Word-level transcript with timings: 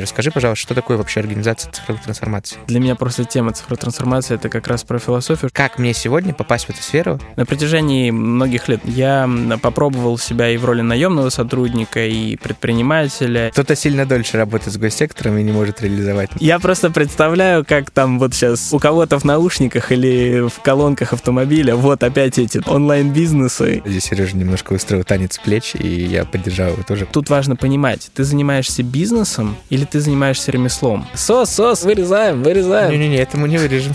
Расскажи, 0.00 0.30
пожалуйста, 0.30 0.62
что 0.62 0.74
такое 0.74 0.96
вообще 0.96 1.20
организация 1.20 1.70
цифровых 1.72 2.02
трансформаций? 2.02 2.58
Для 2.66 2.80
меня 2.80 2.94
просто 2.94 3.24
тема 3.24 3.52
цифровой 3.52 3.78
трансформации— 3.78 4.34
это 4.36 4.48
как 4.48 4.66
раз 4.66 4.84
про 4.84 4.98
философию. 4.98 5.50
Как 5.52 5.78
мне 5.78 5.94
сегодня 5.94 6.34
попасть 6.34 6.66
в 6.66 6.70
эту 6.70 6.82
сферу? 6.82 7.20
На 7.36 7.46
протяжении 7.46 8.10
многих 8.10 8.68
лет 8.68 8.80
я 8.84 9.28
попробовал 9.62 10.18
себя 10.18 10.50
и 10.50 10.56
в 10.56 10.64
роли 10.64 10.80
наемного 10.80 11.30
сотрудника, 11.30 12.06
и 12.06 12.36
предпринимателя. 12.36 13.50
Кто-то 13.52 13.76
сильно 13.76 14.06
дольше 14.06 14.36
работает 14.36 14.72
с 14.72 14.76
госсектором 14.76 15.38
и 15.38 15.42
не 15.42 15.52
может 15.52 15.82
реализовать. 15.82 16.30
Я 16.40 16.58
просто 16.58 16.90
представляю, 16.90 17.64
как 17.64 17.90
там 17.90 18.18
вот 18.18 18.34
сейчас 18.34 18.72
у 18.72 18.78
кого-то 18.78 19.18
в 19.18 19.24
наушниках 19.24 19.92
или 19.92 20.48
в 20.48 20.60
колонках 20.60 21.12
автомобиля 21.12 21.76
вот 21.76 22.02
опять 22.02 22.38
эти 22.38 22.60
онлайн-бизнесы. 22.66 23.82
Здесь 23.84 24.04
Сережа 24.04 24.36
немножко 24.36 24.72
устроил 24.72 25.04
танец 25.04 25.38
плеч, 25.38 25.74
и 25.74 25.86
я 25.86 26.24
поддержал 26.24 26.70
его 26.70 26.82
тоже. 26.82 27.06
Тут 27.10 27.30
важно 27.30 27.56
понимать, 27.56 28.10
ты 28.14 28.24
занимаешься 28.24 28.82
бизнесом 28.82 29.56
или 29.68 29.84
ты 29.90 30.00
занимаешься 30.00 30.50
ремеслом. 30.52 31.06
Сос, 31.14 31.50
сос, 31.50 31.82
вырезаем, 31.82 32.42
вырезаем. 32.42 32.90
Не-не-не, 32.90 33.18
это 33.18 33.36
мы 33.36 33.48
не 33.48 33.58
вырежем. 33.58 33.94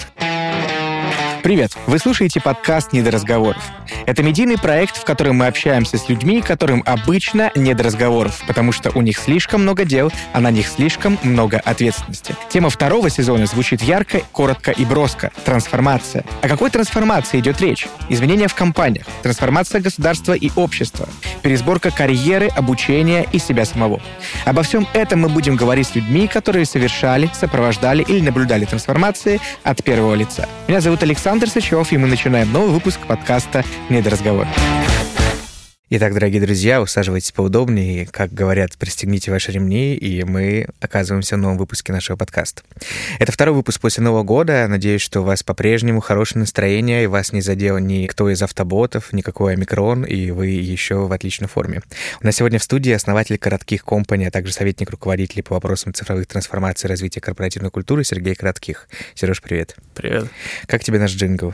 Привет! 1.46 1.78
Вы 1.86 2.00
слушаете 2.00 2.42
подкаст 2.42 2.92
«Не 2.92 3.04
до 3.04 3.12
разговоров». 3.12 3.62
Это 4.08 4.24
медийный 4.24 4.58
проект, 4.58 4.98
в 4.98 5.06
котором 5.06 5.36
мы 5.36 5.46
общаемся 5.46 5.96
с 6.00 6.10
людьми, 6.10 6.42
которым 6.42 6.82
обычно 6.88 7.52
не 7.54 7.76
до 7.76 7.84
разговоров, 7.84 8.42
потому 8.48 8.72
что 8.72 8.90
у 8.96 9.02
них 9.04 9.20
слишком 9.20 9.62
много 9.62 9.86
дел, 9.86 10.12
а 10.34 10.40
на 10.42 10.50
них 10.50 10.68
слишком 10.68 11.20
много 11.22 11.60
ответственности. 11.60 12.36
Тема 12.50 12.72
второго 12.72 13.12
сезона 13.12 13.46
звучит 13.46 13.84
ярко, 13.84 14.22
коротко 14.32 14.72
и 14.72 14.86
броско. 14.86 15.32
Трансформация. 15.44 16.26
О 16.42 16.50
какой 16.50 16.72
трансформации 16.72 17.40
идет 17.42 17.62
речь? 17.62 17.88
Изменения 18.10 18.48
в 18.48 18.56
компаниях, 18.56 19.06
трансформация 19.22 19.82
государства 19.82 20.34
и 20.34 20.50
общества, 20.56 21.08
пересборка 21.44 21.92
карьеры, 21.92 22.48
обучения 22.48 23.28
и 23.32 23.38
себя 23.38 23.66
самого. 23.66 24.02
Обо 24.46 24.64
всем 24.64 24.88
этом 24.94 25.22
мы 25.22 25.30
будем 25.30 25.56
говорить 25.56 25.90
с 25.90 25.96
людьми, 25.96 26.28
которые 26.28 26.66
совершали, 26.66 27.30
сопровождали 27.40 28.02
или 28.02 28.22
наблюдали 28.22 28.66
трансформации 28.66 29.40
от 29.64 29.84
первого 29.84 30.16
лица. 30.16 30.50
Меня 30.68 30.82
зовут 30.82 31.04
Александр 31.04 31.35
Александр 31.36 31.52
Сычев, 31.52 31.92
и 31.92 31.98
мы 31.98 32.08
начинаем 32.08 32.50
новый 32.54 32.72
выпуск 32.72 32.98
подкаста 33.06 33.66
«Недоразговор». 33.90 34.48
Итак, 35.88 36.16
дорогие 36.16 36.42
друзья, 36.42 36.82
усаживайтесь 36.82 37.32
поудобнее, 37.32 38.08
как 38.08 38.34
говорят, 38.34 38.76
пристегните 38.76 39.30
ваши 39.30 39.52
ремни, 39.52 39.94
и 39.94 40.24
мы 40.24 40.68
оказываемся 40.80 41.36
в 41.36 41.38
новом 41.38 41.60
выпуске 41.60 41.94
нашего 41.94 42.18
подкаста. 42.18 42.64
Это 43.20 43.32
второй 43.32 43.54
выпуск 43.54 43.82
после 43.82 44.04
Нового 44.04 44.24
года. 44.24 44.68
Надеюсь, 44.68 45.04
что 45.04 45.22
у 45.22 45.24
вас 45.24 45.44
по-прежнему 45.44 46.00
хорошее 46.00 46.40
настроение, 46.40 47.04
и 47.04 47.08
вас 47.08 47.34
не 47.34 47.42
задел 47.42 47.78
никто 47.78 48.32
из 48.32 48.42
автоботов, 48.42 49.14
никакой 49.14 49.54
омикрон, 49.54 50.06
и 50.06 50.32
вы 50.32 50.48
еще 50.48 51.06
в 51.06 51.12
отличной 51.12 51.50
форме. 51.50 51.84
У 52.20 52.26
нас 52.26 52.36
сегодня 52.36 52.58
в 52.58 52.64
студии 52.64 52.92
основатель 52.92 53.38
коротких 53.38 53.86
компаний, 53.86 54.26
а 54.26 54.32
также 54.32 54.54
советник 54.54 54.90
руководителей 54.90 55.44
по 55.44 55.54
вопросам 55.54 55.94
цифровых 55.94 56.26
трансформаций 56.26 56.88
и 56.88 56.90
развития 56.90 57.22
корпоративной 57.22 57.70
культуры 57.70 58.04
Сергей 58.04 58.34
Коротких. 58.34 58.90
Сереж, 59.14 59.40
привет. 59.40 59.76
Привет. 59.94 60.26
Как 60.66 60.84
тебе 60.84 60.98
наш 60.98 61.12
джингл? 61.12 61.54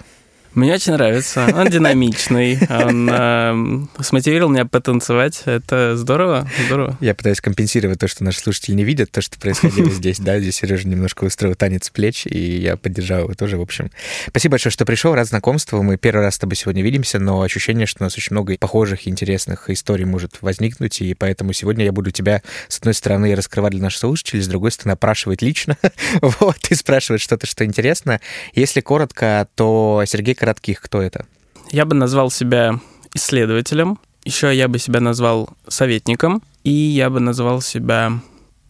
Мне 0.53 0.73
очень 0.73 0.93
нравится. 0.93 1.47
Он 1.55 1.69
динамичный. 1.69 2.59
Он 2.69 3.09
э, 3.09 4.03
смотивировал 4.03 4.51
меня 4.51 4.65
потанцевать. 4.65 5.43
Это 5.45 5.95
здорово, 5.95 6.49
здорово. 6.65 6.97
Я 6.99 7.15
пытаюсь 7.15 7.39
компенсировать 7.39 7.99
то, 7.99 8.09
что 8.09 8.25
наши 8.25 8.39
слушатели 8.41 8.75
не 8.75 8.83
видят, 8.83 9.11
то, 9.11 9.21
что 9.21 9.39
происходило 9.39 9.89
здесь. 9.91 10.19
Да, 10.19 10.39
здесь 10.39 10.57
Сережа 10.57 10.89
немножко 10.89 11.23
устроил 11.23 11.55
танец 11.55 11.89
плеч, 11.89 12.25
и 12.25 12.57
я 12.57 12.75
поддержал 12.75 13.19
его 13.21 13.33
тоже. 13.33 13.57
В 13.57 13.61
общем, 13.61 13.91
спасибо 14.27 14.53
большое, 14.53 14.73
что 14.73 14.85
пришел. 14.85 15.15
Рад 15.15 15.27
знакомству. 15.27 15.81
Мы 15.83 15.95
первый 15.95 16.21
раз 16.21 16.35
с 16.35 16.39
тобой 16.39 16.57
сегодня 16.57 16.83
видимся, 16.83 17.17
но 17.17 17.41
ощущение, 17.41 17.85
что 17.85 18.03
у 18.03 18.05
нас 18.05 18.17
очень 18.17 18.33
много 18.33 18.57
похожих 18.59 19.07
и 19.07 19.09
интересных 19.09 19.69
историй 19.69 20.05
может 20.05 20.41
возникнуть, 20.41 20.99
и 20.99 21.13
поэтому 21.13 21.53
сегодня 21.53 21.85
я 21.85 21.93
буду 21.93 22.11
тебя, 22.11 22.41
с 22.67 22.79
одной 22.79 22.93
стороны, 22.93 23.33
раскрывать 23.35 23.71
для 23.71 23.83
наших 23.83 24.01
слушателей, 24.01 24.41
с 24.41 24.47
другой 24.47 24.71
стороны, 24.71 24.93
опрашивать 24.93 25.41
лично. 25.41 25.77
вот, 26.21 26.57
и 26.69 26.75
спрашивать 26.75 27.21
что-то, 27.21 27.47
что 27.47 27.63
интересно. 27.63 28.19
Если 28.53 28.81
коротко, 28.81 29.47
то 29.55 30.03
Сергей 30.05 30.35
коротких, 30.41 30.81
кто 30.81 31.03
это? 31.03 31.27
Я 31.69 31.85
бы 31.85 31.93
назвал 31.95 32.31
себя 32.31 32.79
исследователем, 33.13 33.99
еще 34.25 34.55
я 34.55 34.67
бы 34.67 34.79
себя 34.79 34.99
назвал 34.99 35.49
советником, 35.67 36.41
и 36.63 36.71
я 36.71 37.11
бы 37.11 37.19
назвал 37.19 37.61
себя 37.61 38.13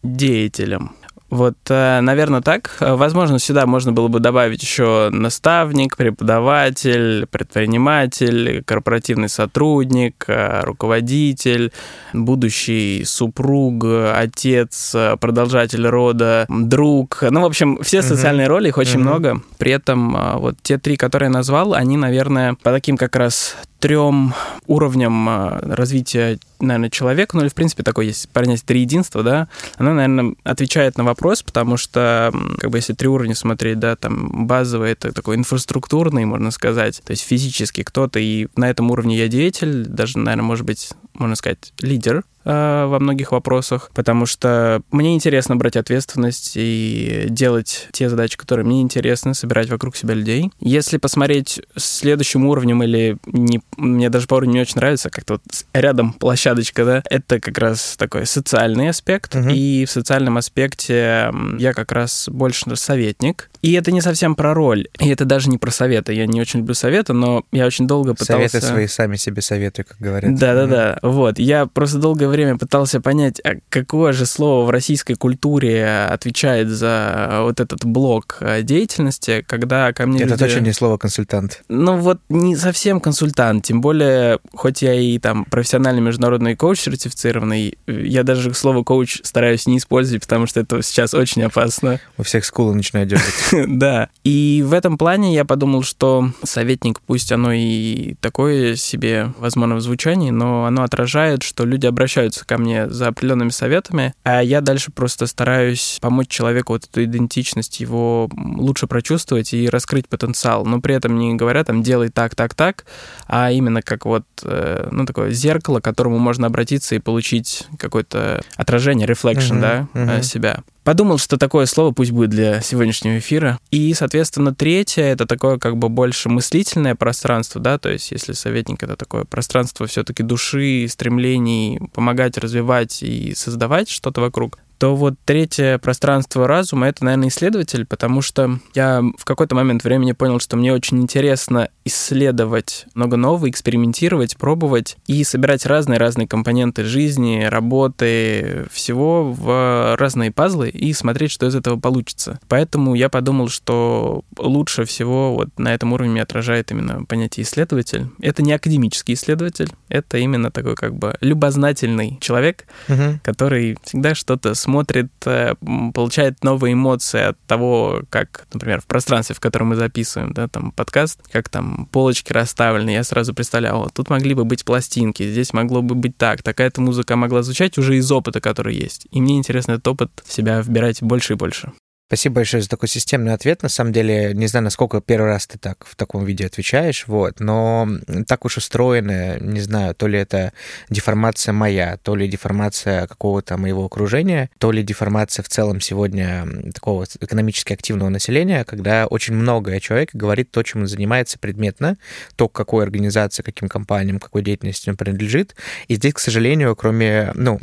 деятелем. 0.04 0.92
Вот, 1.31 1.56
э, 1.69 2.02
наверное, 2.02 2.42
так. 2.42 2.75
Возможно, 2.81 3.40
сюда 3.40 3.66
можно 3.66 3.94
было 3.94 4.09
бы 4.09 4.19
добавить 4.19 4.62
еще 4.62 5.09
наставник, 5.12 5.96
преподаватель, 5.96 7.25
предприниматель, 7.25 8.64
корпоративный 8.66 9.30
сотрудник, 9.30 10.25
э, 10.28 10.59
руководитель, 10.64 11.72
будущий 12.12 13.06
супруг, 13.06 13.86
отец, 14.14 14.94
продолжатель 15.22 15.88
рода, 15.88 16.46
друг. 16.50 17.20
Ну, 17.22 17.41
в 17.41 17.46
общем, 17.46 17.80
все 17.81 18.02
социальные 18.02 18.47
роли, 18.47 18.68
их 18.68 18.78
очень 18.78 19.00
много. 19.00 19.41
При 19.58 19.72
этом 19.72 20.18
э, 20.18 20.38
вот 20.38 20.56
те 20.62 20.78
три, 20.78 20.97
которые 20.97 21.28
я 21.28 21.34
назвал, 21.34 21.74
они, 21.74 21.96
наверное, 21.96 22.56
по 22.62 22.72
таким 22.72 22.97
как 22.97 23.16
раз 23.16 23.56
трем 23.81 24.34
уровням 24.68 25.28
развития 25.62 26.40
наверное, 26.62 26.90
человек, 26.90 27.34
ну 27.34 27.42
или, 27.42 27.50
в 27.50 27.56
принципе, 27.56 27.84
такое 27.84 28.06
есть 28.06 28.30
понятие 28.30 28.64
три 28.66 28.81
единства, 28.81 29.24
да, 29.24 29.47
она, 29.78 29.94
наверное, 29.94 30.36
отвечает 30.44 30.97
на 30.97 31.03
вопрос, 31.03 31.44
потому 31.44 31.78
что, 31.78 32.31
как 32.59 32.70
бы, 32.70 32.78
если 32.78 32.94
три 32.94 33.08
уровня 33.08 33.36
смотреть, 33.36 33.80
да, 33.80 33.96
там 33.96 34.46
базовый 34.46 34.91
это 34.91 35.12
такой 35.12 35.36
инфраструктурный, 35.36 36.25
можно 36.25 36.52
сказать, 36.52 37.02
то 37.03 37.12
есть 37.12 37.24
физически 37.24 37.84
кто-то, 37.84 38.20
и 38.20 38.47
на 38.56 38.70
этом 38.70 38.91
уровне 38.91 39.18
я 39.18 39.28
деятель, 39.28 39.86
даже, 39.86 40.20
наверное, 40.20 40.46
может 40.46 40.66
быть, 40.66 40.91
можно 41.22 41.36
сказать, 41.36 41.74
лидер, 41.82 42.24
Э, 42.44 42.86
во 42.88 43.00
многих 43.00 43.32
вопросах, 43.32 43.92
потому 43.94 44.26
что 44.26 44.82
мне 44.92 45.14
интересно 45.14 45.56
брать 45.56 45.76
ответственность 45.76 46.54
и 46.56 47.28
делать 47.30 47.88
те 47.92 48.09
задачи, 48.09 48.36
которые 48.36 48.66
мне 48.66 48.82
интересны, 48.82 49.36
собирать 49.36 49.70
вокруг 49.70 49.96
себя 49.96 50.16
людей. 50.16 50.52
Если 50.59 50.98
посмотреть 50.98 51.62
следующим 51.76 52.48
уровнем 52.48 52.82
или 52.82 53.18
не, 53.28 53.62
мне 53.78 54.09
даже 54.09 54.26
по 54.26 54.36
уровню 54.36 54.54
не 54.54 54.62
очень 54.62 54.78
нравится, 54.78 55.12
как-то 55.12 55.34
вот 55.34 55.44
рядом 55.74 56.14
площадочка, 56.14 56.84
да, 56.84 57.04
это 57.12 57.40
как 57.40 57.59
раз 57.59 57.96
такой 57.96 58.26
социальный 58.26 58.90
аспект, 58.90 59.36
угу. 59.36 59.50
и 59.50 59.86
в 59.86 59.92
социальном 59.92 60.38
аспекте 60.38 61.32
я 61.59 61.74
как 61.74 61.92
раз 61.92 62.28
больше 62.28 62.76
советник, 62.76 63.51
и 63.62 63.74
это 63.74 63.92
не 63.92 64.02
совсем 64.02 64.36
про 64.36 64.54
роль, 64.54 64.88
и 65.00 65.10
это 65.10 65.26
даже 65.26 65.50
не 65.50 65.58
про 65.58 65.72
советы. 65.72 66.14
Я 66.14 66.26
не 66.26 66.42
очень 66.42 66.60
люблю 66.62 66.74
советы, 66.74 67.14
но 67.14 67.46
я 67.52 67.66
очень 67.66 67.88
долго 67.88 68.14
пытался... 68.14 68.50
Советы 68.50 68.62
свои 68.62 68.88
сами 68.88 69.16
себе 69.16 69.42
советую, 69.42 69.86
как 69.88 69.98
говорят. 70.00 70.36
Да-да-да, 70.36 71.00
вот. 71.02 71.38
Я 71.40 71.68
просто 71.68 72.00
долгое 72.00 72.28
время 72.28 72.58
пытался 72.58 73.02
понять, 73.02 73.40
а 73.42 73.56
какое 73.70 74.14
же 74.14 74.26
слово 74.26 74.66
в 74.66 74.70
российской 74.70 75.14
культуре 75.14 75.88
отвечает 76.10 76.70
за 76.70 77.40
вот 77.42 77.60
этот 77.60 77.86
блок 77.86 78.38
э, 78.40 78.64
деятельности, 78.64 79.44
когда 79.48 79.94
ко 79.94 80.08
мне 80.08 80.24
Это 80.24 80.32
люди... 80.32 80.44
точно 80.46 80.60
не 80.62 80.74
слово 80.74 80.98
консультант. 80.98 81.64
Ну 81.70 81.98
вот 81.98 82.20
не 82.30 82.56
совсем 82.56 83.00
консультант, 83.00 83.66
тем 83.66 83.82
более, 83.82 84.40
хоть 84.54 84.82
я 84.82 84.94
и 84.94 85.20
там 85.20 85.46
профессиональный 85.46 86.02
международный 86.02 86.56
коуч 86.56 86.80
сертифицированный, 86.80 87.78
я 87.88 88.24
даже 88.24 88.54
слово 88.54 88.84
коуч 88.84 89.20
стараюсь 89.24 89.68
не 89.68 89.78
использовать, 89.78 90.24
потому 90.24 90.48
что 90.48 90.62
это 90.62 90.82
сейчас 90.82 91.14
очень 91.14 91.44
опасно. 91.44 92.00
У 92.18 92.24
всех 92.24 92.46
скулы 92.46 92.74
начинают 92.76 93.10
дергать. 93.10 93.51
Да. 93.68 94.10
И 94.24 94.64
в 94.66 94.74
этом 94.74 94.98
плане 94.98 95.34
я 95.34 95.46
подумал, 95.46 95.84
что 95.84 96.32
советник, 96.44 97.00
пусть 97.02 97.32
оно 97.32 97.52
и 97.52 98.16
такое 98.22 98.76
себе, 98.76 99.34
возможно, 99.38 99.76
в 99.76 99.82
звучании, 99.82 100.32
но 100.32 100.66
оно 100.66 100.84
отражает, 100.84 101.44
что 101.44 101.66
люди 101.66 101.86
обращаются 101.86 102.46
ко 102.46 102.58
мне 102.58 102.90
за 102.90 103.08
определенными 103.08 103.50
советами, 103.50 104.14
а 104.24 104.42
я 104.42 104.62
дальше 104.62 104.92
просто 104.92 105.28
стараюсь 105.28 105.98
помочь 106.02 106.28
человеку 106.28 106.74
вот 106.74 106.86
эту 106.86 107.04
идентичность 107.04 107.80
его 107.80 108.30
лучше 108.36 108.88
прочувствовать 108.88 109.54
и 109.54 109.70
раскрыть 109.70 110.08
потенциал, 110.08 110.66
но 110.66 110.82
при 110.82 110.96
этом 110.96 111.18
не 111.18 111.34
говоря 111.36 111.64
там 111.64 111.84
делай 111.84 112.10
так, 112.10 112.36
так, 112.36 112.54
так, 112.54 112.86
а 113.28 113.52
именно 113.52 113.82
как 113.82 114.06
вот, 114.06 114.26
э, 114.44 114.88
ну, 114.92 115.06
такое 115.06 115.32
зеркало, 115.32 115.80
к 115.80 115.84
которому 115.84 116.20
можно 116.20 116.48
обратиться 116.48 116.96
и 116.96 117.00
получить 117.00 117.68
какое-то 117.78 118.42
отражение, 118.56 119.08
reflection, 119.08 119.60
uh-huh, 119.60 119.62
да, 119.62 119.88
uh-huh. 119.94 120.24
себя. 120.24 120.64
Подумал, 120.84 121.20
что 121.20 121.38
такое 121.38 121.68
слово 121.68 121.92
пусть 121.92 122.12
будет 122.12 122.32
для 122.32 122.62
сегодняшнего 122.62 123.20
эфира. 123.20 123.60
И, 123.70 123.94
соответственно, 123.94 124.56
третье— 124.56 125.04
это 125.04 125.28
такое 125.28 125.60
как 125.60 125.78
бы 125.78 125.90
больше 125.90 126.28
мыслительное 126.28 126.96
пространство, 126.96 127.62
да, 127.62 127.78
то 127.78 127.90
есть 127.90 128.12
если 128.12 128.34
советник— 128.34 128.82
это 128.84 128.96
такое 128.96 129.26
пространство 129.26 129.86
все 129.86 130.04
таки 130.04 130.24
души, 130.24 130.88
стремлений 130.90 131.80
помогать, 131.94 132.38
развивать 132.40 133.04
и 133.04 133.36
создавать 133.36 133.90
что-то 133.90 134.22
вокруг, 134.22 134.58
то 134.82 134.96
вот 134.96 135.14
третье 135.26 135.78
пространство 135.78 136.48
разума— 136.48 136.88
это, 136.90 137.06
наверное, 137.06 137.28
исследователь, 137.28 137.86
потому 137.86 138.24
что 138.24 138.58
я 138.74 139.04
в 139.16 139.26
какой-то 139.26 139.54
момент 139.54 139.84
времени 139.84 140.14
понял, 140.14 140.40
что 140.40 140.58
мне 140.58 140.74
очень 140.74 141.00
интересно 141.00 141.70
исследовать 141.86 142.88
много 142.96 143.16
нового, 143.16 143.48
экспериментировать, 143.48 144.38
пробовать 144.38 144.98
и 145.06 145.24
собирать 145.24 145.68
разные-разные 145.68 146.28
компоненты 146.28 146.84
жизни, 146.84 147.44
работы, 147.44 148.66
всего 148.72 149.32
в 149.32 149.96
разные 150.00 150.32
пазлы 150.32 150.70
и 150.70 150.94
смотреть, 150.94 151.30
что 151.30 151.46
из 151.46 151.54
этого 151.54 151.80
получится. 151.80 152.40
Поэтому 152.48 152.96
я 152.96 153.10
подумал, 153.10 153.50
что 153.50 154.24
лучше 154.40 154.86
всего 154.86 155.36
вот 155.36 155.50
на 155.60 155.76
этом 155.76 155.94
уровне 155.94 156.24
отражает 156.24 156.72
именно 156.72 157.06
понятие 157.06 157.44
исследователь. 157.44 158.08
Это 158.20 158.42
не 158.42 158.52
академический 158.52 159.14
исследователь, 159.14 159.70
это 159.90 160.18
именно 160.18 160.50
такой 160.50 160.74
как 160.76 160.96
бы 160.96 161.16
любознательный 161.22 162.18
человек, 162.20 162.66
угу. 162.90 163.20
который 163.22 163.78
всегда 163.84 164.16
что-то 164.16 164.56
смотрит 164.56 164.71
смотрит, 164.72 165.12
э, 165.26 165.56
получает 165.94 166.44
новые 166.44 166.73
эмоции 166.73 167.22
от 167.22 167.40
того, 167.46 168.03
как, 168.09 168.47
например, 168.53 168.79
в 168.79 168.85
пространстве, 168.85 169.35
в 169.35 169.41
котором 169.41 169.68
мы 169.68 169.76
записываем, 169.76 170.32
да, 170.34 170.47
там 170.47 170.72
подкаст, 170.72 171.20
как 171.29 171.50
там 171.50 171.90
полочки 171.91 172.32
расставлены, 172.32 172.91
я 172.91 173.03
сразу 173.03 173.34
представлял, 173.34 173.90
тут 173.94 174.09
могли 174.09 174.34
бы 174.34 174.46
быть 174.46 174.64
пластинки, 174.64 175.29
здесь 175.29 175.52
могло 175.52 175.82
бы 175.82 175.94
быть 175.96 176.16
так, 176.16 176.41
такая-то 176.41 176.79
музыка 176.79 177.18
могла 177.18 177.44
звучать 177.44 177.78
уже 177.78 177.97
из 177.97 178.09
опыта, 178.12 178.40
который 178.40 178.76
есть. 178.76 179.08
И 179.12 179.20
мне 179.20 179.38
интересно 179.38 179.73
этот 179.73 179.88
опыт 179.90 180.23
в 180.26 180.32
себя 180.32 180.62
вбирать 180.62 181.03
больше 181.03 181.34
и 181.34 181.35
больше. 181.35 181.73
Спасибо 182.11 182.35
большое 182.35 182.61
за 182.61 182.67
такой 182.67 182.90
системный 182.90 183.34
ответ. 183.34 183.63
На 183.63 183.69
самом 183.69 183.93
деле, 183.93 184.34
не 184.34 184.47
знаю, 184.47 184.66
насколько 184.66 184.99
первый 184.99 185.28
раз 185.28 185.47
ты 185.47 185.58
так 185.58 185.85
в 185.85 185.96
таком 185.96 186.25
виде 186.25 186.46
отвечаешь, 186.46 187.05
вот, 187.08 187.40
но 187.40 187.87
так 188.28 188.43
уж 188.43 188.58
устроено, 188.58 189.40
не 189.40 189.61
знаю, 189.61 189.96
то 189.96 190.08
ли 190.08 190.19
это 190.19 190.52
деформация 190.90 191.53
моя, 191.53 191.96
то 192.03 192.17
ли 192.17 192.28
деформация 192.28 193.08
какого-то 193.08 193.55
моего 193.55 193.85
окружения, 193.85 194.49
то 194.58 194.73
ли 194.73 194.84
деформация 194.84 195.41
в 195.41 195.47
целом 195.47 195.79
сегодня 195.79 196.46
такого 196.73 197.05
экономически 197.22 197.72
активного 197.72 198.09
населения, 198.09 198.66
когда 198.66 199.08
очень 199.08 199.34
многое 199.34 199.79
человек 199.79 200.09
говорит 200.11 200.52
то, 200.52 200.63
чем 200.63 200.81
он 200.81 200.87
занимается 200.87 201.40
предметно, 201.40 201.97
то, 202.35 202.49
к 202.49 202.52
какой 202.52 202.84
организации, 202.84 203.41
каким 203.41 203.69
компаниям, 203.69 204.19
какой 204.19 204.41
деятельности 204.41 204.90
он 204.90 204.97
принадлежит. 204.97 205.55
И 205.87 205.96
здесь, 205.96 206.16
к 206.16 206.19
сожалению, 206.19 206.75
кроме, 206.75 207.31
ну, 207.35 207.61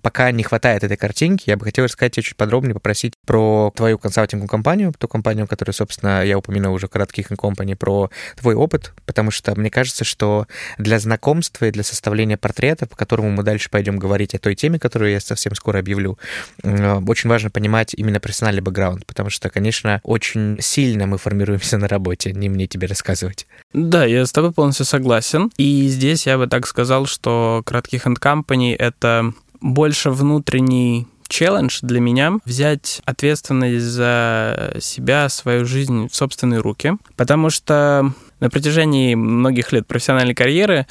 пока 0.00 0.30
не 0.30 0.44
хватает 0.44 0.82
этой 0.82 0.96
картинки, 0.96 1.50
я 1.50 1.58
бы 1.58 1.66
хотел 1.66 1.84
рассказать 1.84 2.14
тебе 2.14 2.22
чуть 2.22 2.36
подробнее, 2.36 2.72
попросить 2.72 3.12
про 3.26 3.65
твою 3.70 3.98
консалтинговую 3.98 4.48
компанию, 4.48 4.94
ту 4.98 5.08
компанию, 5.08 5.46
которую, 5.46 5.74
собственно, 5.74 6.24
я 6.24 6.38
упомянул 6.38 6.74
уже 6.74 6.86
в 6.86 6.90
коротких 6.90 7.28
компании, 7.28 7.74
про 7.74 8.10
твой 8.38 8.54
опыт, 8.54 8.92
потому 9.04 9.30
что 9.30 9.54
мне 9.58 9.70
кажется, 9.70 10.04
что 10.04 10.46
для 10.78 10.98
знакомства 10.98 11.66
и 11.66 11.70
для 11.70 11.82
составления 11.82 12.36
портрета, 12.36 12.86
по 12.86 12.96
которому 12.96 13.30
мы 13.30 13.42
дальше 13.42 13.70
пойдем 13.70 13.98
говорить 13.98 14.34
о 14.34 14.38
той 14.38 14.54
теме, 14.54 14.78
которую 14.78 15.10
я 15.10 15.20
совсем 15.20 15.54
скоро 15.54 15.78
объявлю, 15.78 16.18
очень 16.62 17.28
важно 17.28 17.50
понимать 17.50 17.94
именно 17.94 18.20
профессиональный 18.20 18.62
бэкграунд, 18.62 19.06
потому 19.06 19.30
что, 19.30 19.50
конечно, 19.50 20.00
очень 20.02 20.58
сильно 20.60 21.06
мы 21.06 21.18
формируемся 21.18 21.78
на 21.78 21.88
работе, 21.88 22.32
не 22.32 22.48
мне 22.48 22.66
тебе 22.66 22.86
рассказывать. 22.86 23.46
Да, 23.72 24.04
я 24.04 24.24
с 24.24 24.32
тобой 24.32 24.52
полностью 24.52 24.86
согласен. 24.86 25.50
И 25.56 25.88
здесь 25.88 26.26
я 26.26 26.38
бы 26.38 26.46
так 26.46 26.66
сказал, 26.66 27.06
что 27.06 27.62
кратких 27.64 28.06
Hand 28.06 28.20
Company— 28.20 28.74
это 28.78 29.32
больше 29.60 30.10
внутренний 30.10 31.06
челлендж 31.28 31.78
для 31.82 32.00
меня 32.00 32.38
взять 32.44 33.00
ответственность 33.04 33.84
за 33.84 34.76
себя, 34.80 35.28
свою 35.28 35.64
жизнь 35.64 36.08
в 36.08 36.14
собственные 36.14 36.60
руки, 36.60 36.92
потому 37.16 37.50
что 37.50 38.12
на 38.40 38.50
протяжении 38.50 39.14
многих 39.14 39.72
лет 39.72 39.86
профессиональной 39.86 40.34
карьеры 40.34 40.86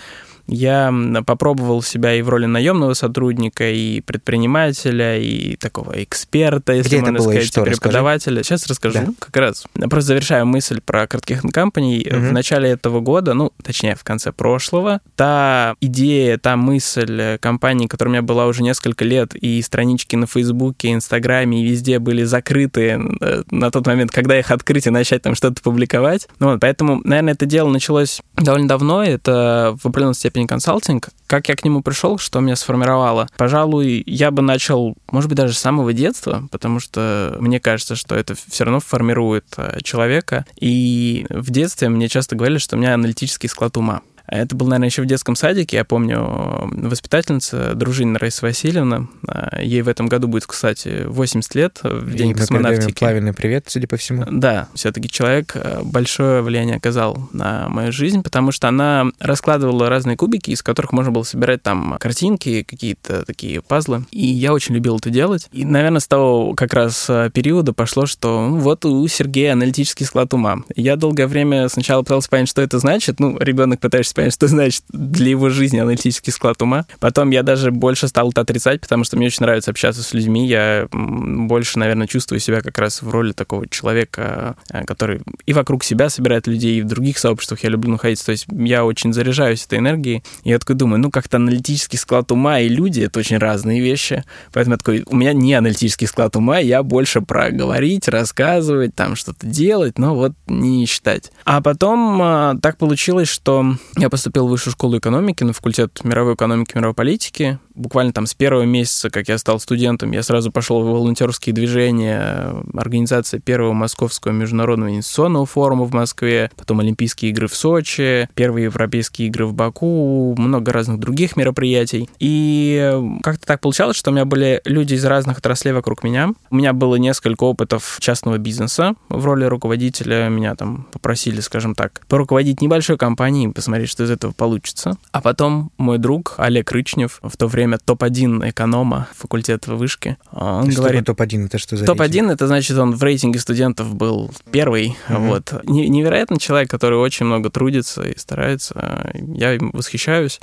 я 0.47 0.94
попробовал 1.25 1.81
себя 1.81 2.13
и 2.13 2.21
в 2.21 2.30
роли 2.30 2.45
наемного 2.45 2.94
сотрудника, 2.94 3.69
и 3.69 4.01
предпринимателя, 4.01 5.18
и 5.18 5.56
такого 5.56 6.03
эксперта, 6.03 6.74
если 6.74 6.89
Где 6.89 7.01
можно 7.01 7.19
сказать, 7.19 7.45
что? 7.45 7.63
преподавателя. 7.63 8.39
Расскажи. 8.39 8.59
Сейчас 8.59 8.68
расскажу. 8.68 9.00
Да. 9.00 9.13
Как 9.19 9.38
раз 9.38 9.65
просто 9.89 10.07
завершаю 10.07 10.45
мысль 10.45 10.81
про 10.81 11.07
кратких 11.07 11.42
компаний. 11.51 12.07
Угу. 12.09 12.19
В 12.19 12.31
начале 12.31 12.69
этого 12.69 13.00
года, 13.00 13.33
ну, 13.33 13.51
точнее, 13.63 13.95
в 13.95 14.03
конце 14.03 14.31
прошлого, 14.31 15.01
та 15.15 15.75
идея, 15.81 16.38
та 16.38 16.56
мысль 16.57 17.38
компании, 17.39 17.88
которая 17.88 18.12
у 18.12 18.13
меня 18.13 18.21
была 18.21 18.45
уже 18.45 18.63
несколько 18.63 19.06
лет, 19.06 19.36
и 19.36 19.62
странички 19.62 20.15
на 20.15 20.27
Фейсбуке, 20.27 20.94
Инстаграме, 20.94 21.62
и 21.62 21.65
везде 21.65 22.00
были 22.00 22.24
закрыты 22.24 23.00
э, 23.21 23.44
на 23.50 23.71
тот 23.71 23.88
момент, 23.88 24.12
когда 24.12 24.38
их 24.38 24.51
открыть 24.51 24.88
и 24.88 24.89
начать 24.89 25.21
там 25.21 25.36
что-то 25.36 25.62
публиковать. 25.62 26.27
Ну, 26.39 26.51
вот, 26.51 26.59
поэтому, 26.59 27.01
наверное, 27.03 27.33
это 27.33 27.45
дело 27.45 27.69
началось 27.69 28.21
довольно 28.36 28.68
давно. 28.68 29.03
Это 29.03 29.75
в 29.81 29.88
определенной 29.88 30.15
степени 30.15 30.34
степени 30.35 30.47
консалтинг. 30.47 31.09
Как 31.27 31.47
я 31.47 31.55
к 31.55 31.63
нему 31.63 31.81
пришел, 31.81 32.17
что 32.17 32.41
меня 32.41 32.55
сформировало? 32.57 33.29
Пожалуй, 33.37 34.03
я 34.05 34.31
бы 34.31 34.41
начал, 34.41 34.95
может 35.11 35.29
быть, 35.29 35.37
даже 35.37 35.53
с 35.53 35.59
самого 35.59 35.93
детства, 35.93 36.47
потому 36.51 36.79
что 36.79 37.37
мне 37.39 37.59
кажется, 37.59 37.95
что 37.95 38.15
это 38.15 38.35
все 38.35 38.65
равно 38.65 38.81
формирует 38.81 39.45
э, 39.57 39.79
человека. 39.81 40.45
И 40.59 41.25
в 41.29 41.51
детстве 41.51 41.87
мне 41.87 42.09
часто 42.09 42.35
говорили, 42.35 42.57
что 42.57 42.75
у 42.75 42.79
меня 42.79 42.93
аналитический 42.93 43.47
склад 43.47 43.77
ума. 43.77 44.01
Это 44.27 44.56
был, 44.56 44.68
наверное, 44.68 44.89
еще 44.89 45.01
в 45.01 45.06
детском 45.06 45.36
садике. 45.36 45.77
Я 45.77 45.86
помню, 45.86 46.69
воспитательница, 46.72 47.75
дружина 47.75 48.19
Раиса 48.19 48.45
Васильевна, 48.45 49.07
а, 49.27 49.62
ей 49.62 49.81
в 49.81 49.88
этом 49.88 50.07
году 50.07 50.27
будет, 50.27 50.45
кстати, 50.48 51.04
80 51.06 51.56
лет, 51.56 51.80
в 51.83 52.16
День 52.16 52.31
И 52.31 52.33
космонавтики. 52.33 53.00
Плавный 53.00 53.33
привет, 53.33 53.66
судя 53.68 53.88
по 53.88 53.98
всему. 53.98 54.25
Да, 54.30 54.68
все-таки 54.74 55.10
человек 55.10 55.51
э, 55.56 55.81
большое 55.83 56.42
влияние 56.42 56.77
оказал 56.77 57.30
на 57.33 57.69
мою 57.69 57.92
жизнь, 57.92 58.24
потому 58.24 58.51
что 58.51 58.68
она 58.68 59.06
раскладывала 59.19 59.89
разные 59.89 60.18
кубики, 60.18 60.51
из 60.51 60.63
которых 60.63 60.92
можно 60.92 61.12
было 61.12 61.24
собирать 61.24 61.62
там 61.62 61.98
картинки, 62.00 62.63
какие-то 62.63 63.25
такие 63.25 63.62
пазлы. 63.62 64.06
И 64.12 64.25
я 64.25 64.54
очень 64.54 64.75
любил 64.75 64.98
это 64.98 65.10
делать. 65.10 65.48
И, 65.51 65.66
наверное, 65.66 66.00
с 66.00 66.07
того 66.07 66.54
как 66.56 66.74
раз 66.74 67.06
э, 67.10 67.30
периода 67.33 67.74
пошло, 67.74 68.06
что 68.06 68.50
ну, 68.50 68.57
вот 68.57 68.86
у 68.86 69.07
Сергея 69.07 69.54
аналитический 69.54 70.06
склад 70.06 70.33
ума. 70.33 70.57
Я 70.75 70.95
долгое 70.95 71.28
время 71.28 71.69
сначала 71.69 72.01
пытался 72.01 72.30
понять, 72.30 72.50
что 72.50 72.62
это 72.62 72.80
значит. 72.80 73.19
Ну, 73.19 73.38
ребенок 73.39 73.80
пытаешься 73.80 74.14
понять, 74.15 74.33
что 74.33 74.47
значит 74.47 74.83
для 74.89 75.29
его 75.29 75.50
жизни 75.50 75.77
аналитический 75.77 76.33
склад 76.33 76.62
ума. 76.62 76.85
Потом 77.00 77.29
я 77.29 77.44
даже 77.44 77.71
больше 77.71 78.07
стал 78.07 78.31
это 78.31 78.41
отрицать, 78.41 78.81
потому 78.81 79.03
что 79.03 79.17
мне 79.17 79.27
очень 79.27 79.44
нравится 79.44 79.71
общаться 79.71 80.01
с 80.01 80.13
людьми. 80.13 80.47
Я 80.47 80.88
больше, 80.91 81.77
наверное, 81.77 82.07
чувствую 82.07 82.39
себя 82.39 82.62
как 82.62 82.77
раз 82.79 83.01
в 83.01 83.09
роли 83.09 83.33
такого 83.33 83.67
человека, 83.67 84.56
э, 84.71 84.83
который 84.85 85.21
и 85.45 85.53
вокруг 85.53 85.83
себя 85.83 86.09
собирает 86.09 86.47
людей, 86.47 86.79
и 86.79 86.81
в 86.81 86.88
других 86.88 87.19
сообществах 87.19 87.63
я 87.63 87.69
люблю 87.69 87.91
находиться. 87.91 88.25
То 88.25 88.31
есть 88.31 88.47
я 88.50 88.85
очень 88.85 89.13
заряжаюсь 89.13 89.65
этой 89.65 89.79
энергией. 89.79 90.23
И 90.44 90.50
я 90.50 90.59
такой 90.59 90.75
думаю, 90.75 91.00
ну, 91.00 91.11
как-то 91.11 91.38
аналитический 91.38 92.00
склад 92.00 92.31
ума 92.31 92.59
и 92.59 92.69
люди— 92.69 93.01
это 93.01 93.19
очень 93.19 93.38
разные 93.38 93.81
вещи. 93.81 94.23
Поэтому 94.53 94.73
я 94.73 94.77
такой, 94.77 95.03
у 95.06 95.15
меня 95.15 95.33
не 95.33 95.53
аналитический 95.53 96.07
склад 96.07 96.35
ума, 96.35 96.59
я 96.59 96.81
больше 96.83 97.21
про 97.21 97.51
говорить, 97.51 98.07
рассказывать, 98.07 98.95
там 98.95 99.15
что-то 99.15 99.45
делать, 99.45 99.97
но 99.97 100.15
вот 100.15 100.33
не 100.47 100.85
считать. 100.85 101.31
А 101.45 101.62
потом 101.62 102.19
а, 102.21 102.56
так 102.59 102.77
получилось, 102.77 103.27
что 103.27 103.75
я 103.97 104.09
поступил 104.09 104.47
в 104.47 104.50
высшую 104.50 104.74
школу 104.74 104.97
экономики 104.97 105.44
на 105.44 105.53
факультет 105.53 106.03
мировой 106.03 106.33
экономики 106.33 106.71
и 106.74 106.77
мировой 106.80 106.95
политики 106.95 107.59
буквально 107.75 108.13
там 108.13 108.25
с 108.25 108.33
первого 108.33 108.63
месяца, 108.63 109.10
как 109.10 109.27
я 109.27 109.38
стал 109.38 109.60
студентом, 109.60 110.12
я 110.12 110.24
сразу 110.24 110.51
пошел 110.51 110.81
в 110.81 110.86
волонтерские 110.86 111.54
движения, 111.54 112.56
организация 112.74 113.39
первого 113.39 113.74
Московского 113.74 114.31
международного 114.31 114.89
инвестиционного 114.89 115.45
форума 115.45 115.86
в 115.86 115.94
Москве, 115.94 116.51
потом 116.56 116.80
Олимпийские 116.80 117.31
игры 117.31 117.48
в 117.48 117.56
Сочи, 117.56 118.30
первые 118.33 118.66
Европейские 118.66 119.27
игры 119.27 119.45
в 119.45 119.54
Баку, 119.54 120.36
много 120.38 120.72
разных 120.72 121.00
других 121.00 121.36
мероприятий. 121.36 122.10
И 122.19 122.94
как-то 123.22 123.45
так 123.45 123.62
получалось, 123.62 123.98
что 123.98 124.12
у 124.12 124.13
меня 124.13 124.25
были 124.25 124.62
люди 124.66 124.94
из 124.94 125.06
разных 125.06 125.39
отраслей 125.39 125.74
вокруг 125.74 126.04
меня. 126.04 126.33
У 126.50 126.56
меня 126.56 126.74
было 126.74 126.95
несколько 126.95 127.44
опытов 127.44 127.97
частного 127.99 128.38
бизнеса 128.38 128.95
в 129.09 129.26
роли 129.26 129.45
руководителя. 129.45 130.30
Меня 130.30 130.56
там 130.56 130.88
попросили, 130.92 131.42
скажем 131.42 131.76
так, 131.76 132.02
поруководить 132.07 132.61
небольшой 132.61 132.97
компанией, 132.97 133.49
посмотреть, 133.49 133.90
что 133.90 134.04
из 134.04 134.11
этого 134.11 134.31
получится. 134.31 134.97
А 135.11 135.21
потом 135.21 135.71
мой 135.78 135.97
друг 135.97 136.35
Олег 136.38 136.71
Рычнев 136.71 137.19
в 137.21 137.38
то 137.38 137.47
время 137.47 137.65
время 137.66 137.80
топ-1 137.80 138.50
эконома 138.50 139.07
факультета 139.16 139.76
вышки. 139.76 140.18
Он 140.31 140.72
что 140.72 140.81
говорит... 140.81 141.06
топ-1? 141.06 141.45
Это 141.45 141.57
что 141.57 141.78
за 141.78 141.86
Топ-1 141.86 142.31
это 142.31 142.48
значит, 142.48 142.78
он 142.78 142.95
в 142.95 143.04
рейтинге 143.04 143.40
студентов 143.40 143.95
был 143.95 144.31
первый. 144.52 144.95
Угу. 145.10 145.18
Вот. 145.19 145.54
Невероятно 145.64 146.38
человек, 146.38 146.69
который 146.69 147.00
очень 147.00 147.26
много 147.26 147.50
трудится 147.50 148.04
и 148.04 148.18
старается. 148.18 149.12
Я 149.14 149.54
им 149.54 149.72
восхищаюсь. 149.74 150.40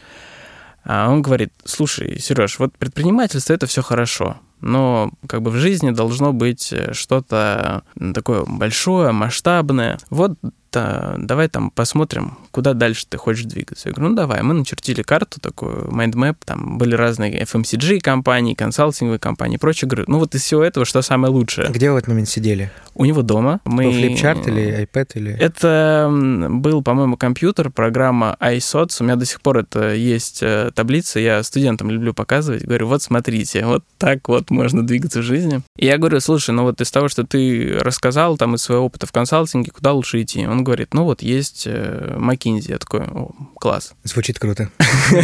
А 0.84 1.08
он 1.08 1.22
говорит, 1.22 1.52
слушай, 1.64 2.18
Сереж, 2.18 2.58
вот 2.58 2.76
предпринимательство— 2.76 3.52
это 3.54 3.66
все 3.66 3.82
хорошо, 3.82 4.38
но 4.60 5.12
как 5.28 5.40
бы 5.40 5.52
в 5.52 5.56
жизни 5.56 5.92
должно 5.92 6.32
быть 6.32 6.74
что-то 6.90 7.84
такое 8.14 8.44
большое, 8.44 9.12
масштабное. 9.12 9.98
Вот 10.10 10.32
да, 10.72 11.16
давай 11.18 11.48
там 11.48 11.70
посмотрим, 11.70 12.38
куда 12.50 12.72
дальше 12.72 13.06
ты 13.08 13.18
хочешь 13.18 13.44
двигаться. 13.44 13.88
Я 13.88 13.94
говорю, 13.94 14.10
ну 14.10 14.16
давай. 14.16 14.42
Мы 14.42 14.54
начертили 14.54 15.02
карту 15.02 15.40
такую, 15.40 15.88
mindmap, 15.88 16.36
там 16.44 16.78
были 16.78 16.94
разные 16.94 17.42
FMCG 17.42 18.00
компании, 18.00 18.54
консалтинговые 18.54 19.18
компании 19.18 19.56
и 19.56 19.58
прочее. 19.58 19.88
Говорю, 19.88 20.04
ну 20.08 20.18
вот 20.18 20.34
из 20.34 20.42
всего 20.42 20.62
этого 20.62 20.86
что 20.86 21.02
самое 21.02 21.32
лучшее? 21.32 21.68
Где 21.70 21.90
вы 21.90 21.94
в 21.94 21.98
этот 21.98 22.08
момент 22.08 22.28
сидели? 22.28 22.70
У 22.94 23.04
него 23.04 23.22
дома. 23.22 23.60
Мы... 23.64 23.84
Был 23.84 23.92
флипчарт 23.92 24.46
или 24.48 24.86
iPad? 24.86 25.10
Или... 25.14 25.32
Это 25.32 26.10
был, 26.50 26.82
по-моему, 26.82 27.16
компьютер, 27.16 27.70
программа 27.70 28.36
iSots. 28.40 28.96
У 29.00 29.04
меня 29.04 29.16
до 29.16 29.24
сих 29.24 29.40
пор 29.40 29.58
это 29.58 29.94
есть 29.94 30.42
э, 30.42 30.70
таблица. 30.74 31.20
Я 31.20 31.42
студентам 31.42 31.90
люблю 31.90 32.14
показывать. 32.14 32.64
Говорю, 32.64 32.88
вот 32.88 33.02
смотрите, 33.02 33.64
вот 33.64 33.84
так 33.98 34.28
вот 34.28 34.50
можно 34.50 34.86
двигаться 34.86 35.20
в 35.20 35.22
жизни. 35.22 35.62
И 35.76 35.86
я 35.86 35.98
говорю, 35.98 36.20
слушай, 36.20 36.50
ну 36.50 36.62
вот 36.62 36.80
из 36.80 36.90
того, 36.90 37.08
что 37.08 37.24
ты 37.24 37.78
рассказал 37.80 38.36
там 38.36 38.54
из 38.54 38.62
своего 38.62 38.84
опыта 38.84 39.06
в 39.06 39.12
консалтинге, 39.12 39.70
куда 39.70 39.92
лучше 39.92 40.22
идти? 40.22 40.46
Он 40.46 40.61
он 40.62 40.64
говорит, 40.64 40.94
ну 40.94 41.04
вот 41.04 41.22
есть 41.22 41.66
McKinsey. 41.66 42.70
Я 42.70 42.78
такой, 42.78 43.00
О, 43.00 43.32
класс. 43.58 43.94
Звучит 44.04 44.38
круто. 44.38 44.70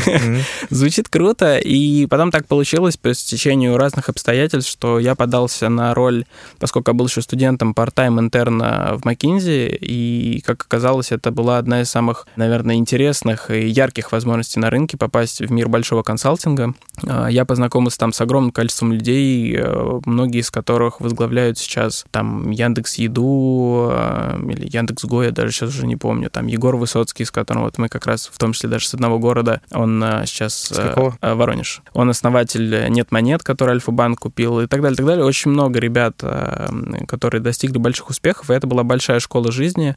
Звучит 0.70 1.08
круто, 1.08 1.58
и 1.58 2.06
потом 2.06 2.32
так 2.32 2.46
получилось 2.46 2.96
по 2.96 3.14
стечению 3.14 3.76
разных 3.76 4.08
обстоятельств, 4.08 4.70
что 4.70 4.98
я 4.98 5.14
подался 5.14 5.68
на 5.68 5.94
роль, 5.94 6.24
поскольку 6.58 6.90
я 6.90 6.94
был 6.94 7.06
еще 7.06 7.22
студентом 7.22 7.72
part-time 7.72 8.18
интерна 8.18 8.96
в 8.96 9.06
McKinsey, 9.06 9.76
и, 9.80 10.42
как 10.44 10.62
оказалось, 10.62 11.12
это 11.12 11.30
была 11.30 11.58
одна 11.58 11.82
из 11.82 11.90
самых, 11.90 12.26
наверное, 12.34 12.74
интересных 12.74 13.50
и 13.50 13.68
ярких 13.68 14.10
возможностей 14.10 14.58
на 14.58 14.70
рынке 14.70 14.96
попасть 14.96 15.40
в 15.40 15.52
мир 15.52 15.68
большого 15.68 16.02
консалтинга. 16.02 16.74
А, 17.06 17.28
я 17.28 17.44
познакомился 17.44 17.98
там 17.98 18.12
с 18.12 18.20
огромным 18.20 18.50
количеством 18.50 18.92
людей, 18.92 19.54
э, 19.56 20.00
многие 20.04 20.40
из 20.40 20.50
которых 20.50 21.00
возглавляют 21.00 21.58
сейчас 21.58 22.04
там 22.10 22.50
Яндекс 22.50 22.96
Еду 22.96 23.88
э, 23.92 24.40
или 24.50 24.68
Яндекс 24.68 25.04
Го, 25.04 25.27
я 25.28 25.32
даже 25.32 25.52
сейчас 25.52 25.70
уже 25.70 25.86
не 25.86 25.96
помню, 25.96 26.30
там 26.30 26.46
Егор 26.46 26.76
Высоцкий, 26.76 27.24
с 27.24 27.30
которым 27.30 27.64
вот 27.64 27.78
мы 27.78 27.88
как 27.88 28.06
раз, 28.06 28.30
в 28.32 28.38
том 28.38 28.52
числе 28.52 28.68
даже 28.68 28.88
с 28.88 28.94
одного 28.94 29.18
города, 29.18 29.60
он 29.70 30.02
э, 30.02 30.24
сейчас... 30.26 30.54
С 30.54 30.76
какого? 30.76 31.16
Воронеж. 31.22 31.82
Он 31.92 32.10
основатель 32.10 32.90
Нет 32.90 33.12
Монет, 33.12 33.42
который 33.42 33.74
Альфа-банк 33.74 34.18
купил 34.20 34.60
и 34.60 34.66
так 34.66 34.82
далее, 34.82 34.96
так 34.96 35.06
далее. 35.06 35.24
Очень 35.24 35.52
много 35.52 35.78
ребят, 35.78 36.22
которые 37.06 37.40
достигли 37.40 37.78
больших 37.78 38.10
успехов, 38.10 38.50
и 38.50 38.54
это 38.54 38.66
была 38.66 38.82
большая 38.82 39.20
школа 39.20 39.52
жизни. 39.52 39.96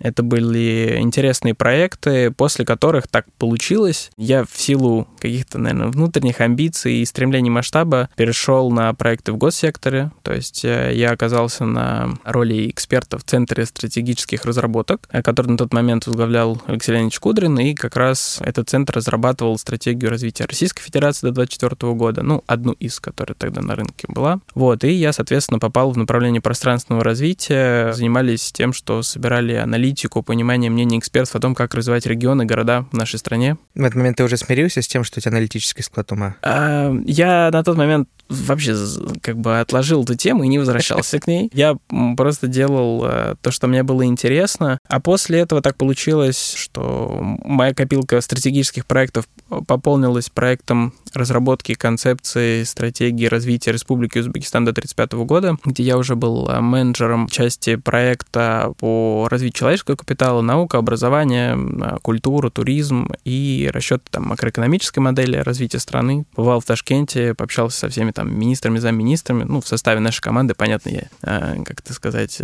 Это 0.00 0.22
были 0.22 0.96
интересные 0.98 1.54
проекты, 1.54 2.30
после 2.30 2.64
которых 2.64 3.06
так 3.06 3.26
получилось. 3.38 4.10
Я 4.16 4.44
в 4.44 4.58
силу 4.58 5.06
каких-то, 5.18 5.58
наверное, 5.58 5.88
внутренних 5.88 6.40
амбиций 6.40 6.96
и 6.96 7.04
стремлений 7.04 7.50
масштаба 7.50 8.08
перешел 8.16 8.70
на 8.70 8.92
проекты 8.94 9.32
в 9.32 9.36
госсекторе. 9.36 10.10
То 10.22 10.32
есть 10.32 10.64
э, 10.64 10.92
я 10.94 11.10
оказался 11.10 11.66
на 11.66 12.18
роли 12.24 12.70
эксперта 12.70 13.18
в 13.18 13.24
Центре 13.24 13.66
стратегических 13.66 14.44
разработок, 14.44 15.06
э, 15.10 15.22
который 15.22 15.48
на 15.48 15.58
тот 15.58 15.72
момент 15.74 16.06
возглавлял 16.06 16.60
Алексей 16.66 16.92
Леонидович 16.92 17.20
Кудрин, 17.20 17.58
и 17.58 17.74
как 17.74 17.96
раз 17.96 18.38
этот 18.40 18.68
центр 18.70 18.94
разрабатывал 18.96 19.58
стратегию 19.58 20.10
развития 20.10 20.46
Российской 20.46 20.82
Федерации 20.82 21.26
до 21.26 21.32
2024 21.32 21.92
года, 21.92 22.22
ну, 22.22 22.42
одну 22.46 22.72
из, 22.72 23.00
которая 23.00 23.34
тогда 23.34 23.60
на 23.60 23.76
рынке 23.76 24.06
была. 24.08 24.40
Вот, 24.54 24.82
и 24.84 24.92
я, 24.92 25.12
соответственно, 25.12 25.58
попал 25.58 25.90
в 25.90 25.98
направление 25.98 26.40
пространственного 26.40 27.04
развития, 27.04 27.92
занимались 27.92 28.50
тем, 28.52 28.72
что 28.72 29.02
собирали 29.02 29.54
аналитику 29.54 29.89
аналитику, 29.90 30.22
понимание 30.22 30.70
мнений 30.70 30.98
экспертов 30.98 31.34
о 31.34 31.40
том, 31.40 31.54
как 31.54 31.74
развивать 31.74 32.06
регионы, 32.06 32.44
города 32.44 32.86
в 32.92 32.96
нашей 32.96 33.18
стране. 33.18 33.56
В 33.74 33.82
этот 33.82 33.96
момент 33.96 34.18
ты 34.18 34.24
уже 34.24 34.36
смирился 34.36 34.82
с 34.82 34.88
тем, 34.88 35.02
что 35.04 35.18
у 35.18 35.20
тебя 35.20 35.32
аналитический 35.32 35.82
склад 35.82 36.12
ума? 36.12 36.36
А, 36.42 36.92
я 37.04 37.50
на 37.52 37.64
тот 37.64 37.76
момент 37.76 38.08
вообще 38.30 38.76
как 39.22 39.38
бы 39.38 39.58
отложил 39.58 40.04
эту 40.04 40.14
тему 40.14 40.44
и 40.44 40.48
не 40.48 40.58
возвращался 40.58 41.18
к 41.18 41.26
ней. 41.26 41.50
Я 41.52 41.76
просто 42.16 42.46
делал 42.46 43.04
э, 43.04 43.34
то, 43.42 43.50
что 43.50 43.66
мне 43.66 43.82
было 43.82 44.04
интересно. 44.04 44.78
А 44.88 45.00
после 45.00 45.40
этого 45.40 45.60
так 45.60 45.76
получилось, 45.76 46.54
что 46.56 47.18
моя 47.44 47.74
копилка 47.74 48.20
стратегических 48.20 48.86
проектов 48.86 49.28
пополнилась 49.66 50.30
проектом 50.30 50.94
разработки 51.12 51.74
концепции 51.74 52.62
стратегии 52.62 53.26
развития 53.26 53.72
Республики 53.72 54.18
Узбекистан 54.18 54.64
до 54.64 54.70
1935 54.70 55.26
года, 55.26 55.56
где 55.64 55.82
я 55.82 55.98
уже 55.98 56.14
был 56.14 56.48
э, 56.48 56.60
менеджером 56.60 57.28
части 57.28 57.74
проекта 57.74 58.72
по 58.78 59.26
развитию 59.28 59.58
человеческого 59.58 59.79
капитала, 59.84 60.40
наука, 60.40 60.78
образование, 60.78 61.56
э, 61.56 61.96
культура, 62.02 62.50
туризм 62.50 63.08
и 63.24 63.70
расчет 63.72 64.02
там, 64.10 64.28
макроэкономической 64.28 65.02
модели 65.02 65.36
развития 65.36 65.78
страны. 65.78 66.24
Бывал 66.36 66.60
в 66.60 66.64
Ташкенте, 66.64 67.34
пообщался 67.34 67.78
со 67.78 67.88
всеми 67.88 68.10
там 68.10 68.36
министрами, 68.38 68.78
замминистрами, 68.78 69.44
ну, 69.44 69.60
в 69.60 69.68
составе 69.68 70.00
нашей 70.00 70.20
команды, 70.20 70.54
понятно, 70.54 70.90
я, 70.90 71.02
э, 71.22 71.62
как 71.64 71.80
это 71.80 71.92
сказать, 71.92 72.40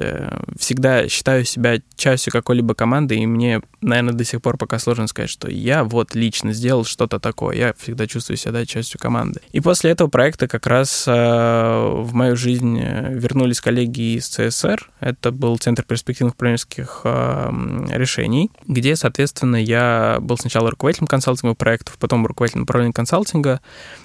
всегда 0.59 1.09
считаю 1.09 1.45
себя 1.45 1.81
частью 1.97 2.33
какой-либо 2.33 2.75
команды, 2.75 3.17
и 3.17 3.27
мне, 3.27 3.63
наверное, 3.81 4.15
до 4.15 4.25
сих 4.25 4.43
пор 4.43 4.57
пока 4.57 4.79
сложно 4.79 5.07
сказать, 5.07 5.31
что 5.31 5.51
я 5.51 5.85
вот 5.85 6.15
лично 6.15 6.53
сделал 6.53 6.85
что-то 6.85 7.19
такое. 7.19 7.57
Я 7.57 7.75
всегда 7.79 8.07
чувствую 8.07 8.37
себя 8.37 8.53
да, 8.53 8.67
частью 8.67 9.01
команды. 9.01 9.41
И 9.53 9.61
после 9.61 9.91
этого 9.91 10.09
проекта 10.09 10.49
как 10.49 10.67
раз 10.67 11.05
э, 11.07 11.13
в 11.13 12.15
мою 12.15 12.37
жизнь 12.37 12.79
э, 12.81 13.13
вернулись 13.15 13.61
коллеги 13.61 14.17
из 14.17 14.29
ЦСР. 14.29 14.91
Это 15.01 15.31
был 15.31 15.59
Центр 15.59 15.83
перспективных 15.83 16.35
управленческих 16.35 17.01
э, 17.05 17.26
решений, 17.91 18.51
где, 18.67 18.97
соответственно, 18.97 19.57
я 19.57 20.19
был 20.21 20.39
сначала 20.39 20.71
руководителем 20.71 21.07
консалтинговых 21.07 21.59
проектов, 21.59 21.99
потом 21.99 22.27
руководителем 22.27 22.63
направления 22.63 22.93
консалтинга. 22.93 23.61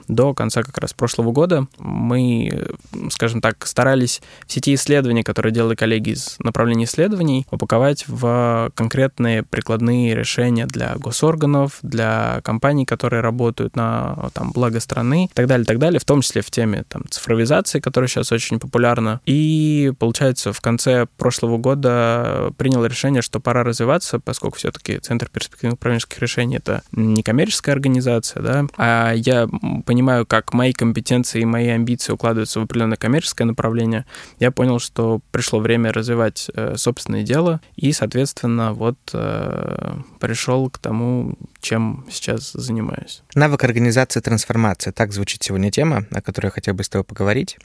До 0.08 0.34
конца 0.34 0.64
как 0.64 0.78
раз 0.78 0.94
прошлого 0.94 1.32
года 1.32 1.68
мы, 1.78 2.68
скажем 3.10 3.42
так, 3.42 3.66
старались 3.66 4.22
в 4.46 4.52
сети 4.52 4.74
исследований, 4.74 5.24
которые 5.24 5.54
делали 5.54 5.76
коллеги 5.76 6.12
из 6.12 6.36
направления 6.40 6.86
исследований, 6.86 7.46
упаковать 7.52 8.06
в 8.08 8.72
конкретные 8.76 9.44
прикладные 9.44 10.16
решения 10.16 10.66
для 10.66 10.96
госорганов, 10.96 11.80
для 11.82 12.42
компаний, 12.44 12.86
которые 12.86 13.22
работают 13.22 13.76
на 13.76 14.30
там, 14.34 14.52
благо 14.52 14.80
страны 14.80 15.26
и 15.26 15.34
так 15.34 15.48
далее, 15.48 15.66
так 15.66 15.80
далее, 15.80 16.00
в 16.00 16.06
том 16.06 16.22
числе 16.22 16.42
в 16.42 16.52
теме 16.52 16.84
там, 16.88 17.04
цифровизации, 17.10 17.80
которая 17.80 18.08
сейчас 18.08 18.32
очень 18.32 18.60
популярна. 18.60 19.22
И, 19.26 19.94
получается, 20.00 20.54
в 20.54 20.62
конце 20.62 21.06
прошлого 21.18 21.58
года 21.58 22.52
принял 22.58 22.86
решение, 22.86 23.01
что 23.22 23.40
пора 23.40 23.64
развиваться, 23.64 24.20
поскольку 24.20 24.58
все-таки 24.58 25.00
Центр 25.00 25.30
перспективных 25.30 25.76
управленческих 25.76 26.20
решений— 26.20 26.58
это 26.58 26.84
не 26.92 27.24
коммерческая 27.24 27.76
организация, 27.76 28.42
да, 28.42 28.66
а 28.78 29.14
я 29.14 29.48
понимаю, 29.86 30.26
как 30.26 30.54
мои 30.54 30.74
компетенции 30.74 31.42
и 31.42 31.46
мои 31.46 31.68
амбиции 31.68 32.14
укладываются 32.14 32.60
в 32.60 32.64
определенное 32.64 32.98
коммерческое 32.98 33.48
направление, 33.48 34.06
я 34.40 34.52
понял, 34.52 34.80
что 34.80 35.22
пришло 35.32 35.60
время 35.60 35.92
развивать 35.92 36.50
э, 36.54 36.76
собственное 36.78 37.24
дело, 37.24 37.62
и, 37.76 37.92
соответственно, 37.94 38.74
вот 38.74 38.98
э, 39.14 39.96
пришел 40.20 40.70
к 40.70 40.78
тому, 40.78 41.36
чем 41.62 42.06
сейчас 42.10 42.52
занимаюсь. 42.54 43.24
Навык 43.36 43.64
организации 43.64 44.20
трансформации. 44.20 44.92
Так 44.92 45.14
звучит 45.14 45.44
сегодня 45.44 45.72
тема, 45.72 46.06
о 46.12 46.22
которой 46.22 46.48
я 46.48 46.52
хотел 46.52 46.74
бы 46.74 46.84
с 46.84 46.90
тобой 46.90 47.04
поговорить. 47.04 47.58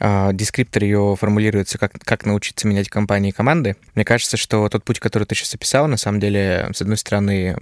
А, 0.00 0.32
дескриптор 0.32 0.82
ее 0.82 1.16
формулируется 1.18 1.78
как, 1.78 1.92
как 2.04 2.26
научиться 2.26 2.66
менять 2.66 2.88
компании 2.88 3.30
и 3.30 3.32
команды. 3.32 3.76
Мне 3.94 4.04
кажется, 4.04 4.36
что 4.36 4.68
тот 4.68 4.81
путь, 4.82 5.00
который 5.00 5.24
ты 5.24 5.34
сейчас 5.34 5.54
описал, 5.54 5.88
на 5.88 5.96
самом 5.96 6.20
деле, 6.20 6.68
с 6.74 6.82
одной 6.82 6.96
стороны, 6.96 7.56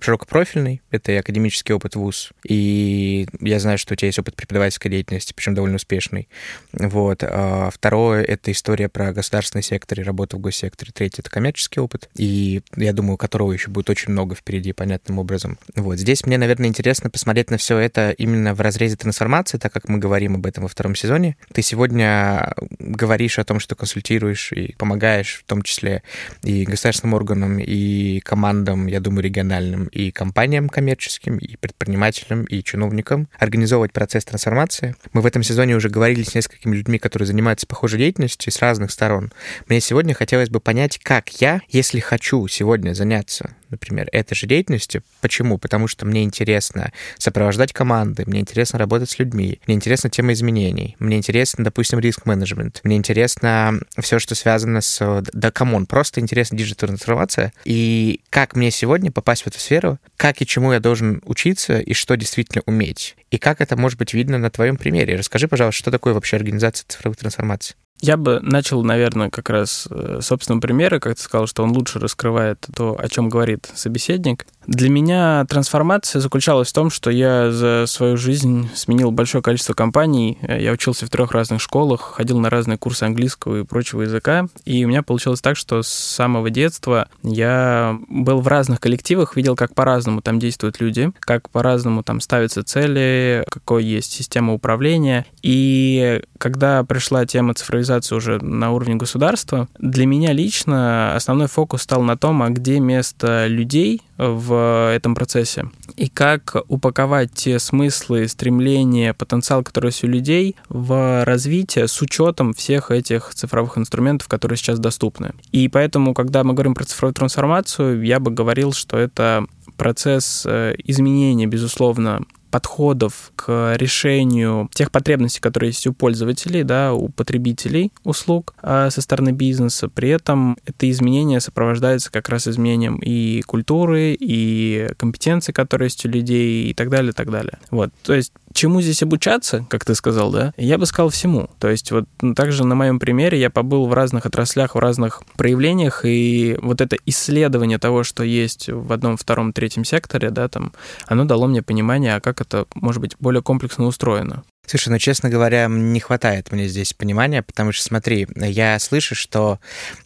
широкопрофильный. 0.00 0.82
Это 0.90 1.12
и 1.12 1.16
академический 1.16 1.74
опыт 1.74 1.96
ВУЗ. 1.96 2.30
И 2.46 3.26
я 3.40 3.58
знаю, 3.58 3.78
что 3.78 3.94
у 3.94 3.96
тебя 3.96 4.06
есть 4.06 4.18
опыт 4.18 4.36
преподавательской 4.36 4.90
деятельности, 4.90 5.32
причем 5.34 5.54
довольно 5.54 5.76
успешный. 5.76 6.28
Вот. 6.72 7.22
А 7.22 7.70
второе— 7.72 8.22
это 8.24 8.52
история 8.52 8.88
про 8.88 9.12
государственный 9.12 9.62
сектор 9.62 10.00
и 10.00 10.02
работу 10.02 10.38
в 10.38 10.40
госсекторе. 10.40 10.92
Третье— 10.94 11.20
это 11.22 11.30
коммерческий 11.30 11.80
опыт. 11.80 12.08
И 12.16 12.62
я 12.76 12.92
думаю, 12.92 13.16
которого 13.16 13.52
еще 13.52 13.70
будет 13.70 13.90
очень 13.90 14.12
много 14.12 14.34
впереди, 14.34 14.72
понятным 14.72 15.18
образом. 15.18 15.58
Вот. 15.74 15.98
Здесь 15.98 16.24
мне, 16.26 16.38
наверное, 16.38 16.68
интересно 16.68 17.10
посмотреть 17.10 17.50
на 17.50 17.56
все 17.56 17.78
это 17.78 18.10
именно 18.10 18.54
в 18.54 18.60
разрезе 18.60 18.96
трансформации, 18.96 19.58
так 19.58 19.72
как 19.72 19.88
мы 19.88 19.98
говорим 19.98 20.36
об 20.36 20.46
этом 20.46 20.62
во 20.64 20.68
втором 20.68 20.94
сезоне. 20.94 21.36
Ты 21.52 21.62
сегодня 21.62 22.54
говоришь 22.78 23.38
о 23.38 23.44
том, 23.44 23.60
что 23.60 23.74
консультируешь 23.74 24.52
и 24.52 24.74
помогаешь, 24.78 25.42
в 25.44 25.44
том 25.44 25.62
числе 25.62 26.02
и 26.42 26.57
государственным 26.64 27.14
органам, 27.14 27.58
и 27.58 28.20
командам, 28.20 28.86
я 28.86 29.00
думаю, 29.00 29.24
региональным, 29.24 29.86
и 29.86 30.10
компаниям 30.10 30.68
коммерческим, 30.68 31.38
и 31.38 31.56
предпринимателям, 31.56 32.44
и 32.44 32.62
чиновникам 32.62 33.28
организовывать 33.38 33.92
процесс 33.92 34.24
трансформации. 34.24 34.94
Мы 35.12 35.20
в 35.20 35.26
этом 35.26 35.42
сезоне 35.42 35.76
уже 35.76 35.88
говорили 35.88 36.22
с 36.22 36.34
несколькими 36.34 36.76
людьми, 36.76 36.98
которые 36.98 37.26
занимаются 37.26 37.66
похожей 37.66 37.98
деятельностью 37.98 38.52
с 38.52 38.60
разных 38.60 38.90
сторон. 38.90 39.32
Мне 39.68 39.80
сегодня 39.80 40.14
хотелось 40.14 40.50
бы 40.50 40.60
понять, 40.60 40.98
как 40.98 41.28
я, 41.40 41.60
если 41.68 42.00
хочу 42.00 42.46
сегодня 42.48 42.94
заняться 42.94 43.54
например, 43.70 44.08
этой 44.12 44.34
же 44.34 44.46
деятельностью. 44.46 45.02
Почему? 45.20 45.58
Потому 45.58 45.88
что 45.88 46.06
мне 46.06 46.24
интересно 46.24 46.92
сопровождать 47.18 47.72
команды, 47.72 48.24
мне 48.26 48.40
интересно 48.40 48.78
работать 48.78 49.10
с 49.10 49.18
людьми, 49.18 49.60
мне 49.66 49.76
интересна 49.76 50.10
тема 50.10 50.32
изменений, 50.32 50.96
мне 50.98 51.16
интересно, 51.16 51.64
допустим, 51.64 51.98
риск-менеджмент, 51.98 52.80
мне 52.84 52.96
интересно 52.96 53.80
все, 53.98 54.18
что 54.18 54.34
связано 54.34 54.80
с... 54.80 55.22
Да, 55.32 55.50
come 55.50 55.71
on, 55.71 55.86
просто 55.86 56.20
интересна 56.20 56.56
digital-трансформация. 56.58 57.52
И 57.64 58.20
как 58.30 58.56
мне 58.56 58.70
сегодня 58.70 59.10
попасть 59.10 59.42
в 59.42 59.46
эту 59.46 59.58
сферу, 59.58 59.98
как 60.16 60.40
и 60.40 60.46
чему 60.46 60.72
я 60.72 60.80
должен 60.80 61.22
учиться, 61.24 61.78
и 61.78 61.92
что 61.92 62.16
действительно 62.16 62.62
уметь. 62.66 63.16
И 63.30 63.38
как 63.38 63.60
это 63.60 63.76
может 63.76 63.98
быть 63.98 64.14
видно 64.14 64.38
на 64.38 64.50
твоем 64.50 64.76
примере. 64.76 65.16
Расскажи, 65.16 65.48
пожалуйста, 65.48 65.78
что 65.78 65.90
такое 65.90 66.14
вообще 66.14 66.36
организация 66.36 66.86
цифровых 66.88 67.18
трансформаций? 67.18 67.76
Я 68.00 68.16
бы 68.16 68.38
начал, 68.40 68.84
наверное, 68.84 69.28
как 69.28 69.50
раз 69.50 69.88
э, 69.90 70.20
собственного 70.22 70.60
примера, 70.60 71.00
как 71.00 71.16
ты 71.16 71.22
сказал, 71.22 71.46
что 71.46 71.64
он 71.64 71.72
лучше 71.72 71.98
раскрывает 71.98 72.64
то, 72.74 72.96
о 72.98 73.08
чем 73.08 73.28
говорит 73.28 73.68
собеседник. 73.74 74.46
Для 74.68 74.90
меня 74.90 75.46
трансформация 75.48 76.20
заключалась 76.20 76.68
в 76.68 76.74
том, 76.74 76.90
что 76.90 77.10
я 77.10 77.50
за 77.50 77.86
свою 77.86 78.18
жизнь 78.18 78.68
сменил 78.74 79.10
большое 79.10 79.42
количество 79.42 79.72
компаний. 79.72 80.36
Я 80.46 80.72
учился 80.72 81.06
в 81.06 81.08
трех 81.08 81.32
разных 81.32 81.62
школах, 81.62 82.12
ходил 82.16 82.38
на 82.38 82.50
разные 82.50 82.76
курсы 82.76 83.04
английского 83.04 83.60
и 83.60 83.64
прочего 83.64 84.02
языка. 84.02 84.46
И 84.66 84.84
у 84.84 84.88
меня 84.88 85.02
получилось 85.02 85.40
так, 85.40 85.56
что 85.56 85.82
с 85.82 85.88
самого 85.88 86.50
детства 86.50 87.08
я 87.22 87.98
был 88.10 88.42
в 88.42 88.46
разных 88.46 88.78
коллективах, 88.78 89.36
видел, 89.36 89.56
как 89.56 89.74
по-разному 89.74 90.20
там 90.20 90.38
действуют 90.38 90.80
люди, 90.80 91.12
как 91.18 91.48
по-разному 91.48 92.02
там 92.02 92.20
ставятся 92.20 92.62
цели, 92.62 93.46
какой 93.50 93.84
есть 93.84 94.12
система 94.12 94.52
управления. 94.52 95.24
И 95.42 96.20
когда 96.36 96.84
пришла 96.84 97.24
тема 97.24 97.54
цифровизации, 97.54 98.14
уже 98.14 98.38
на 98.44 98.70
уровне 98.72 98.96
государства. 98.96 99.66
Для 99.78 100.04
меня 100.04 100.34
лично 100.34 101.14
основной 101.14 101.48
фокус 101.48 101.82
стал 101.82 102.02
на 102.02 102.18
том, 102.18 102.42
а 102.42 102.50
где 102.50 102.80
место 102.80 103.46
людей 103.46 104.02
в 104.18 104.57
этом 104.94 105.14
процессе 105.14 105.68
и 105.96 106.08
как 106.08 106.56
упаковать 106.68 107.32
те 107.32 107.58
смыслы, 107.58 108.28
стремления, 108.28 109.14
потенциал, 109.14 109.62
который 109.62 109.86
есть 109.86 110.04
у 110.04 110.06
людей 110.06 110.56
в 110.68 111.24
развитие 111.24 111.88
с 111.88 112.00
учетом 112.00 112.54
всех 112.54 112.90
этих 112.90 113.34
цифровых 113.34 113.78
инструментов, 113.78 114.28
которые 114.28 114.56
сейчас 114.56 114.78
доступны. 114.78 115.32
И 115.50 115.68
поэтому, 115.68 116.14
когда 116.14 116.44
мы 116.44 116.54
говорим 116.54 116.74
про 116.74 116.84
цифровую 116.84 117.14
трансформацию, 117.14 118.02
я 118.04 118.20
бы 118.20 118.30
говорил, 118.30 118.72
что 118.72 118.96
это 118.96 119.46
процесс 119.76 120.44
э, 120.46 120.74
изменения, 120.84 121.46
безусловно, 121.46 122.22
подходов 122.50 123.32
к 123.36 123.74
решению 123.76 124.68
тех 124.72 124.90
потребностей, 124.90 125.40
которые 125.40 125.70
есть 125.70 125.86
у 125.86 125.92
пользователей, 125.92 126.62
да, 126.62 126.92
у 126.92 127.08
потребителей 127.08 127.92
услуг 128.04 128.54
а, 128.62 128.90
со 128.90 129.00
стороны 129.00 129.30
бизнеса. 129.30 129.88
При 129.88 130.08
этом 130.08 130.56
это 130.64 130.90
изменение 130.90 131.40
сопровождается 131.40 132.10
как 132.10 132.28
раз 132.28 132.48
изменением 132.48 132.96
и 132.96 133.42
культуры, 133.42 134.16
и 134.18 134.88
компетенций, 134.96 135.52
которые 135.52 135.86
есть 135.86 136.04
у 136.04 136.08
людей, 136.08 136.70
и 136.70 136.74
так 136.74 136.90
далее, 136.90 137.10
и 137.10 137.14
так 137.14 137.30
далее. 137.30 137.58
Вот, 137.70 137.90
то 138.02 138.14
есть 138.14 138.32
чему 138.52 138.80
здесь 138.80 139.02
обучаться, 139.02 139.66
как 139.68 139.84
ты 139.84 139.94
сказал, 139.94 140.30
да? 140.30 140.52
Я 140.56 140.78
бы 140.78 140.86
сказал 140.86 141.10
всему. 141.10 141.50
То 141.58 141.68
есть 141.68 141.90
вот 141.90 142.04
ну, 142.20 142.34
также 142.34 142.64
на 142.64 142.74
моем 142.74 142.98
примере 142.98 143.38
я 143.40 143.50
побыл 143.50 143.86
в 143.86 143.92
разных 143.92 144.26
отраслях, 144.26 144.74
в 144.74 144.78
разных 144.78 145.22
проявлениях, 145.36 146.04
и 146.04 146.58
вот 146.60 146.80
это 146.80 146.96
исследование 147.06 147.78
того, 147.78 148.04
что 148.04 148.22
есть 148.22 148.68
в 148.68 148.92
одном, 148.92 149.16
втором, 149.16 149.52
третьем 149.52 149.84
секторе, 149.84 150.30
да, 150.30 150.48
там, 150.48 150.72
оно 151.06 151.24
дало 151.24 151.46
мне 151.46 151.62
понимание, 151.62 152.16
а 152.16 152.20
как 152.20 152.40
это, 152.40 152.66
может 152.74 153.00
быть, 153.00 153.16
более 153.20 153.42
комплексно 153.42 153.86
устроено. 153.86 154.44
Слушай, 154.66 154.90
ну, 154.90 154.98
честно 154.98 155.30
говоря, 155.30 155.66
не 155.68 156.00
хватает 156.00 156.52
мне 156.52 156.68
здесь 156.68 156.92
понимания, 156.92 157.42
потому 157.42 157.72
что, 157.72 157.84
смотри, 157.84 158.28
я 158.36 158.78
слышу, 158.78 159.14
что 159.14 159.60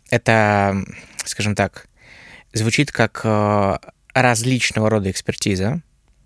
это, 0.08 0.84
скажем 1.25 1.56
так, 1.56 1.88
звучит 2.52 2.92
как 2.92 3.22
э, 3.25 3.78
различного 4.14 4.88
рода 4.88 5.11
экспертиза, 5.11 5.82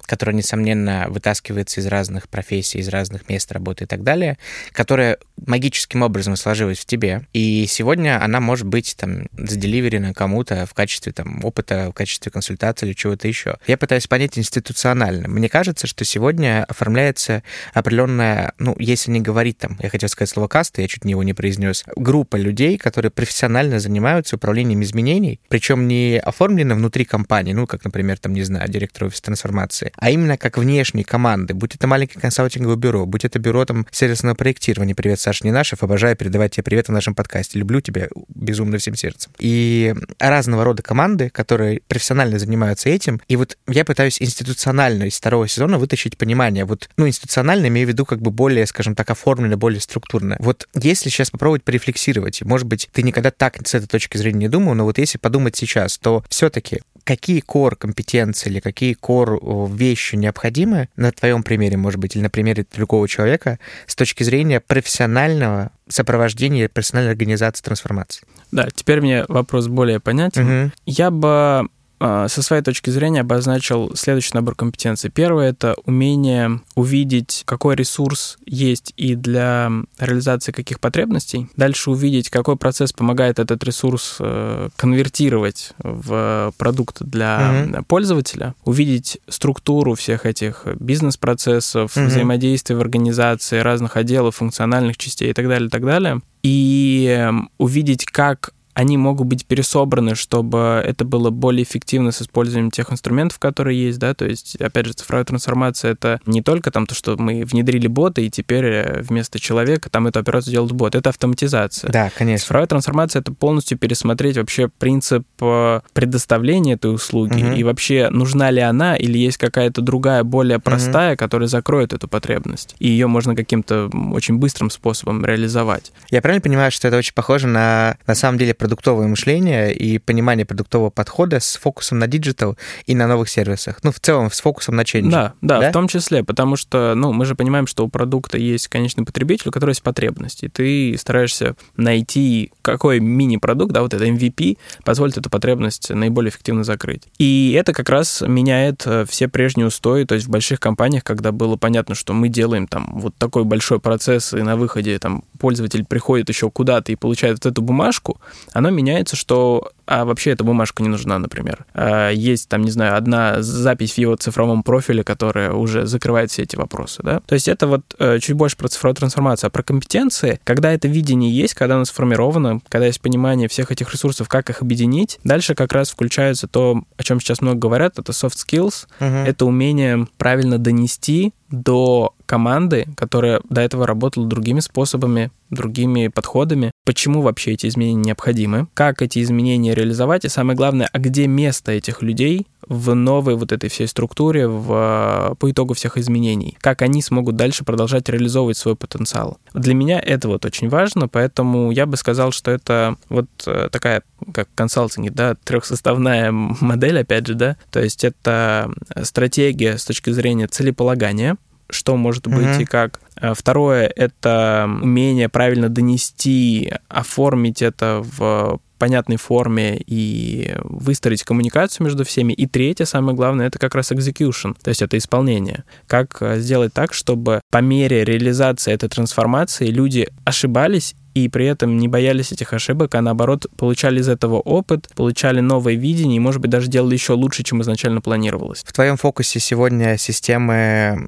которая, 0.06 0.34
несомненно, 0.34 1.06
вытаскивается 1.08 1.80
из 1.80 1.86
разных 1.86 2.28
профессий, 2.28 2.78
из 2.78 2.88
разных 2.88 3.28
мест 3.28 3.50
работы 3.52 3.84
и 3.84 3.86
так 3.86 4.02
далее, 4.02 4.38
которая 4.72 5.18
магическим 5.44 6.02
образом 6.02 6.36
сложилась 6.36 6.78
в 6.78 6.86
тебе. 6.86 7.26
И 7.32 7.66
сегодня 7.68 8.22
она 8.22 8.40
может 8.40 8.66
быть 8.66 8.96
там 8.96 9.26
заделиверена 9.36 10.14
кому-то 10.14 10.66
в 10.66 10.74
качестве 10.74 11.12
там 11.12 11.44
опыта, 11.44 11.90
в 11.90 11.92
качестве 11.92 12.32
консультации 12.32 12.86
или 12.86 12.94
чего-то 12.94 13.28
еще. 13.28 13.58
Я 13.66 13.76
пытаюсь 13.76 14.06
понять 14.06 14.38
институционально. 14.38 15.28
Мне 15.28 15.48
кажется, 15.48 15.86
что 15.86 16.04
сегодня 16.04 16.64
оформляется 16.64 17.42
определенная, 17.74 18.52
ну, 18.58 18.74
если 18.78 19.10
не 19.10 19.20
говорить 19.20 19.58
там, 19.58 19.78
я 19.82 19.88
хотел 19.90 20.08
сказать 20.08 20.30
слово 20.30 20.48
каста, 20.48 20.82
я 20.82 20.88
чуть 20.88 21.04
не 21.04 21.12
его 21.12 21.22
не 21.22 21.34
произнес, 21.34 21.84
группа 21.96 22.36
людей, 22.36 22.78
которые 22.78 23.10
профессионально 23.10 23.80
занимаются 23.80 24.36
управлением 24.36 24.82
изменений, 24.82 25.40
причем 25.48 25.88
не 25.88 26.18
оформлено 26.18 26.74
внутри 26.74 27.04
компании, 27.04 27.52
ну, 27.52 27.66
как, 27.66 27.84
например, 27.84 28.18
там, 28.18 28.32
не 28.32 28.42
знаю, 28.42 28.68
директор 28.68 29.04
офиса 29.04 29.22
трансформации, 29.22 29.92
а 29.96 30.10
именно 30.10 30.36
как 30.36 30.58
внешние 30.58 31.04
команды, 31.04 31.54
будь 31.54 31.74
это 31.74 31.86
маленькое 31.86 32.20
консалтинговое 32.20 32.76
бюро, 32.76 33.06
будь 33.06 33.24
это 33.24 33.38
бюро 33.38 33.64
там 33.64 33.86
сервисного 33.90 34.34
проектирования. 34.34 34.94
Привет, 34.94 35.20
Саша 35.20 35.46
Нинашев, 35.46 35.82
обожаю 35.82 36.16
передавать 36.16 36.52
тебе 36.52 36.64
привет 36.64 36.88
в 36.88 36.92
нашем 36.92 37.14
подкасте. 37.14 37.58
Люблю 37.58 37.80
тебя 37.80 38.08
безумно 38.28 38.78
всем 38.78 38.94
сердцем. 38.94 39.32
И 39.38 39.94
разного 40.18 40.64
рода 40.64 40.82
команды, 40.82 41.30
которые 41.30 41.80
профессионально 41.88 42.38
занимаются 42.38 42.88
этим. 42.88 43.20
И 43.28 43.36
вот 43.36 43.56
я 43.68 43.84
пытаюсь 43.84 44.20
институционально 44.20 45.04
из 45.04 45.16
второго 45.16 45.48
сезона 45.48 45.78
вытащить 45.78 46.16
понимание. 46.16 46.64
Вот, 46.64 46.88
ну, 46.96 47.06
институционально 47.06 47.66
имею 47.68 47.86
в 47.86 47.90
виду 47.90 48.04
как 48.04 48.20
бы 48.20 48.30
более, 48.30 48.66
скажем 48.66 48.94
так, 48.94 49.10
оформленно, 49.10 49.56
более 49.56 49.80
структурно. 49.80 50.36
Вот 50.38 50.68
если 50.74 51.08
сейчас 51.08 51.30
попробовать 51.30 51.64
порефлексировать, 51.64 52.42
может 52.42 52.66
быть, 52.66 52.88
ты 52.92 53.02
никогда 53.02 53.30
так 53.30 53.66
с 53.66 53.74
этой 53.74 53.86
точки 53.86 54.16
зрения 54.16 54.40
не 54.40 54.48
думал, 54.48 54.74
но 54.74 54.84
вот 54.84 54.98
если 54.98 55.18
подумать 55.18 55.56
сейчас, 55.56 55.98
то 55.98 56.24
все-таки 56.28 56.80
какие 57.06 57.40
core 57.40 57.76
компетенции 57.76 58.50
или 58.50 58.60
какие 58.60 58.96
core 59.00 59.72
вещи 59.72 60.16
необходимы 60.16 60.88
на 60.96 61.12
твоем 61.12 61.44
примере, 61.44 61.76
может 61.76 62.00
быть, 62.00 62.16
или 62.16 62.22
на 62.22 62.30
примере 62.30 62.66
другого 62.74 63.06
человека 63.08 63.60
с 63.86 63.94
точки 63.94 64.24
зрения 64.24 64.60
профессионального 64.60 65.70
сопровождения, 65.88 66.68
профессиональной 66.68 67.12
организации 67.12 67.62
трансформации? 67.62 68.26
Да, 68.50 68.68
теперь 68.74 69.00
мне 69.00 69.24
вопрос 69.28 69.68
более 69.68 70.00
понятен. 70.00 70.64
Угу. 70.64 70.72
Я 70.86 71.10
бы 71.12 71.68
со 71.98 72.42
своей 72.42 72.62
точки 72.62 72.90
зрения 72.90 73.20
обозначил 73.20 73.92
следующий 73.94 74.32
набор 74.34 74.54
компетенций. 74.54 75.10
Первое— 75.10 75.48
это 75.50 75.76
умение 75.84 76.60
увидеть, 76.74 77.42
какой 77.46 77.74
ресурс 77.76 78.38
есть 78.44 78.92
и 78.96 79.14
для 79.14 79.70
реализации 79.98 80.52
каких 80.52 80.80
потребностей. 80.80 81.48
Дальше 81.56 81.90
увидеть, 81.90 82.30
какой 82.30 82.56
процесс 82.56 82.92
помогает 82.92 83.38
этот 83.38 83.64
ресурс 83.64 84.16
э, 84.20 84.68
конвертировать 84.76 85.72
в 85.78 86.52
продукт 86.58 87.02
для 87.02 87.38
mm-hmm. 87.40 87.84
пользователя. 87.84 88.54
Увидеть 88.64 89.18
структуру 89.28 89.94
всех 89.94 90.26
этих 90.26 90.66
бизнес-процессов, 90.78 91.96
mm-hmm. 91.96 92.06
взаимодействия 92.06 92.76
в 92.76 92.80
организации, 92.80 93.58
разных 93.58 93.96
отделов, 93.96 94.36
функциональных 94.36 94.96
частей 94.96 95.30
и 95.30 95.32
так 95.32 95.48
далее, 95.48 95.68
и 95.68 95.70
так 95.70 95.84
далее. 95.84 96.20
И 96.42 97.06
эм, 97.08 97.50
увидеть, 97.58 98.04
как 98.04 98.52
они 98.76 98.98
могут 98.98 99.26
быть 99.26 99.46
пересобраны, 99.46 100.14
чтобы 100.14 100.82
это 100.84 101.06
было 101.06 101.30
более 101.30 101.62
эффективно 101.62 102.12
с 102.12 102.20
использованием 102.20 102.70
тех 102.70 102.92
инструментов, 102.92 103.38
которые 103.38 103.82
есть, 103.86 103.98
да, 103.98 104.12
то 104.12 104.26
есть, 104.26 104.54
опять 104.56 104.84
же, 104.84 104.92
цифровая 104.92 105.24
трансформация— 105.24 105.92
это 105.92 106.20
не 106.26 106.42
только 106.42 106.70
там 106.70 106.86
то, 106.86 106.94
что 106.94 107.16
мы 107.16 107.46
внедрили 107.46 107.86
бота, 107.86 108.20
и 108.20 108.28
теперь 108.28 108.64
э, 108.66 109.00
вместо 109.00 109.40
человека 109.40 109.88
там 109.88 110.06
эту 110.06 110.18
операцию 110.18 110.52
делает 110.52 110.72
бот, 110.72 110.94
это 110.94 111.08
автоматизация. 111.08 111.90
Да, 111.90 112.10
конечно. 112.14 112.44
Цифровая 112.44 112.66
трансформация— 112.66 113.20
это 113.22 113.32
полностью 113.32 113.78
пересмотреть 113.78 114.36
вообще 114.36 114.68
принцип 114.68 115.24
э, 115.40 115.80
предоставления 115.94 116.74
этой 116.74 116.94
услуги, 116.94 117.42
угу. 117.42 117.54
и 117.54 117.62
вообще 117.62 118.10
нужна 118.10 118.50
ли 118.50 118.60
она, 118.60 118.94
или 118.94 119.16
есть 119.16 119.38
какая-то 119.38 119.80
другая, 119.80 120.22
более 120.22 120.58
простая, 120.58 121.12
угу. 121.12 121.18
которая 121.18 121.48
закроет 121.48 121.94
эту 121.94 122.08
потребность, 122.08 122.76
и 122.78 122.88
ее 122.88 123.06
можно 123.06 123.34
каким-то 123.34 123.90
очень 124.12 124.36
быстрым 124.36 124.68
способом 124.68 125.24
реализовать. 125.24 125.92
Я 126.10 126.20
правильно 126.20 126.42
понимаю, 126.42 126.70
что 126.70 126.88
это 126.88 126.98
очень 126.98 127.14
похоже 127.14 127.46
на, 127.46 127.96
на 128.06 128.14
самом 128.14 128.36
деле, 128.36 128.52
продуктовое 128.66 129.06
мышление 129.06 129.72
и 129.72 129.98
понимание 129.98 130.44
продуктового 130.44 130.90
подхода 130.90 131.38
с 131.38 131.54
фокусом 131.54 132.00
на 132.00 132.08
digital 132.08 132.56
и 132.86 132.96
на 132.96 133.06
новых 133.06 133.28
сервисах. 133.28 133.78
Ну, 133.84 133.92
в 133.92 134.00
целом, 134.00 134.28
с 134.28 134.40
фокусом 134.40 134.74
на 134.74 134.80
change. 134.80 135.08
Да, 135.08 135.34
да, 135.40 135.60
да, 135.60 135.70
в 135.70 135.72
том 135.72 135.86
числе, 135.86 136.24
потому 136.24 136.56
что, 136.56 136.94
ну, 136.96 137.12
мы 137.12 137.26
же 137.26 137.36
понимаем, 137.36 137.68
что 137.68 137.84
у 137.84 137.88
продукта 137.88 138.38
есть 138.38 138.66
конечный 138.66 139.04
потребитель, 139.04 139.50
у 139.50 139.52
которого 139.52 139.70
есть 139.70 139.84
потребности. 139.84 140.50
Ты 140.52 140.96
стараешься 140.98 141.54
найти, 141.76 142.50
какой 142.62 142.98
мини-продукт, 142.98 143.72
да, 143.72 143.82
вот 143.82 143.94
это 143.94 144.04
MVP, 144.04 144.58
позволит 144.84 145.16
эту 145.16 145.30
потребность 145.30 145.90
наиболее 145.90 146.30
эффективно 146.30 146.64
закрыть. 146.64 147.02
И 147.18 147.56
это 147.56 147.72
как 147.72 147.88
раз 147.88 148.20
меняет 148.26 148.82
э, 148.84 149.04
все 149.08 149.28
прежние 149.28 149.68
устои, 149.68 150.02
то 150.02 150.16
есть 150.16 150.26
в 150.26 150.30
больших 150.30 150.58
компаниях, 150.58 151.04
когда 151.04 151.30
было 151.30 151.54
понятно, 151.54 151.94
что 151.94 152.14
мы 152.14 152.28
делаем 152.28 152.66
там 152.66 152.98
вот 152.98 153.14
такой 153.14 153.44
большой 153.44 153.78
процесс, 153.78 154.34
и 154.34 154.42
на 154.42 154.56
выходе 154.56 154.98
там 154.98 155.22
пользователь 155.38 155.84
приходит 155.84 156.28
еще 156.30 156.50
куда-то 156.50 156.90
и 156.90 156.96
получает 156.96 157.44
вот 157.44 157.52
эту 157.52 157.62
бумажку, 157.62 158.20
оно 158.56 158.70
меняется, 158.70 159.16
что 159.16 159.70
а 159.86 160.04
вообще 160.04 160.30
эта 160.30 160.44
бумажка 160.44 160.82
не 160.82 160.88
нужна, 160.88 161.18
например. 161.18 161.64
А 161.74 162.10
есть 162.10 162.48
там, 162.48 162.62
не 162.62 162.70
знаю, 162.70 162.96
одна 162.96 163.42
запись 163.42 163.94
в 163.94 163.98
его 163.98 164.16
цифровом 164.16 164.62
профиле, 164.62 165.04
которая 165.04 165.52
уже 165.52 165.86
закрывает 165.86 166.30
все 166.30 166.42
эти 166.42 166.56
вопросы, 166.56 167.02
да. 167.02 167.20
То 167.20 167.34
есть 167.34 167.48
это 167.48 167.66
вот 167.66 167.82
э, 167.98 168.18
чуть 168.20 168.36
больше 168.36 168.56
про 168.56 168.68
цифровую 168.68 168.96
трансформацию, 168.96 169.48
а 169.48 169.50
про 169.50 169.62
компетенции, 169.62 170.40
когда 170.44 170.72
это 170.72 170.88
видение 170.88 171.30
есть, 171.30 171.54
когда 171.54 171.76
оно 171.76 171.84
сформировано, 171.84 172.60
когда 172.68 172.86
есть 172.86 173.00
понимание 173.00 173.48
всех 173.48 173.70
этих 173.70 173.92
ресурсов, 173.92 174.28
как 174.28 174.50
их 174.50 174.62
объединить, 174.62 175.18
дальше 175.24 175.54
как 175.54 175.72
раз 175.72 175.90
включается 175.90 176.48
то, 176.48 176.82
о 176.96 177.02
чем 177.02 177.20
сейчас 177.20 177.40
много 177.40 177.58
говорят, 177.58 177.98
это 177.98 178.12
soft 178.12 178.36
skills, 178.36 178.86
uh-huh. 179.00 179.24
это 179.24 179.46
умение 179.46 180.06
правильно 180.18 180.58
донести 180.58 181.32
до 181.50 182.14
команды, 182.26 182.86
которая 182.96 183.40
до 183.48 183.60
этого 183.60 183.86
работала 183.86 184.26
другими 184.26 184.60
способами, 184.60 185.30
другими 185.50 186.08
подходами, 186.08 186.72
почему 186.84 187.22
вообще 187.22 187.52
эти 187.52 187.66
изменения 187.68 188.02
необходимы, 188.02 188.66
как 188.74 189.00
эти 189.00 189.22
изменения 189.22 189.74
реализовать, 189.76 190.24
и 190.24 190.28
самое 190.28 190.56
главное, 190.56 190.88
а 190.92 190.98
где 190.98 191.26
место 191.26 191.72
этих 191.72 192.02
людей 192.02 192.46
в 192.68 192.94
новой 192.94 193.36
вот 193.36 193.52
этой 193.52 193.70
всей 193.70 193.86
структуре 193.86 194.48
в, 194.48 195.36
по 195.38 195.50
итогу 195.50 195.74
всех 195.74 195.96
изменений, 195.96 196.56
как 196.60 196.82
они 196.82 197.00
смогут 197.00 197.36
дальше 197.36 197.64
продолжать 197.64 198.08
реализовывать 198.08 198.56
свой 198.56 198.76
потенциал. 198.76 199.38
Для 199.54 199.74
меня 199.74 200.00
это 200.00 200.28
вот 200.28 200.44
очень 200.44 200.68
важно, 200.68 201.08
поэтому 201.08 201.70
я 201.70 201.86
бы 201.86 201.96
сказал, 201.96 202.32
что 202.32 202.50
это 202.50 202.96
вот 203.08 203.26
э, 203.46 203.68
такая, 203.70 204.02
как 204.32 204.48
консалтинг, 204.54 205.12
да, 205.12 205.36
трехсоставная 205.44 206.32
модель, 206.32 207.00
опять 207.00 207.26
же, 207.26 207.34
да, 207.34 207.56
то 207.70 207.80
есть 207.80 208.04
это 208.04 208.70
стратегия 209.02 209.78
с 209.78 209.84
точки 209.84 210.10
зрения 210.10 210.48
целеполагания, 210.48 211.36
что 211.70 211.96
может 211.96 212.26
быть 212.28 212.46
mm-hmm. 212.46 212.62
и 212.62 212.64
как. 212.64 213.00
Э, 213.16 213.34
второе— 213.34 213.90
это 213.96 214.68
умение 214.82 215.28
правильно 215.28 215.68
донести, 215.68 216.72
оформить 216.88 217.62
это 217.62 218.02
в 218.02 218.60
понятной 218.78 219.16
форме 219.16 219.80
и 219.86 220.54
выстроить 220.62 221.22
коммуникацию 221.24 221.84
между 221.84 222.04
всеми. 222.04 222.32
И 222.32 222.46
третье, 222.46 222.84
самое 222.84 223.16
главное, 223.16 223.46
это 223.46 223.58
как 223.58 223.74
раз 223.74 223.92
execution, 223.92 224.56
то 224.62 224.68
есть 224.68 224.82
это 224.82 224.96
исполнение. 224.98 225.64
Как 225.86 226.20
э, 226.20 226.38
сделать 226.40 226.72
так, 226.72 226.92
чтобы 226.92 227.40
по 227.50 227.58
мере 227.58 228.04
реализации 228.04 228.72
этой 228.72 228.88
трансформации 228.88 229.68
люди 229.68 230.08
ошибались 230.24 230.94
и 231.16 231.28
при 231.28 231.46
этом 231.46 231.78
не 231.78 231.88
боялись 231.88 232.30
этих 232.32 232.52
ошибок, 232.52 232.94
а 232.94 233.00
наоборот 233.00 233.46
получали 233.56 234.00
из 234.00 234.08
этого 234.08 234.36
опыт, 234.36 234.90
получали 234.94 235.40
новое 235.40 235.72
видение 235.72 236.18
и, 236.18 236.20
может 236.20 236.42
быть, 236.42 236.50
даже 236.50 236.68
делали 236.68 236.92
еще 236.92 237.14
лучше, 237.14 237.42
чем 237.42 237.62
изначально 237.62 238.02
планировалось. 238.02 238.62
В 238.66 238.72
твоем 238.74 238.98
фокусе 238.98 239.40
сегодня 239.40 239.96
системы 239.96 240.98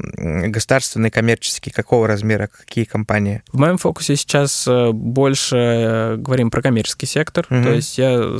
государственные, 0.49 1.11
коммерческие, 1.11 1.75
какого 1.75 2.09
размера, 2.09 2.49
какие 2.49 2.85
компании? 2.85 3.43
В 3.53 3.59
моем 3.59 3.77
фокусе 3.77 4.17
сейчас 4.17 4.67
э, 4.67 4.93
больше 4.93 5.57
э, 5.57 6.17
говорим 6.17 6.51
про 6.51 6.63
коммерческий 6.63 7.05
сектор, 7.05 7.47
угу. 7.51 7.63
то 7.63 7.73
есть 7.75 7.99
я, 7.99 8.13
э, 8.13 8.39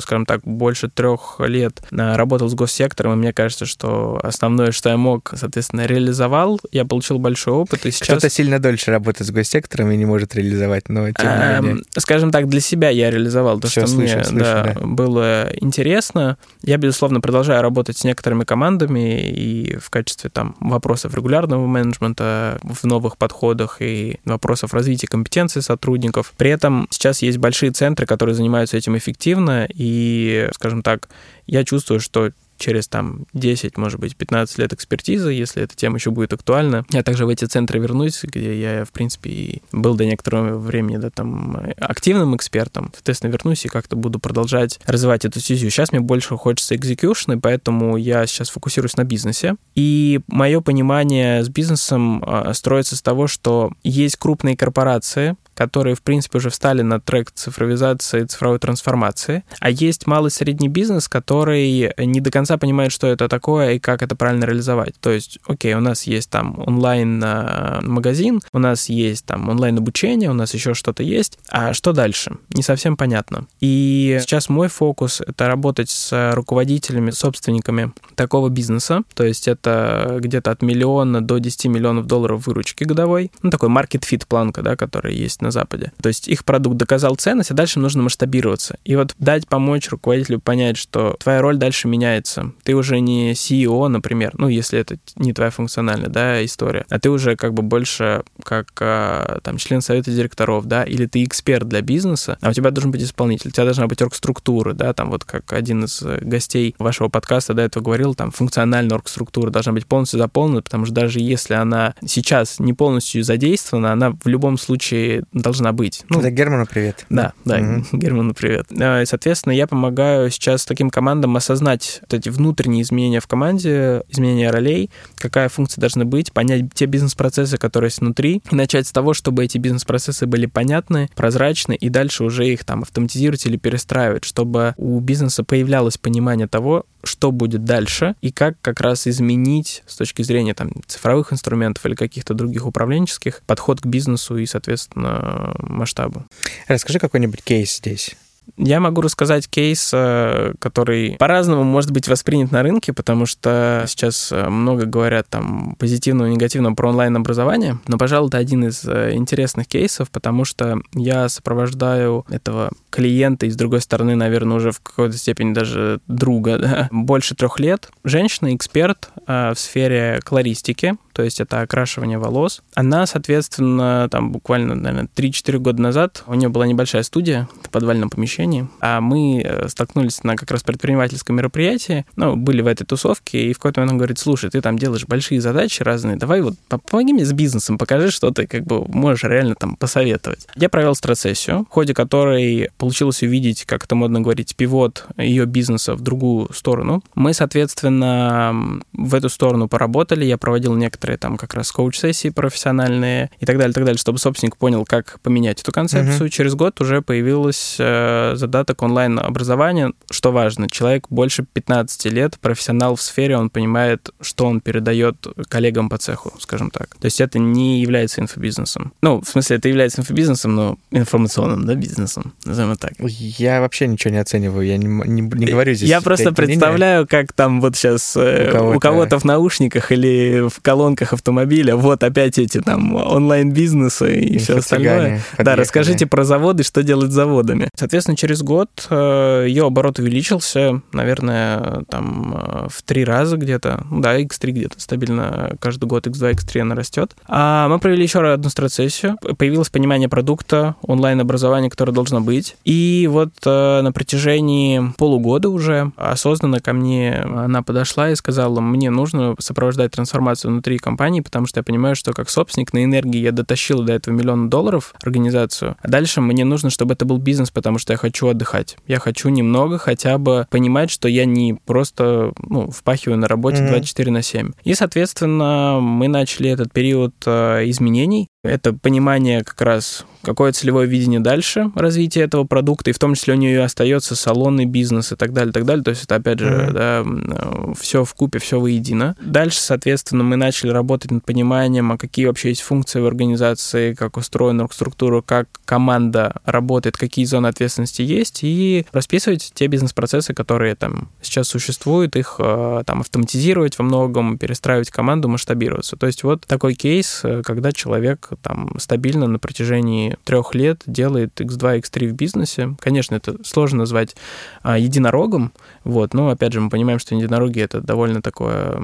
скажем 0.00 0.26
так, 0.26 0.40
больше 0.42 0.88
трех 0.88 1.36
лет 1.38 1.80
работал 1.92 2.48
с 2.48 2.54
госсектором, 2.54 3.12
и 3.12 3.16
мне 3.16 3.32
кажется, 3.32 3.66
что 3.66 4.18
основное, 4.20 4.72
что 4.72 4.88
я 4.88 4.96
мог, 4.96 5.32
соответственно, 5.36 5.86
реализовал, 5.86 6.60
я 6.72 6.84
получил 6.84 7.20
большой 7.20 7.54
опыт, 7.54 7.86
и 7.86 7.92
сейчас... 7.92 8.08
Кто-то 8.08 8.30
сильно 8.30 8.58
дольше 8.58 8.90
работает 8.90 9.28
с 9.28 9.30
госсектором 9.30 9.92
и 9.92 9.96
не 9.96 10.06
может 10.06 10.34
реализовать, 10.34 10.71
но 10.88 11.10
тем 11.12 11.26
не 11.26 11.36
менее. 11.36 11.72
Эм, 11.72 11.82
скажем 11.96 12.30
так, 12.30 12.48
для 12.48 12.60
себя 12.60 12.90
я 12.90 13.10
реализовал 13.10 13.60
то, 13.60 13.68
Все, 13.68 13.80
что 13.82 13.88
слышу, 13.88 14.16
мне 14.16 14.24
слышу, 14.24 14.44
да, 14.44 14.74
да. 14.74 14.80
было 14.80 15.50
интересно. 15.60 16.36
Я, 16.62 16.76
безусловно, 16.76 17.20
продолжаю 17.20 17.62
работать 17.62 17.98
с 17.98 18.04
некоторыми 18.04 18.44
командами 18.44 19.30
и 19.30 19.76
в 19.76 19.90
качестве 19.90 20.30
там 20.30 20.56
вопросов 20.60 21.14
регулярного 21.14 21.66
менеджмента 21.66 22.58
в 22.62 22.84
новых 22.84 23.16
подходах 23.16 23.76
и 23.80 24.20
вопросов 24.24 24.74
развития 24.74 25.06
компетенций 25.06 25.62
сотрудников. 25.62 26.32
При 26.36 26.50
этом 26.50 26.86
сейчас 26.90 27.22
есть 27.22 27.38
большие 27.38 27.72
центры, 27.72 28.06
которые 28.06 28.34
занимаются 28.34 28.76
этим 28.76 28.96
эффективно, 28.96 29.66
и, 29.72 30.48
скажем 30.54 30.82
так, 30.82 31.08
я 31.46 31.64
чувствую, 31.64 32.00
что 32.00 32.30
через 32.62 32.86
там 32.86 33.26
10, 33.34 33.76
может 33.76 33.98
быть, 33.98 34.16
15 34.16 34.58
лет 34.58 34.72
экспертизы, 34.72 35.32
если 35.32 35.64
эта 35.64 35.74
тема 35.74 35.96
еще 35.96 36.10
будет 36.12 36.32
актуальна. 36.32 36.86
Я 36.90 37.02
также 37.02 37.26
в 37.26 37.28
эти 37.28 37.44
центры 37.44 37.80
вернусь, 37.80 38.20
где 38.22 38.60
я, 38.60 38.84
в 38.84 38.90
принципе, 38.92 39.30
и 39.30 39.62
был 39.72 39.96
до 39.96 40.04
некоторого 40.04 40.58
времени 40.58 40.96
да, 40.96 41.10
там, 41.10 41.60
активным 41.78 42.36
экспертом. 42.36 42.92
Соответственно, 42.94 43.32
вернусь 43.32 43.64
и 43.64 43.68
как-то 43.68 43.96
буду 43.96 44.20
продолжать 44.20 44.78
развивать 44.86 45.24
эту 45.24 45.40
стезю. 45.40 45.70
Сейчас 45.70 45.90
мне 45.90 46.00
больше 46.00 46.36
хочется 46.36 46.76
экзекьюшн, 46.76 47.38
поэтому 47.40 47.96
я 47.96 48.26
сейчас 48.26 48.48
фокусируюсь 48.50 48.96
на 48.96 49.04
бизнесе. 49.04 49.56
И 49.74 50.20
мое 50.28 50.60
понимание 50.60 51.42
с 51.42 51.48
бизнесом 51.48 52.22
а, 52.24 52.54
строится 52.54 52.94
с 52.94 53.02
того, 53.02 53.26
что 53.26 53.72
есть 53.82 54.16
крупные 54.16 54.56
корпорации, 54.56 55.36
которые, 55.54 55.94
в 55.94 56.02
принципе, 56.02 56.38
уже 56.38 56.50
встали 56.50 56.82
на 56.82 57.00
трек 57.00 57.30
цифровизации, 57.30 58.24
цифровой 58.24 58.58
трансформации, 58.58 59.44
а 59.60 59.70
есть 59.70 60.06
малый 60.06 60.28
и 60.28 60.30
средний 60.30 60.68
бизнес, 60.68 61.08
который 61.08 61.92
не 61.98 62.20
до 62.20 62.30
конца 62.30 62.56
понимает, 62.56 62.92
что 62.92 63.06
это 63.06 63.28
такое 63.28 63.72
и 63.72 63.78
как 63.78 64.02
это 64.02 64.16
правильно 64.16 64.44
реализовать. 64.44 64.94
То 65.00 65.10
есть, 65.10 65.38
окей, 65.46 65.74
у 65.74 65.80
нас 65.80 66.04
есть 66.04 66.30
там 66.30 66.58
онлайн-магазин, 66.66 68.40
у 68.52 68.58
нас 68.58 68.88
есть 68.88 69.26
там 69.26 69.48
онлайн-обучение, 69.48 70.30
у 70.30 70.34
нас 70.34 70.54
еще 70.54 70.74
что-то 70.74 71.02
есть, 71.02 71.38
а 71.48 71.74
что 71.74 71.92
дальше? 71.92 72.36
Не 72.50 72.62
совсем 72.62 72.96
понятно. 72.96 73.46
И 73.60 74.18
сейчас 74.20 74.48
мой 74.48 74.68
фокус— 74.68 75.20
это 75.26 75.48
работать 75.48 75.90
с 75.90 76.32
руководителями, 76.34 77.10
собственниками 77.10 77.92
такого 78.14 78.48
бизнеса, 78.48 79.02
то 79.14 79.24
есть 79.24 79.48
это 79.48 80.18
где-то 80.20 80.50
от 80.50 80.62
миллиона 80.62 81.20
до 81.20 81.38
10 81.38 81.66
миллионов 81.66 82.06
долларов 82.06 82.46
выручки 82.46 82.84
годовой, 82.84 83.30
ну, 83.42 83.50
такой 83.50 83.68
market-fit 83.68 84.26
планка, 84.26 84.62
да, 84.62 84.76
который 84.76 85.14
есть 85.14 85.41
на 85.42 85.50
Западе. 85.50 85.92
То 86.00 86.08
есть 86.08 86.28
их 86.28 86.44
продукт 86.44 86.76
доказал 86.76 87.16
ценность, 87.16 87.50
а 87.50 87.54
дальше 87.54 87.78
нужно 87.78 88.02
масштабироваться. 88.02 88.78
И 88.84 88.96
вот 88.96 89.14
дать 89.18 89.46
помочь 89.48 89.88
руководителю 89.90 90.40
понять, 90.40 90.76
что 90.76 91.16
твоя 91.18 91.40
роль 91.40 91.56
дальше 91.56 91.88
меняется. 91.88 92.52
Ты 92.62 92.74
уже 92.74 93.00
не 93.00 93.32
CEO, 93.32 93.88
например, 93.88 94.32
ну, 94.38 94.48
если 94.48 94.78
это 94.78 94.96
не 95.16 95.32
твоя 95.32 95.50
функциональная, 95.50 96.08
да, 96.08 96.44
история, 96.44 96.86
а 96.88 96.98
ты 96.98 97.10
уже 97.10 97.36
как 97.36 97.54
бы 97.54 97.62
больше 97.62 98.22
как 98.44 98.68
а, 98.80 99.40
там 99.42 99.58
член 99.58 99.80
совета 99.80 100.10
директоров, 100.10 100.66
да, 100.66 100.84
или 100.84 101.06
ты 101.06 101.24
эксперт 101.24 101.68
для 101.68 101.82
бизнеса, 101.82 102.38
а 102.40 102.50
у 102.50 102.52
тебя 102.52 102.70
должен 102.70 102.90
быть 102.90 103.02
исполнитель, 103.02 103.48
у 103.48 103.52
тебя 103.52 103.64
должна 103.64 103.86
быть 103.86 104.00
оргструктура, 104.02 104.72
да, 104.72 104.92
там 104.92 105.10
вот 105.10 105.24
как 105.24 105.52
один 105.52 105.84
из 105.84 106.02
гостей 106.02 106.74
вашего 106.78 107.08
подкаста 107.08 107.54
до 107.54 107.62
этого 107.62 107.82
говорил, 107.82 108.14
там 108.14 108.30
функциональная 108.30 108.96
оргструктура 108.96 109.50
должна 109.50 109.72
быть 109.72 109.86
полностью 109.86 110.18
заполнена, 110.18 110.62
потому 110.62 110.86
что 110.86 110.94
даже 110.94 111.20
если 111.20 111.54
она 111.54 111.94
сейчас 112.06 112.58
не 112.58 112.72
полностью 112.72 113.24
задействована, 113.24 113.92
она 113.92 114.12
в 114.22 114.26
любом 114.26 114.58
случае 114.58 115.24
должна 115.32 115.72
быть. 115.72 116.04
Ну, 116.08 116.20
Это 116.20 116.30
Герману 116.30 116.66
привет. 116.66 117.06
Да, 117.08 117.32
да, 117.44 117.56
угу. 117.58 117.96
Герману 117.96 118.34
привет. 118.34 118.66
А, 118.78 119.04
соответственно, 119.06 119.52
я 119.52 119.66
помогаю 119.66 120.30
сейчас 120.30 120.64
таким 120.64 120.90
командам 120.90 121.36
осознать 121.36 122.00
вот 122.02 122.14
эти 122.14 122.28
внутренние 122.28 122.82
изменения 122.82 123.20
в 123.20 123.26
команде, 123.26 124.02
изменения 124.08 124.50
ролей, 124.50 124.90
какая 125.16 125.48
функция 125.48 125.80
должна 125.80 126.04
быть, 126.04 126.32
понять 126.32 126.72
те 126.74 126.86
бизнес-процессы, 126.86 127.56
которые 127.56 127.88
есть 127.88 128.00
внутри, 128.00 128.42
и 128.50 128.54
начать 128.54 128.86
с 128.86 128.92
того, 128.92 129.14
чтобы 129.14 129.44
эти 129.44 129.58
бизнес-процессы 129.58 130.26
были 130.26 130.46
понятны, 130.46 131.08
прозрачны, 131.14 131.74
и 131.74 131.88
дальше 131.88 132.24
уже 132.24 132.46
их 132.48 132.64
там 132.64 132.82
автоматизировать 132.82 133.46
или 133.46 133.56
перестраивать, 133.56 134.24
чтобы 134.24 134.74
у 134.76 135.00
бизнеса 135.00 135.44
появлялось 135.44 135.98
понимание 135.98 136.46
того, 136.46 136.84
что 137.04 137.32
будет 137.32 137.64
дальше 137.64 138.14
и 138.20 138.30
как 138.30 138.60
как 138.60 138.80
раз 138.80 139.06
изменить 139.06 139.82
с 139.86 139.96
точки 139.96 140.22
зрения 140.22 140.54
там, 140.54 140.70
цифровых 140.86 141.32
инструментов 141.32 141.84
или 141.86 141.94
каких-то 141.94 142.34
других 142.34 142.66
управленческих 142.66 143.42
подход 143.46 143.80
к 143.80 143.86
бизнесу 143.86 144.36
и, 144.36 144.46
соответственно, 144.46 145.21
масштабу. 145.58 146.24
Расскажи 146.68 146.98
какой-нибудь 146.98 147.42
кейс 147.42 147.76
здесь. 147.76 148.16
Я 148.56 148.80
могу 148.80 149.00
рассказать 149.00 149.48
кейс, 149.48 149.90
э, 149.94 150.52
который 150.58 151.16
по-разному 151.18 151.64
может 151.64 151.90
быть 151.90 152.08
воспринят 152.08 152.52
на 152.52 152.62
рынке, 152.62 152.92
потому 152.92 153.26
что 153.26 153.84
сейчас 153.86 154.30
э, 154.30 154.48
много 154.48 154.84
говорят 154.84 155.26
там 155.28 155.74
позитивного 155.78 156.28
и 156.28 156.32
негативного 156.32 156.74
про 156.74 156.90
онлайн-образование, 156.90 157.78
но, 157.86 157.98
пожалуй, 157.98 158.28
это 158.28 158.38
один 158.38 158.66
из 158.66 158.84
э, 158.84 159.14
интересных 159.14 159.66
кейсов, 159.68 160.10
потому 160.10 160.44
что 160.44 160.80
я 160.94 161.28
сопровождаю 161.28 162.26
этого 162.28 162.70
клиента 162.90 163.46
и, 163.46 163.50
с 163.50 163.56
другой 163.56 163.80
стороны, 163.80 164.16
наверное, 164.16 164.58
уже 164.58 164.70
в 164.70 164.80
какой-то 164.80 165.16
степени 165.16 165.54
даже 165.54 166.00
друга, 166.06 166.58
да, 166.62 166.88
больше 166.90 167.34
трех 167.34 167.58
лет. 167.58 167.90
Женщина, 168.04 168.54
эксперт 168.54 169.08
в 169.26 169.54
сфере 169.56 170.20
колористики, 170.22 170.96
то 171.12 171.22
есть 171.22 171.40
это 171.40 171.60
окрашивание 171.60 172.18
волос. 172.18 172.62
Она, 172.74 173.06
соответственно, 173.06 174.08
там 174.10 174.32
буквально, 174.32 174.74
наверное, 174.74 175.08
3-4 175.14 175.58
года 175.58 175.82
назад 175.82 176.24
у 176.26 176.34
нее 176.34 176.48
была 176.48 176.66
небольшая 176.66 177.02
студия 177.02 177.48
в 177.62 177.70
подвальном 177.70 178.10
помещении, 178.10 178.31
а 178.80 179.00
мы 179.00 179.42
э, 179.42 179.68
столкнулись 179.68 180.22
на 180.24 180.36
как 180.36 180.50
раз 180.50 180.62
предпринимательском 180.62 181.36
мероприятии, 181.36 182.06
ну, 182.16 182.36
были 182.36 182.62
в 182.62 182.66
этой 182.66 182.84
тусовке, 182.84 183.50
и 183.50 183.52
в 183.52 183.56
какой-то 183.58 183.80
момент 183.80 183.92
он 183.92 183.98
говорит, 183.98 184.18
слушай, 184.18 184.50
ты 184.50 184.60
там 184.60 184.78
делаешь 184.78 185.06
большие 185.06 185.40
задачи 185.40 185.82
разные, 185.82 186.16
давай 186.16 186.40
вот 186.40 186.54
помоги 186.90 187.12
мне 187.12 187.24
с 187.24 187.32
бизнесом, 187.32 187.78
покажи, 187.78 188.10
что 188.10 188.30
ты 188.30 188.46
как 188.46 188.64
бы 188.64 188.84
можешь 188.86 189.24
реально 189.24 189.54
там 189.54 189.76
посоветовать. 189.76 190.46
Я 190.56 190.68
провел 190.68 190.94
страцессию, 190.94 191.66
в 191.68 191.72
ходе 191.72 191.94
которой 191.94 192.70
получилось 192.78 193.22
увидеть, 193.22 193.64
как 193.64 193.84
это 193.84 193.94
модно 193.94 194.20
говорить, 194.20 194.56
пивот 194.56 195.06
ее 195.18 195.46
бизнеса 195.46 195.94
в 195.94 196.00
другую 196.00 196.52
сторону. 196.52 197.02
Мы, 197.14 197.34
соответственно, 197.34 198.80
в 198.92 199.14
эту 199.14 199.28
сторону 199.28 199.68
поработали, 199.68 200.24
я 200.24 200.38
проводил 200.38 200.74
некоторые 200.74 201.18
там 201.18 201.36
как 201.36 201.54
раз 201.54 201.70
коуч-сессии 201.72 202.30
профессиональные 202.30 203.30
и 203.40 203.46
так 203.46 203.58
далее, 203.58 203.72
так 203.72 203.84
далее, 203.84 203.98
чтобы 203.98 204.18
собственник 204.18 204.56
понял, 204.56 204.84
как 204.84 205.20
поменять 205.22 205.60
эту 205.60 205.72
концепцию. 205.72 206.28
Uh-huh. 206.28 206.30
Через 206.30 206.54
год 206.54 206.80
уже 206.80 207.02
появилась 207.02 207.76
э, 207.78 208.21
задаток 208.34 208.82
онлайн-образования. 208.82 209.92
Что 210.10 210.32
важно, 210.32 210.68
человек 210.68 211.06
больше 211.10 211.44
15 211.52 212.06
лет, 212.06 212.38
профессионал 212.40 212.96
в 212.96 213.02
сфере, 213.02 213.36
он 213.36 213.50
понимает, 213.50 214.10
что 214.20 214.46
он 214.46 214.60
передает 214.60 215.26
коллегам 215.48 215.88
по 215.88 215.98
цеху, 215.98 216.32
скажем 216.38 216.70
так. 216.70 216.96
То 217.00 217.06
есть 217.06 217.20
это 217.20 217.38
не 217.38 217.80
является 217.80 218.20
инфобизнесом. 218.20 218.92
Ну, 219.02 219.20
в 219.20 219.28
смысле, 219.28 219.56
это 219.56 219.68
является 219.68 220.00
инфобизнесом, 220.00 220.54
но 220.54 220.78
информационным, 220.90 221.66
да, 221.66 221.74
бизнесом, 221.74 222.34
назовем 222.44 222.76
так. 222.76 222.92
Я 222.98 223.60
вообще 223.60 223.86
ничего 223.86 224.12
не 224.12 224.20
оцениваю, 224.20 224.66
я 224.66 224.76
не, 224.76 224.86
не, 224.86 225.22
не 225.22 225.46
говорю 225.46 225.74
здесь. 225.74 225.88
Я 225.88 226.00
просто 226.00 226.32
представляю, 226.32 227.02
мнения. 227.02 227.06
как 227.06 227.32
там 227.32 227.60
вот 227.60 227.76
сейчас 227.76 228.16
э, 228.16 228.48
у 228.48 228.52
кого-то, 228.52 228.76
у 228.76 228.80
кого-то 228.80 229.18
в 229.18 229.24
наушниках 229.24 229.92
или 229.92 230.48
в 230.48 230.60
колонках 230.60 230.82
колонках 230.82 231.12
автомобиля, 231.12 231.76
вот 231.76 232.02
опять 232.02 232.38
эти 232.38 232.60
там 232.60 232.94
онлайн-бизнесы 232.94 234.20
и 234.20 234.38
все 234.38 234.58
остальное. 234.58 235.22
Подъехали. 235.36 235.44
Да, 235.44 235.56
расскажите 235.56 236.06
про 236.06 236.24
заводы, 236.24 236.62
что 236.62 236.82
делать 236.82 237.10
с 237.10 237.14
заводами. 237.14 237.68
Соответственно, 237.76 238.11
через 238.16 238.42
год 238.42 238.86
э, 238.90 239.46
ее 239.48 239.66
оборот 239.66 239.98
увеличился, 239.98 240.82
наверное, 240.92 241.84
там 241.88 242.34
э, 242.34 242.66
в 242.70 242.82
три 242.82 243.04
раза 243.04 243.36
где-то. 243.36 243.84
Да, 243.90 244.20
X3 244.20 244.50
где-то 244.50 244.80
стабильно 244.80 245.56
каждый 245.60 245.86
год 245.86 246.06
X2, 246.06 246.34
X3 246.34 246.60
она 246.60 246.74
растет. 246.74 247.14
А 247.26 247.68
мы 247.68 247.78
провели 247.78 248.02
еще 248.02 248.20
одну 248.20 248.48
страцессию. 248.48 249.16
Появилось 249.36 249.70
понимание 249.70 250.08
продукта, 250.08 250.76
онлайн-образование, 250.82 251.70
которое 251.70 251.92
должно 251.92 252.20
быть. 252.20 252.56
И 252.64 253.08
вот 253.10 253.32
э, 253.44 253.80
на 253.82 253.92
протяжении 253.92 254.92
полугода 254.96 255.48
уже 255.48 255.92
осознанно 255.96 256.60
ко 256.60 256.72
мне 256.72 257.14
она 257.14 257.62
подошла 257.62 258.10
и 258.10 258.14
сказала, 258.14 258.60
мне 258.60 258.90
нужно 258.90 259.34
сопровождать 259.38 259.92
трансформацию 259.92 260.50
внутри 260.50 260.78
компании, 260.78 261.20
потому 261.20 261.46
что 261.46 261.60
я 261.60 261.64
понимаю, 261.64 261.96
что 261.96 262.12
как 262.12 262.30
собственник 262.30 262.72
на 262.72 262.84
энергии 262.84 263.20
я 263.20 263.32
дотащил 263.32 263.82
до 263.82 263.92
этого 263.92 264.14
миллиона 264.14 264.48
долларов 264.48 264.94
организацию, 265.02 265.76
а 265.80 265.88
дальше 265.88 266.20
мне 266.20 266.44
нужно, 266.44 266.70
чтобы 266.70 266.94
это 266.94 267.04
был 267.04 267.18
бизнес, 267.18 267.50
потому 267.50 267.78
что 267.78 267.92
я 267.92 267.96
хочу 268.02 268.26
отдыхать. 268.26 268.76
Я 268.88 268.98
хочу 268.98 269.28
немного 269.28 269.78
хотя 269.78 270.18
бы 270.18 270.48
понимать, 270.50 270.90
что 270.90 271.06
я 271.06 271.24
не 271.24 271.54
просто 271.54 272.32
ну, 272.38 272.68
впахиваю 272.68 273.16
на 273.16 273.28
работе 273.28 273.62
mm-hmm. 273.62 273.68
24 273.68 274.10
на 274.10 274.22
7. 274.22 274.50
И, 274.64 274.74
соответственно, 274.74 275.78
мы 275.80 276.08
начали 276.08 276.50
этот 276.50 276.72
период 276.72 277.14
э, 277.26 277.62
изменений, 277.70 278.28
Это 278.44 278.72
понимание 278.72 279.44
как 279.44 279.60
раз, 279.60 280.04
какое 280.22 280.50
целевое 280.50 280.86
видение 280.86 281.20
дальше 281.20 281.70
развития 281.76 282.22
этого 282.22 282.42
продукта, 282.42 282.90
и 282.90 282.92
в 282.92 282.98
том 282.98 283.14
числе 283.14 283.34
у 283.34 283.36
нее 283.36 283.62
остается 283.62 284.16
салонный 284.16 284.64
бизнес 284.64 285.12
и 285.12 285.16
так 285.16 285.32
далее, 285.32 285.52
так 285.52 285.64
далее. 285.64 285.84
То 285.84 285.90
есть 285.90 286.02
это, 286.04 286.16
опять 286.16 286.40
же, 286.40 286.46
mm-hmm. 286.46 286.72
да, 286.72 287.74
все 287.80 288.04
в 288.04 288.12
купе, 288.14 288.40
все 288.40 288.58
воедино. 288.58 289.14
Дальше, 289.20 289.60
соответственно, 289.60 290.24
мы 290.24 290.34
начали 290.34 290.70
работать 290.70 291.12
над 291.12 291.24
пониманием, 291.24 291.92
а 291.92 291.98
какие 291.98 292.26
вообще 292.26 292.48
есть 292.48 292.62
функции 292.62 292.98
в 292.98 293.06
организации, 293.06 293.94
как 293.94 294.16
устроена 294.16 294.66
структура, 294.72 295.22
как 295.22 295.48
команда 295.64 296.34
работает, 296.44 296.96
какие 296.96 297.24
зоны 297.24 297.46
ответственности 297.46 298.02
есть, 298.02 298.40
и 298.42 298.86
расписывать 298.90 299.52
те 299.54 299.68
бизнес-процессы, 299.68 300.34
которые 300.34 300.74
там 300.74 301.10
сейчас 301.22 301.46
существуют, 301.46 302.16
их 302.16 302.36
э, 302.40 302.82
там 302.86 303.02
автоматизировать 303.02 303.78
во 303.78 303.84
многом, 303.84 304.36
перестраивать 304.36 304.90
команду, 304.90 305.28
масштабироваться. 305.28 305.96
То 305.96 306.08
есть 306.08 306.24
вот 306.24 306.44
такой 306.46 306.74
кейс, 306.74 307.20
э, 307.22 307.42
когда 307.44 307.70
человек 307.70 308.31
там 308.40 308.78
стабильно 308.78 309.26
на 309.26 309.38
протяжении 309.38 310.16
трех 310.24 310.54
лет 310.54 310.82
делает 310.86 311.40
X2, 311.40 311.80
X3 311.80 312.08
в 312.08 312.12
бизнесе. 312.12 312.76
Конечно, 312.80 313.14
это 313.14 313.36
сложно 313.44 313.80
назвать 313.80 314.16
а, 314.62 314.78
единорогом, 314.78 315.52
вот, 315.84 316.14
но 316.14 316.30
опять 316.30 316.52
же 316.52 316.60
мы 316.60 316.70
понимаем, 316.70 316.98
что 316.98 317.14
единороги 317.14 317.60
это 317.60 317.80
довольно 317.80 318.22
такое 318.22 318.82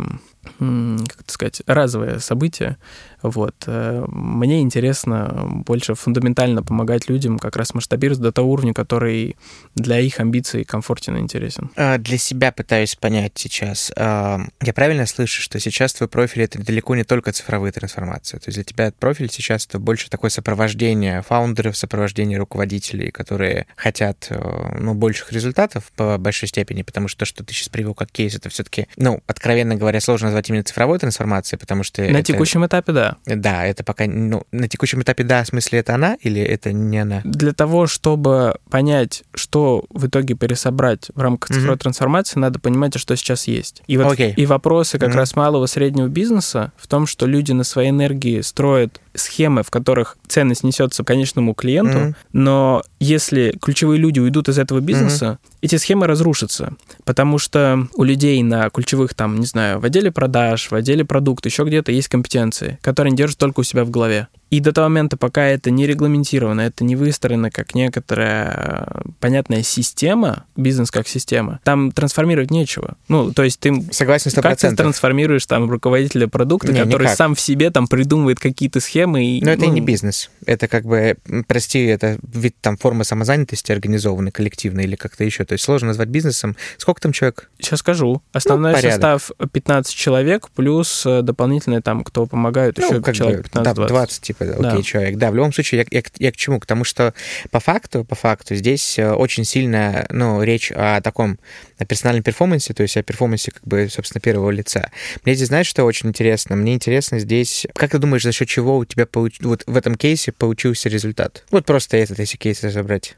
как 0.58 1.20
это 1.20 1.32
сказать, 1.32 1.62
разовое 1.66 2.18
событие. 2.20 2.78
Вот. 3.22 3.54
Э, 3.66 4.04
мне 4.08 4.60
интересно 4.60 5.48
больше 5.66 5.94
фундаментально 5.94 6.62
помогать 6.62 7.08
людям 7.08 7.38
как 7.38 7.56
раз 7.56 7.74
масштабировать 7.74 8.20
до 8.20 8.32
того 8.32 8.52
уровня, 8.52 8.74
который 8.74 9.36
для 9.74 9.98
их 10.00 10.20
амбиций 10.20 10.64
комфортен 10.64 11.16
и 11.16 11.20
интересен. 11.20 11.70
А, 11.76 11.98
для 11.98 12.18
себя 12.18 12.52
пытаюсь 12.52 12.94
понять 12.94 13.32
сейчас. 13.36 13.92
А, 13.96 14.40
я 14.60 14.72
правильно 14.72 15.06
слышу, 15.06 15.42
что 15.42 15.58
сейчас 15.58 15.94
твой 15.94 16.08
профиль— 16.08 16.42
это 16.44 16.62
далеко 16.62 16.94
не 16.94 17.04
только 17.04 17.32
цифровые 17.32 17.72
трансформации? 17.72 18.38
То 18.38 18.48
есть 18.48 18.56
для 18.56 18.64
тебя 18.64 18.92
профиль 18.98 19.30
сейчас 19.30 19.66
это 19.66 19.78
больше 19.78 20.10
такое 20.10 20.30
сопровождение 20.30 21.22
фаундеров, 21.22 21.76
сопровождение 21.76 22.38
руководителей, 22.38 23.10
которые 23.10 23.66
хотят 23.76 24.28
э, 24.30 24.76
ну, 24.78 24.94
больших 24.94 25.32
результатов 25.32 25.90
по 25.96 26.18
большой 26.18 26.48
степени, 26.48 26.82
потому 26.82 27.08
что 27.08 27.20
то, 27.20 27.24
что 27.24 27.44
ты 27.44 27.52
сейчас 27.52 27.68
привел 27.68 27.94
как 27.94 28.10
кейс, 28.10 28.34
это 28.34 28.48
все-таки, 28.48 28.86
ну, 28.96 29.22
откровенно 29.26 29.74
говоря, 29.74 30.00
сложно 30.00 30.26
назвать 30.28 30.48
именно 30.50 30.64
цифровой 30.64 30.98
трансформацией, 30.98 31.58
потому 31.58 31.82
что... 31.82 32.02
На 32.02 32.18
это... 32.18 32.22
текущем 32.22 32.64
этапе, 32.66 32.92
да. 32.92 33.07
Да, 33.26 33.64
это 33.64 33.84
пока... 33.84 34.06
Ну, 34.06 34.42
на 34.52 34.68
текущем 34.68 35.02
этапе, 35.02 35.24
да, 35.24 35.42
в 35.44 35.48
смысле, 35.48 35.80
это 35.80 35.94
она 35.94 36.16
или 36.20 36.40
это 36.40 36.72
не 36.72 36.98
она? 36.98 37.20
Для 37.24 37.52
того, 37.52 37.86
чтобы 37.86 38.56
понять, 38.70 39.24
что 39.34 39.84
в 39.90 40.06
итоге 40.06 40.34
пересобрать 40.34 41.10
в 41.14 41.20
рамках 41.20 41.48
цифровой 41.48 41.76
mm-hmm. 41.76 41.80
трансформации, 41.80 42.38
надо 42.38 42.58
понимать, 42.58 42.98
что 42.98 43.16
сейчас 43.16 43.46
есть. 43.46 43.82
И, 43.86 43.96
вот, 43.96 44.18
okay. 44.18 44.34
и 44.34 44.46
вопросы 44.46 44.98
как 44.98 45.10
mm-hmm. 45.10 45.16
раз 45.16 45.36
малого 45.36 45.66
среднего 45.66 46.08
бизнеса 46.08 46.72
в 46.76 46.86
том, 46.86 47.06
что 47.06 47.26
люди 47.26 47.52
на 47.52 47.64
своей 47.64 47.90
энергии 47.90 48.40
строят 48.40 49.00
схемы, 49.18 49.62
в 49.62 49.70
которых 49.70 50.16
ценность 50.26 50.64
несется 50.64 51.04
конечному 51.04 51.54
клиенту, 51.54 51.98
mm-hmm. 51.98 52.14
но 52.32 52.82
если 53.00 53.56
ключевые 53.60 53.98
люди 53.98 54.20
уйдут 54.20 54.48
из 54.48 54.58
этого 54.58 54.80
бизнеса, 54.80 55.38
mm-hmm. 55.40 55.58
эти 55.62 55.76
схемы 55.76 56.06
разрушатся, 56.06 56.74
потому 57.04 57.38
что 57.38 57.88
у 57.94 58.04
людей 58.04 58.42
на 58.42 58.70
ключевых, 58.70 59.14
там, 59.14 59.38
не 59.40 59.46
знаю, 59.46 59.80
в 59.80 59.84
отделе 59.84 60.10
продаж, 60.10 60.70
в 60.70 60.74
отделе 60.74 61.04
продукта, 61.04 61.48
еще 61.48 61.64
где-то 61.64 61.92
есть 61.92 62.08
компетенции, 62.08 62.78
которые 62.82 63.10
они 63.10 63.16
держат 63.16 63.38
только 63.38 63.60
у 63.60 63.64
себя 63.64 63.84
в 63.84 63.90
голове. 63.90 64.28
И 64.50 64.60
до 64.60 64.72
того 64.72 64.88
момента, 64.88 65.16
пока 65.16 65.44
это 65.44 65.70
не 65.70 65.86
регламентировано, 65.86 66.62
это 66.62 66.84
не 66.84 66.96
выстроено 66.96 67.50
как 67.50 67.74
некоторая 67.74 68.86
э, 68.86 69.00
понятная 69.20 69.62
система, 69.62 70.46
бизнес 70.56 70.90
как 70.90 71.06
система, 71.06 71.60
там 71.64 71.92
трансформировать 71.92 72.50
нечего. 72.50 72.96
Ну, 73.08 73.32
то 73.32 73.42
есть 73.42 73.60
ты... 73.60 73.84
Согласен 73.90 74.30
100%. 74.30 74.42
Как 74.42 74.58
ты 74.58 74.74
трансформируешь 74.74 75.44
там 75.46 75.70
руководителя 75.70 76.28
продукта, 76.28 76.72
не, 76.72 76.82
который 76.82 77.04
никак. 77.04 77.16
сам 77.16 77.34
в 77.34 77.40
себе 77.40 77.70
там 77.70 77.86
придумывает 77.86 78.40
какие-то 78.40 78.80
схемы 78.80 79.24
и... 79.24 79.44
Но 79.44 79.50
это 79.50 79.66
ну... 79.66 79.72
не 79.72 79.80
бизнес. 79.80 80.30
Это 80.46 80.66
как 80.66 80.84
бы, 80.84 81.16
прости, 81.46 81.84
это 81.84 82.18
вид 82.22 82.56
там 82.60 82.78
формы 82.78 83.04
самозанятости 83.04 83.70
организованной, 83.72 84.30
коллективной 84.30 84.84
или 84.84 84.96
как-то 84.96 85.24
еще. 85.24 85.44
То 85.44 85.52
есть 85.52 85.64
сложно 85.64 85.88
назвать 85.88 86.08
бизнесом. 86.08 86.56
Сколько 86.78 87.02
там 87.02 87.12
человек? 87.12 87.50
Сейчас 87.58 87.80
скажу. 87.80 88.22
Основной 88.32 88.72
ну, 88.72 88.80
состав 88.80 89.30
15 89.52 89.94
человек, 89.94 90.48
плюс 90.54 91.04
э, 91.04 91.22
дополнительные 91.22 91.82
там, 91.82 92.02
кто 92.02 92.26
помогает, 92.26 92.78
ну, 92.78 92.84
еще 92.86 93.12
человек 93.12 93.46
15-20. 93.48 93.62
Да, 93.62 93.74
20, 93.74 94.37
типа, 94.44 94.68
окей, 94.68 94.78
да. 94.78 94.82
человек. 94.82 95.16
Да, 95.16 95.30
в 95.30 95.34
любом 95.34 95.52
случае, 95.52 95.86
я, 95.90 95.98
я, 95.98 96.02
я 96.18 96.32
к 96.32 96.36
чему? 96.36 96.60
К 96.60 96.66
тому, 96.66 96.84
что 96.84 97.14
по 97.50 97.60
факту, 97.60 98.04
по 98.04 98.14
факту, 98.14 98.54
здесь 98.54 98.98
э, 98.98 99.12
очень 99.12 99.44
сильно, 99.44 100.06
ну, 100.10 100.42
речь 100.42 100.72
о 100.72 101.00
таком 101.00 101.38
о 101.78 101.84
персональном 101.84 102.22
перформансе, 102.22 102.74
то 102.74 102.82
есть 102.82 102.96
о 102.96 103.02
перформансе, 103.02 103.52
как 103.52 103.62
бы, 103.64 103.88
собственно, 103.90 104.20
первого 104.20 104.50
лица. 104.50 104.90
Мне 105.24 105.34
здесь, 105.34 105.48
знаешь, 105.48 105.66
что 105.66 105.84
очень 105.84 106.08
интересно? 106.08 106.56
Мне 106.56 106.74
интересно 106.74 107.18
здесь, 107.18 107.66
как 107.74 107.90
ты 107.90 107.98
думаешь, 107.98 108.22
за 108.22 108.32
счет 108.32 108.48
чего 108.48 108.78
у 108.78 108.84
тебя 108.84 109.06
получ... 109.06 109.38
вот 109.40 109.62
в 109.66 109.76
этом 109.76 109.94
кейсе 109.94 110.32
получился 110.32 110.88
результат? 110.88 111.44
Вот 111.50 111.64
просто 111.64 111.96
этот, 111.96 112.18
если 112.18 112.36
кейс 112.36 112.62
разобрать. 112.62 113.16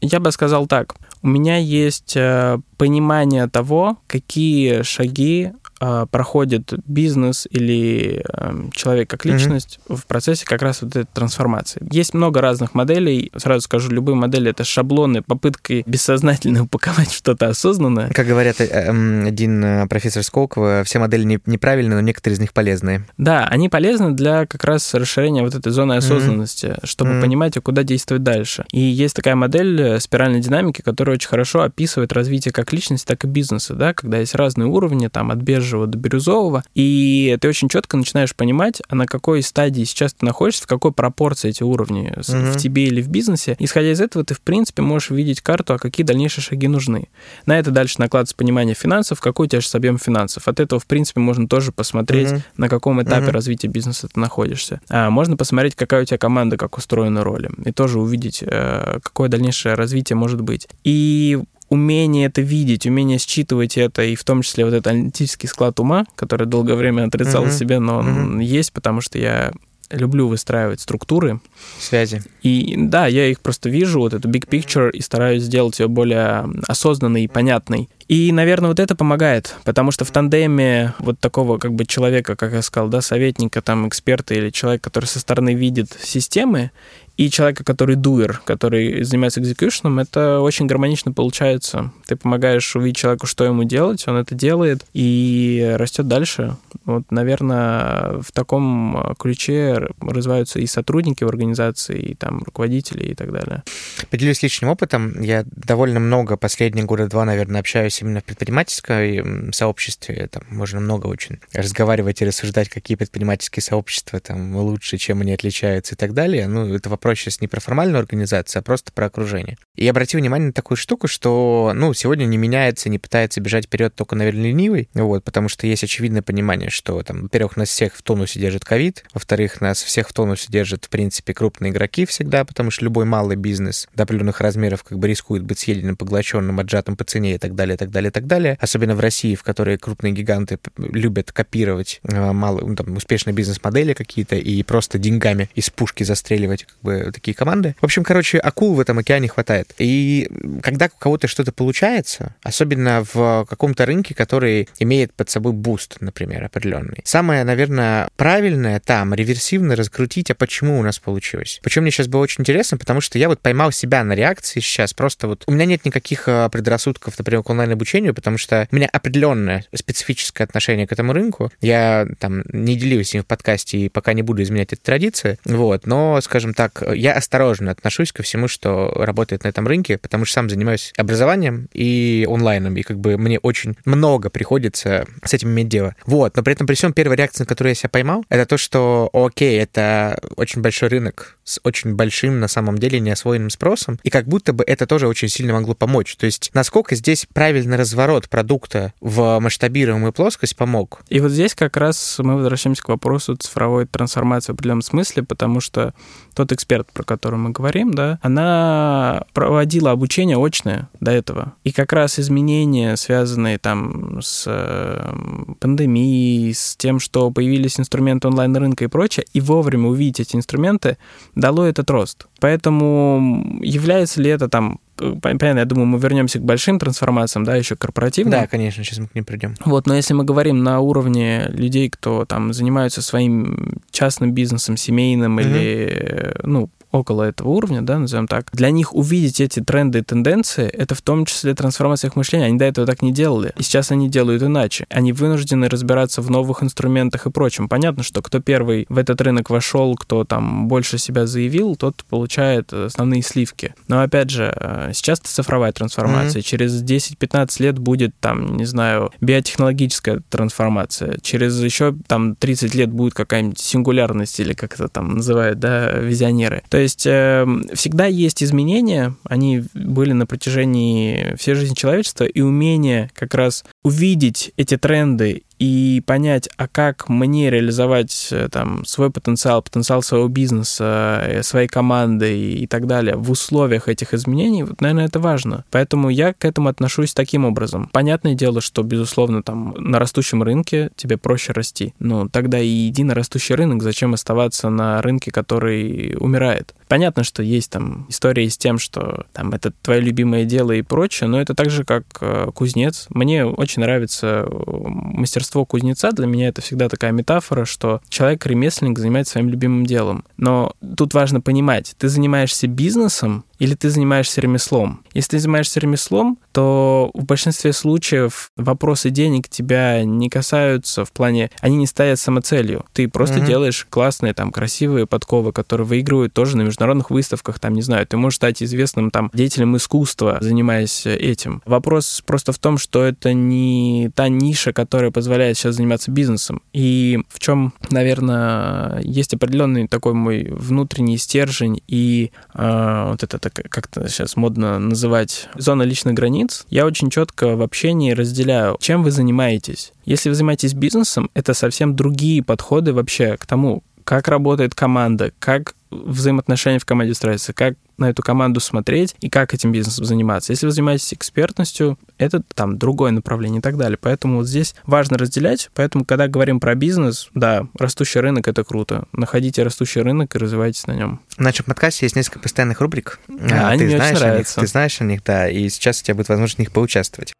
Я 0.00 0.20
бы 0.20 0.32
сказал 0.32 0.66
так. 0.66 0.96
У 1.22 1.28
меня 1.28 1.56
есть 1.56 2.14
э, 2.16 2.58
понимание 2.76 3.48
того, 3.48 3.98
какие 4.06 4.82
шаги 4.82 5.52
проходит 5.78 6.72
бизнес 6.86 7.46
или 7.50 8.24
эм, 8.32 8.70
человек 8.72 9.10
как 9.10 9.24
личность 9.24 9.80
mm-hmm. 9.86 9.96
в 9.96 10.06
процессе 10.06 10.44
как 10.46 10.62
раз 10.62 10.82
вот 10.82 10.96
этой 10.96 11.06
трансформации. 11.12 11.82
Есть 11.90 12.14
много 12.14 12.40
разных 12.40 12.74
моделей. 12.74 13.30
Сразу 13.36 13.62
скажу, 13.62 13.90
любые 13.90 14.16
модели— 14.16 14.50
это 14.52 14.64
шаблоны, 14.64 15.22
попытки 15.22 15.82
бессознательно 15.86 16.62
упаковать 16.64 17.12
что-то 17.12 17.48
осознанное. 17.48 18.10
Как 18.10 18.26
говорят 18.26 18.60
э, 18.60 18.66
эм, 18.66 19.26
один 19.26 19.64
э, 19.64 19.86
профессор 19.88 20.22
Сколково, 20.22 20.82
все 20.84 20.98
модели 20.98 21.40
неправильные, 21.46 21.96
но 21.96 22.00
некоторые 22.00 22.36
из 22.36 22.40
них 22.40 22.52
полезные. 22.52 23.06
Да, 23.18 23.46
они 23.46 23.68
полезны 23.68 24.12
для 24.12 24.46
как 24.46 24.64
раз 24.64 24.94
расширения 24.94 25.42
вот 25.42 25.54
этой 25.54 25.72
зоны 25.72 25.94
осознанности, 25.94 26.66
mm-hmm. 26.66 26.86
чтобы 26.86 27.12
mm-hmm. 27.12 27.20
понимать, 27.20 27.56
а 27.56 27.60
куда 27.60 27.82
действовать 27.82 28.22
дальше. 28.22 28.64
И 28.70 28.80
есть 28.80 29.16
такая 29.16 29.34
модель 29.34 29.80
э, 29.80 30.00
спиральной 30.00 30.40
динамики, 30.40 30.82
которая 30.82 31.16
очень 31.16 31.28
хорошо 31.28 31.62
описывает 31.62 32.12
развитие 32.12 32.52
как 32.52 32.72
личности, 32.72 33.06
так 33.06 33.24
и 33.24 33.26
бизнеса, 33.26 33.74
да, 33.74 33.92
когда 33.92 34.18
есть 34.18 34.34
разные 34.34 34.68
уровни, 34.68 35.08
там, 35.08 35.30
от 35.30 35.38
бежевого 35.38 35.63
бежевого 35.64 35.86
до 35.86 35.98
бирюзового, 35.98 36.62
и 36.74 37.36
ты 37.40 37.48
очень 37.48 37.68
четко 37.68 37.96
начинаешь 37.96 38.34
понимать, 38.34 38.82
а 38.88 38.94
на 38.94 39.06
какой 39.06 39.42
стадии 39.42 39.84
сейчас 39.84 40.14
ты 40.14 40.24
находишься, 40.24 40.64
в 40.64 40.66
какой 40.66 40.92
пропорции 40.92 41.50
эти 41.50 41.62
уровни 41.62 42.12
угу. 42.12 42.52
в 42.52 42.56
тебе 42.56 42.86
или 42.86 43.02
в 43.02 43.08
бизнесе. 43.08 43.56
Исходя 43.58 43.92
из 43.92 44.00
этого, 44.00 44.24
ты, 44.24 44.34
в 44.34 44.40
принципе, 44.40 44.82
можешь 44.82 45.10
видеть 45.10 45.40
карту, 45.40 45.74
а 45.74 45.78
какие 45.78 46.04
дальнейшие 46.04 46.44
шаги 46.44 46.68
нужны. 46.68 47.08
На 47.46 47.58
это 47.58 47.70
дальше 47.70 47.96
накладывается 47.98 48.36
понимание 48.36 48.74
финансов, 48.74 49.20
какой 49.20 49.46
у 49.46 49.48
тебя 49.48 49.60
сейчас 49.60 49.74
объем 49.74 49.98
финансов. 49.98 50.46
От 50.48 50.60
этого, 50.60 50.80
в 50.80 50.86
принципе, 50.86 51.20
можно 51.20 51.48
тоже 51.48 51.72
посмотреть, 51.72 52.32
угу. 52.32 52.42
на 52.56 52.68
каком 52.68 53.02
этапе 53.02 53.26
угу. 53.26 53.32
развития 53.32 53.68
бизнеса 53.68 54.08
ты 54.12 54.20
находишься. 54.20 54.80
А 54.88 55.10
можно 55.10 55.36
посмотреть, 55.36 55.74
какая 55.74 56.02
у 56.02 56.04
тебя 56.04 56.18
команда, 56.18 56.56
как 56.56 56.76
устроена 56.76 57.24
роли, 57.24 57.50
и 57.64 57.72
тоже 57.72 57.98
увидеть, 57.98 58.42
э, 58.42 58.98
какое 59.02 59.28
дальнейшее 59.28 59.74
развитие 59.74 60.16
может 60.16 60.40
быть. 60.40 60.68
И 60.84 61.40
умение 61.68 62.26
это 62.26 62.40
видеть, 62.40 62.86
умение 62.86 63.18
считывать 63.18 63.76
это, 63.76 64.02
и 64.02 64.14
в 64.14 64.24
том 64.24 64.42
числе 64.42 64.64
вот 64.64 64.74
этот 64.74 64.86
аналитический 64.88 65.48
склад 65.48 65.80
ума, 65.80 66.04
который 66.14 66.46
долгое 66.46 66.74
время 66.74 67.04
отрицал 67.04 67.46
mm-hmm. 67.46 67.58
себе, 67.58 67.78
но 67.78 67.98
он 67.98 68.40
mm-hmm. 68.40 68.44
есть, 68.44 68.72
потому 68.72 69.00
что 69.00 69.18
я 69.18 69.52
люблю 69.90 70.28
выстраивать 70.28 70.80
структуры. 70.80 71.40
Связи. 71.78 72.22
И 72.42 72.74
да, 72.76 73.06
я 73.06 73.28
их 73.28 73.40
просто 73.40 73.68
вижу, 73.68 74.00
вот 74.00 74.14
эту 74.14 74.28
big 74.28 74.48
picture, 74.48 74.90
и 74.90 75.00
стараюсь 75.00 75.42
сделать 75.42 75.78
ее 75.78 75.88
более 75.88 76.46
осознанной 76.66 77.24
и 77.24 77.28
понятной. 77.28 77.88
И, 78.08 78.32
наверное, 78.32 78.68
вот 78.68 78.80
это 78.80 78.94
помогает, 78.94 79.54
потому 79.64 79.90
что 79.90 80.04
в 80.04 80.10
тандеме 80.10 80.94
вот 80.98 81.18
такого 81.18 81.58
как 81.58 81.72
бы 81.72 81.86
человека, 81.86 82.36
как 82.36 82.52
я 82.52 82.62
сказал, 82.62 82.88
да, 82.88 83.00
советника, 83.00 83.62
там, 83.62 83.88
эксперта 83.88 84.34
или 84.34 84.50
человека, 84.50 84.84
который 84.84 85.06
со 85.06 85.20
стороны 85.20 85.54
видит 85.54 85.96
системы, 86.02 86.70
и 87.16 87.30
человека, 87.30 87.62
который 87.62 87.94
дуэр, 87.94 88.42
который 88.44 89.04
занимается 89.04 89.40
экзекьюшеном, 89.40 90.00
это 90.00 90.40
очень 90.40 90.66
гармонично 90.66 91.12
получается. 91.12 91.92
Ты 92.06 92.16
помогаешь 92.16 92.74
увидеть 92.74 92.96
человеку, 92.96 93.26
что 93.26 93.44
ему 93.44 93.62
делать, 93.62 94.06
он 94.08 94.16
это 94.16 94.34
делает 94.34 94.84
и 94.94 95.74
растет 95.78 96.08
дальше. 96.08 96.56
Вот, 96.84 97.04
наверное, 97.10 98.20
в 98.20 98.32
таком 98.32 99.14
ключе 99.18 99.86
развиваются 100.00 100.58
и 100.58 100.66
сотрудники 100.66 101.22
в 101.22 101.28
организации, 101.28 102.00
и 102.00 102.14
там 102.14 102.42
руководители 102.42 103.04
и 103.04 103.14
так 103.14 103.32
далее. 103.32 103.62
Поделюсь 104.10 104.42
личным 104.42 104.70
опытом. 104.70 105.20
Я 105.22 105.44
довольно 105.46 106.00
много, 106.00 106.36
последние 106.36 106.84
года 106.84 107.06
два, 107.06 107.24
наверное, 107.24 107.60
общаюсь 107.60 107.93
именно 108.02 108.20
в 108.20 108.24
предпринимательском 108.24 109.52
сообществе. 109.52 110.28
Там 110.28 110.44
можно 110.48 110.80
много 110.80 111.06
очень 111.06 111.38
разговаривать 111.52 112.22
и 112.22 112.24
рассуждать, 112.24 112.68
какие 112.68 112.96
предпринимательские 112.96 113.62
сообщества 113.62 114.20
там 114.20 114.56
лучше, 114.56 114.96
чем 114.98 115.20
они 115.20 115.32
отличаются 115.32 115.94
и 115.94 115.98
так 115.98 116.14
далее. 116.14 116.48
Ну, 116.48 116.74
это 116.74 116.88
вопрос 116.88 117.18
сейчас 117.18 117.40
не 117.40 117.48
про 117.48 117.60
формальную 117.60 117.98
организацию, 117.98 118.60
а 118.60 118.62
просто 118.62 118.92
про 118.92 119.06
окружение. 119.06 119.56
И 119.76 119.86
обрати 119.88 120.16
внимание 120.16 120.48
на 120.48 120.52
такую 120.52 120.76
штуку, 120.76 121.08
что, 121.08 121.72
ну, 121.74 121.92
сегодня 121.94 122.24
не 122.24 122.36
меняется, 122.36 122.88
не 122.88 122.98
пытается 122.98 123.40
бежать 123.40 123.66
вперед 123.66 123.94
только, 123.94 124.16
наверное, 124.16 124.44
ленивый, 124.44 124.88
вот, 124.94 125.24
потому 125.24 125.48
что 125.48 125.66
есть 125.66 125.84
очевидное 125.84 126.22
понимание, 126.22 126.70
что, 126.70 127.02
там, 127.02 127.22
во-первых, 127.22 127.56
нас 127.56 127.68
всех 127.68 127.94
в 127.94 128.02
тонусе 128.02 128.40
держит 128.40 128.64
ковид, 128.64 129.04
во-вторых, 129.12 129.60
нас 129.60 129.82
всех 129.82 130.08
в 130.08 130.12
тонусе 130.12 130.46
держат, 130.48 130.84
в 130.84 130.88
принципе, 130.88 131.34
крупные 131.34 131.72
игроки 131.72 132.06
всегда, 132.06 132.44
потому 132.44 132.70
что 132.70 132.84
любой 132.84 133.04
малый 133.04 133.36
бизнес 133.36 133.88
до 133.94 134.04
определенных 134.04 134.40
размеров 134.40 134.84
как 134.84 134.98
бы 134.98 135.08
рискует 135.08 135.42
быть 135.42 135.58
съеденным, 135.58 135.96
поглощенным, 135.96 136.60
отжатым 136.60 136.96
по 136.96 137.04
цене 137.04 137.34
и 137.34 137.38
так 137.38 137.54
далее, 137.54 137.76
так 137.84 137.92
далее, 137.92 138.08
и 138.08 138.12
так 138.12 138.26
далее. 138.26 138.58
Особенно 138.60 138.94
в 138.94 139.00
России, 139.00 139.34
в 139.34 139.42
которой 139.42 139.78
крупные 139.78 140.12
гиганты 140.12 140.58
любят 140.76 141.32
копировать 141.32 142.00
э, 142.04 142.32
мало, 142.32 142.60
ну, 142.60 142.74
там, 142.74 142.96
успешные 142.96 143.34
бизнес-модели 143.34 143.92
какие-то 143.94 144.36
и 144.36 144.62
просто 144.62 144.98
деньгами 144.98 145.48
из 145.54 145.70
пушки 145.70 146.02
застреливать 146.04 146.64
как 146.64 146.76
бы, 146.82 147.10
такие 147.12 147.34
команды. 147.34 147.74
В 147.80 147.84
общем, 147.84 148.04
короче, 148.04 148.38
акул 148.38 148.74
в 148.74 148.80
этом 148.80 148.98
океане 148.98 149.28
хватает. 149.28 149.74
И 149.78 150.28
когда 150.62 150.86
у 150.86 150.98
кого-то 150.98 151.28
что-то 151.28 151.52
получается, 151.52 152.34
особенно 152.42 153.04
в 153.12 153.46
каком-то 153.48 153.86
рынке, 153.86 154.14
который 154.14 154.68
имеет 154.78 155.12
под 155.12 155.30
собой 155.30 155.52
boost, 155.52 155.96
например, 156.00 156.44
определенный, 156.44 157.00
самое, 157.04 157.44
наверное, 157.44 158.08
правильное 158.16 158.80
там 158.80 159.14
реверсивно 159.14 159.76
раскрутить, 159.76 160.30
а 160.30 160.34
почему 160.34 160.78
у 160.78 160.82
нас 160.82 160.98
получилось. 160.98 161.60
Причем 161.62 161.82
мне 161.82 161.90
сейчас 161.90 162.08
было 162.08 162.20
очень 162.20 162.42
интересно, 162.42 162.78
потому 162.78 163.00
что 163.00 163.18
я 163.18 163.28
вот 163.28 163.40
поймал 163.40 163.72
себя 163.72 164.04
на 164.04 164.14
реакции 164.14 164.60
сейчас, 164.60 164.94
просто 164.94 165.28
вот 165.28 165.44
у 165.46 165.52
меня 165.52 165.66
нет 165.66 165.84
никаких 165.84 166.28
э, 166.28 166.48
предрассудков, 166.50 167.18
например, 167.18 167.42
к 167.42 167.50
онлайн-обучению, 167.74 168.14
потому 168.14 168.38
что 168.38 168.68
у 168.70 168.76
меня 168.76 168.88
определенное 168.92 169.64
специфическое 169.74 170.46
отношение 170.46 170.86
к 170.86 170.92
этому 170.92 171.12
рынку. 171.12 171.50
Я 171.60 172.06
там 172.18 172.42
не 172.52 172.76
делюсь 172.76 173.14
им 173.14 173.22
в 173.22 173.26
подкасте 173.26 173.78
и 173.78 173.88
пока 173.88 174.12
не 174.12 174.22
буду 174.22 174.42
изменять 174.42 174.72
эти 174.72 174.80
традиции, 174.80 175.38
вот, 175.44 175.86
но, 175.86 176.20
скажем 176.20 176.54
так, 176.54 176.82
я 176.94 177.12
осторожно 177.12 177.70
отношусь 177.70 178.12
ко 178.12 178.22
всему, 178.22 178.48
что 178.48 178.92
работает 178.96 179.44
на 179.44 179.48
этом 179.48 179.66
рынке, 179.66 179.98
потому 179.98 180.24
что 180.24 180.34
сам 180.34 180.50
занимаюсь 180.50 180.92
образованием 180.96 181.68
и 181.72 182.26
онлайном, 182.28 182.76
и 182.76 182.82
как 182.82 182.98
бы 182.98 183.18
мне 183.18 183.38
очень 183.38 183.76
много 183.84 184.30
приходится 184.30 185.06
с 185.24 185.34
этим 185.34 185.50
иметь 185.50 185.68
дело. 185.68 185.94
Вот, 186.06 186.36
но 186.36 186.42
при 186.42 186.54
этом 186.54 186.66
при 186.66 186.74
всем 186.74 186.92
первая 186.92 187.18
реакция, 187.18 187.44
на 187.44 187.48
которую 187.48 187.72
я 187.72 187.74
себя 187.74 187.88
поймал, 187.88 188.24
это 188.28 188.46
то, 188.46 188.56
что, 188.56 189.10
окей, 189.12 189.60
это 189.60 190.20
очень 190.36 190.62
большой 190.62 190.88
рынок 190.88 191.36
с 191.44 191.60
очень 191.62 191.94
большим, 191.94 192.40
на 192.40 192.48
самом 192.48 192.78
деле, 192.78 193.00
неосвоенным 193.00 193.50
спросом, 193.50 193.98
и 194.02 194.10
как 194.10 194.26
будто 194.26 194.52
бы 194.52 194.64
это 194.66 194.86
тоже 194.86 195.06
очень 195.08 195.28
сильно 195.28 195.52
могло 195.52 195.74
помочь. 195.74 196.16
То 196.16 196.26
есть, 196.26 196.50
насколько 196.54 196.94
здесь 196.94 197.26
правильный 197.64 197.76
разворот 197.76 198.28
продукта 198.28 198.92
в 199.00 199.38
масштабируемую 199.40 200.12
плоскость 200.12 200.56
помог? 200.56 201.00
И 201.08 201.20
вот 201.20 201.30
здесь 201.30 201.54
как 201.54 201.76
раз 201.76 202.18
мы 202.18 202.36
возвращаемся 202.36 202.82
к 202.82 202.88
вопросу 202.88 203.36
цифровой 203.36 203.86
трансформации 203.86 204.52
в 204.52 204.54
определенном 204.54 204.82
смысле, 204.82 205.22
потому 205.22 205.60
что 205.60 205.94
тот 206.34 206.52
эксперт, 206.52 206.90
про 206.92 207.04
который 207.04 207.38
мы 207.38 207.50
говорим, 207.50 207.94
да, 207.94 208.18
она 208.22 209.24
проводила 209.32 209.90
обучение 209.90 210.36
очное 210.36 210.88
до 211.00 211.10
этого. 211.10 211.54
И 211.64 211.72
как 211.72 211.92
раз 211.92 212.18
изменения, 212.18 212.96
связанные 212.96 213.58
там 213.58 214.20
с 214.20 214.44
эм, 214.46 215.56
пандемией, 215.60 216.52
с 216.52 216.76
тем, 216.76 217.00
что 217.00 217.30
появились 217.30 217.80
инструменты 217.80 218.28
онлайн-рынка 218.28 218.84
и 218.84 218.88
прочее, 218.88 219.24
и 219.32 219.40
вовремя 219.40 219.88
увидеть 219.88 220.20
эти 220.20 220.36
инструменты, 220.36 220.98
дало 221.34 221.64
этот 221.64 221.90
рост. 221.90 222.26
Поэтому 222.40 223.58
является 223.62 224.20
ли 224.20 224.30
это 224.30 224.48
там 224.48 224.80
понятно, 224.96 225.58
я 225.58 225.64
думаю, 225.64 225.86
мы 225.86 225.98
вернемся 225.98 226.38
к 226.38 226.42
большим 226.42 226.78
трансформациям, 226.78 227.44
да, 227.44 227.56
еще 227.56 227.76
корпоративным. 227.76 228.32
Да, 228.32 228.46
конечно, 228.46 228.84
сейчас 228.84 228.98
мы 228.98 229.08
к 229.08 229.14
ним 229.14 229.24
придем. 229.24 229.54
Вот, 229.64 229.86
но 229.86 229.94
если 229.94 230.14
мы 230.14 230.24
говорим 230.24 230.62
на 230.62 230.80
уровне 230.80 231.46
людей, 231.48 231.88
кто 231.90 232.24
там 232.24 232.52
занимаются 232.52 233.02
своим 233.02 233.80
частным 233.90 234.32
бизнесом, 234.32 234.76
семейным 234.76 235.38
mm-hmm. 235.38 235.42
или, 235.42 236.34
ну, 236.44 236.70
около 236.94 237.24
этого 237.24 237.48
уровня, 237.48 237.82
да, 237.82 237.98
назовем 237.98 238.28
так, 238.28 238.48
для 238.52 238.70
них 238.70 238.94
увидеть 238.94 239.40
эти 239.40 239.60
тренды 239.60 239.98
и 239.98 240.02
тенденции, 240.02 240.66
это 240.66 240.94
в 240.94 241.02
том 241.02 241.26
числе 241.26 241.54
трансформация 241.54 242.08
их 242.08 242.16
мышления. 242.16 242.46
Они 242.46 242.58
до 242.58 242.64
этого 242.64 242.86
так 242.86 243.02
не 243.02 243.12
делали. 243.12 243.52
И 243.58 243.62
сейчас 243.62 243.90
они 243.90 244.08
делают 244.08 244.42
иначе. 244.42 244.86
Они 244.90 245.12
вынуждены 245.12 245.68
разбираться 245.68 246.22
в 246.22 246.30
новых 246.30 246.62
инструментах 246.62 247.26
и 247.26 247.30
прочем. 247.30 247.68
Понятно, 247.68 248.02
что 248.02 248.22
кто 248.22 248.40
первый 248.40 248.86
в 248.88 248.98
этот 248.98 249.20
рынок 249.20 249.50
вошел, 249.50 249.94
кто 249.96 250.24
там 250.24 250.68
больше 250.68 250.98
себя 250.98 251.26
заявил, 251.26 251.76
тот 251.76 252.04
получает 252.04 252.72
основные 252.72 253.22
сливки. 253.22 253.74
Но 253.88 254.00
опять 254.00 254.30
же, 254.30 254.54
э, 254.56 254.90
сейчас 254.94 255.20
это 255.20 255.28
цифровая 255.28 255.72
трансформация. 255.72 256.40
Mm-hmm. 256.40 256.44
Через 256.44 256.82
10-15 256.82 257.62
лет 257.62 257.78
будет 257.78 258.14
там, 258.20 258.56
не 258.56 258.64
знаю, 258.64 259.10
биотехнологическая 259.20 260.20
трансформация. 260.28 261.18
Через 261.22 261.60
еще 261.60 261.94
там 262.06 262.36
30 262.36 262.74
лет 262.74 262.90
будет 262.90 263.14
какая-нибудь 263.14 263.58
сингулярность 263.58 264.38
или 264.38 264.52
как 264.52 264.74
это 264.74 264.88
там 264.88 265.16
называют, 265.16 265.58
да, 265.58 265.90
визионеры. 265.92 266.62
То 266.68 266.83
есть 266.84 267.06
э, 267.06 267.46
всегда 267.74 268.06
есть 268.06 268.42
изменения, 268.42 269.14
они 269.24 269.64
были 269.74 270.12
на 270.12 270.26
протяжении 270.26 271.34
всей 271.36 271.54
жизни 271.54 271.74
человечества, 271.74 272.24
и 272.24 272.40
умение 272.40 273.10
как 273.14 273.34
раз 273.34 273.64
увидеть 273.82 274.52
эти 274.56 274.76
тренды 274.76 275.42
и 275.58 276.02
понять, 276.06 276.48
а 276.56 276.68
как 276.68 277.08
мне 277.08 277.50
реализовать 277.50 278.28
э, 278.30 278.48
там 278.50 278.84
свой 278.84 279.10
потенциал, 279.10 279.62
потенциал 279.62 280.02
своего 280.02 280.28
бизнеса, 280.28 281.22
э, 281.24 281.42
своей 281.42 281.68
команды 281.68 282.54
и 282.54 282.66
так 282.66 282.86
далее 282.86 283.16
в 283.16 283.30
условиях 283.30 283.88
этих 283.88 284.14
изменений, 284.14 284.62
вот, 284.62 284.80
наверное, 284.80 285.06
это 285.06 285.20
важно. 285.20 285.64
Поэтому 285.70 286.10
я 286.10 286.32
к 286.32 286.44
этому 286.44 286.68
отношусь 286.68 287.14
таким 287.14 287.44
образом. 287.44 287.88
Понятное 287.92 288.34
дело, 288.34 288.60
что, 288.60 288.82
безусловно, 288.82 289.42
там 289.42 289.74
на 289.78 289.98
растущем 289.98 290.42
рынке 290.42 290.90
тебе 290.96 291.16
проще 291.16 291.52
расти. 291.52 291.94
Ну, 291.98 292.28
тогда 292.28 292.58
и 292.58 292.88
иди 292.88 293.04
на 293.04 293.14
растущий 293.14 293.54
рынок, 293.54 293.82
зачем 293.82 294.14
оставаться 294.14 294.70
на 294.70 295.00
рынке, 295.02 295.30
который 295.30 296.16
умирает? 296.18 296.74
Понятно, 296.88 297.24
что 297.24 297.42
есть 297.42 297.70
там 297.70 298.06
истории 298.08 298.48
с 298.48 298.58
тем, 298.58 298.78
что 298.78 299.26
там 299.32 299.52
это 299.52 299.72
твое 299.82 300.00
любимое 300.00 300.44
дело 300.44 300.72
и 300.72 300.82
прочее, 300.82 301.28
но 301.28 301.40
это 301.40 301.54
так 301.54 301.70
же, 301.70 301.84
как 301.84 302.04
э, 302.20 302.50
кузнец. 302.54 303.06
Мне 303.10 303.44
очень 303.44 303.82
нравится 303.82 304.46
мастерство 304.48 305.44
мастерство 305.44 305.64
кузнеца 305.64 306.12
для 306.12 306.26
меня 306.26 306.48
это 306.48 306.62
всегда 306.62 306.88
такая 306.88 307.12
метафора, 307.12 307.64
что 307.64 308.00
человек-ремесленник 308.08 308.98
занимается 308.98 309.32
своим 309.32 309.48
любимым 309.48 309.84
делом. 309.84 310.24
Но 310.36 310.72
тут 310.96 311.14
важно 311.14 311.40
понимать, 311.40 311.94
ты 311.98 312.08
занимаешься 312.08 312.66
бизнесом, 312.66 313.44
или 313.58 313.74
ты 313.74 313.90
занимаешься 313.90 314.40
ремеслом. 314.40 315.02
Если 315.12 315.30
ты 315.30 315.38
занимаешься 315.38 315.80
ремеслом, 315.80 316.38
то 316.52 317.10
в 317.14 317.24
большинстве 317.24 317.72
случаев 317.72 318.50
вопросы 318.56 319.10
денег 319.10 319.48
тебя 319.48 320.04
не 320.04 320.28
касаются 320.28 321.04
в 321.04 321.12
плане, 321.12 321.50
они 321.60 321.76
не 321.76 321.86
стоят 321.86 322.18
самоцелью. 322.18 322.84
Ты 322.92 323.08
просто 323.08 323.38
mm-hmm. 323.38 323.46
делаешь 323.46 323.86
классные, 323.88 324.34
там, 324.34 324.52
красивые 324.52 325.06
подковы, 325.06 325.52
которые 325.52 325.86
выигрывают 325.86 326.32
тоже 326.32 326.56
на 326.56 326.62
международных 326.62 327.10
выставках, 327.10 327.58
там, 327.58 327.74
не 327.74 327.82
знаю, 327.82 328.06
ты 328.06 328.16
можешь 328.16 328.36
стать 328.36 328.62
известным 328.62 329.10
там 329.10 329.30
деятелем 329.32 329.76
искусства, 329.76 330.38
занимаясь 330.40 331.06
этим. 331.06 331.62
Вопрос 331.64 332.22
просто 332.26 332.52
в 332.52 332.58
том, 332.58 332.78
что 332.78 333.02
это 333.02 333.32
не 333.32 334.10
та 334.14 334.28
ниша, 334.28 334.72
которая 334.72 335.10
позволяет 335.10 335.56
сейчас 335.56 335.76
заниматься 335.76 336.10
бизнесом. 336.10 336.62
И 336.72 337.20
в 337.28 337.38
чем, 337.38 337.72
наверное, 337.90 339.00
есть 339.02 339.34
определенный 339.34 339.88
такой 339.88 340.14
мой 340.14 340.48
внутренний 340.50 341.18
стержень 341.18 341.82
и 341.86 342.32
э, 342.54 343.06
вот 343.10 343.22
это 343.46 343.68
как-то 343.68 344.08
сейчас 344.08 344.36
модно 344.36 344.78
называть, 344.78 345.48
зона 345.56 345.82
личных 345.82 346.14
границ, 346.14 346.66
я 346.70 346.86
очень 346.86 347.10
четко 347.10 347.56
в 347.56 347.62
общении 347.62 348.12
разделяю, 348.12 348.76
чем 348.80 349.02
вы 349.02 349.10
занимаетесь. 349.10 349.92
Если 350.04 350.28
вы 350.28 350.34
занимаетесь 350.34 350.74
бизнесом, 350.74 351.30
это 351.34 351.54
совсем 351.54 351.96
другие 351.96 352.42
подходы 352.42 352.92
вообще 352.92 353.36
к 353.36 353.46
тому, 353.46 353.82
как 354.04 354.28
работает 354.28 354.74
команда, 354.74 355.32
как 355.38 355.74
взаимоотношения 355.90 356.78
в 356.78 356.84
команде 356.84 357.14
строятся, 357.14 357.52
как 357.52 357.74
на 357.96 358.10
эту 358.10 358.22
команду 358.22 358.58
смотреть 358.58 359.14
и 359.20 359.30
как 359.30 359.54
этим 359.54 359.70
бизнесом 359.70 360.04
заниматься. 360.04 360.52
Если 360.52 360.66
вы 360.66 360.72
занимаетесь 360.72 361.14
экспертностью, 361.14 361.96
это 362.18 362.42
там 362.54 362.76
другое 362.76 363.12
направление 363.12 363.60
и 363.60 363.62
так 363.62 363.76
далее. 363.76 363.96
Поэтому 364.00 364.38
вот 364.38 364.48
здесь 364.48 364.74
важно 364.84 365.16
разделять. 365.16 365.70
Поэтому, 365.74 366.04
когда 366.04 366.26
говорим 366.26 366.58
про 366.58 366.74
бизнес, 366.74 367.30
да, 367.34 367.68
растущий 367.78 368.20
рынок— 368.20 368.48
это 368.48 368.64
круто. 368.64 369.04
Находите 369.12 369.62
растущий 369.62 370.00
рынок 370.00 370.34
и 370.34 370.38
развивайтесь 370.38 370.86
на 370.88 370.92
нем. 370.92 371.20
В 371.36 371.40
нашем 371.40 371.66
подкасте 371.66 372.06
есть 372.06 372.16
несколько 372.16 372.40
постоянных 372.40 372.80
рубрик. 372.80 373.20
Да, 373.28 373.68
они 373.68 373.78
ты 373.80 373.84
мне 373.86 373.96
знаешь 373.96 374.16
очень 374.16 374.26
нравятся. 374.26 374.60
Них, 374.60 374.66
ты 374.66 374.70
знаешь 374.72 375.00
о 375.00 375.04
них, 375.04 375.22
да, 375.22 375.48
и 375.48 375.68
сейчас 375.68 376.00
у 376.00 376.04
тебя 376.04 376.16
будет 376.16 376.28
возможность 376.28 376.56
в 376.56 376.58
них 376.58 376.72
поучаствовать. 376.72 377.32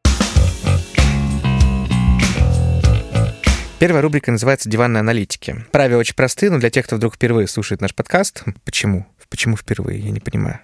Первая 3.85 4.01
рубрика 4.01 4.33
называется 4.33 4.71
«Диванные 4.71 5.01
аналитики». 5.01 5.63
Правила 5.71 5.99
очень 5.99 6.15
простые, 6.15 6.51
но 6.51 6.59
для 6.59 6.71
тех, 6.71 6.87
кто 6.87 6.97
вдруг 6.97 7.17
впервые 7.17 7.47
слушает 7.47 7.83
наш 7.83 7.95
подкаст, 7.95 8.43
почему? 8.65 9.07
Почему 9.29 9.59
впервые? 9.59 9.99
Я 9.99 10.11
не 10.11 10.21
понимаю. 10.21 10.61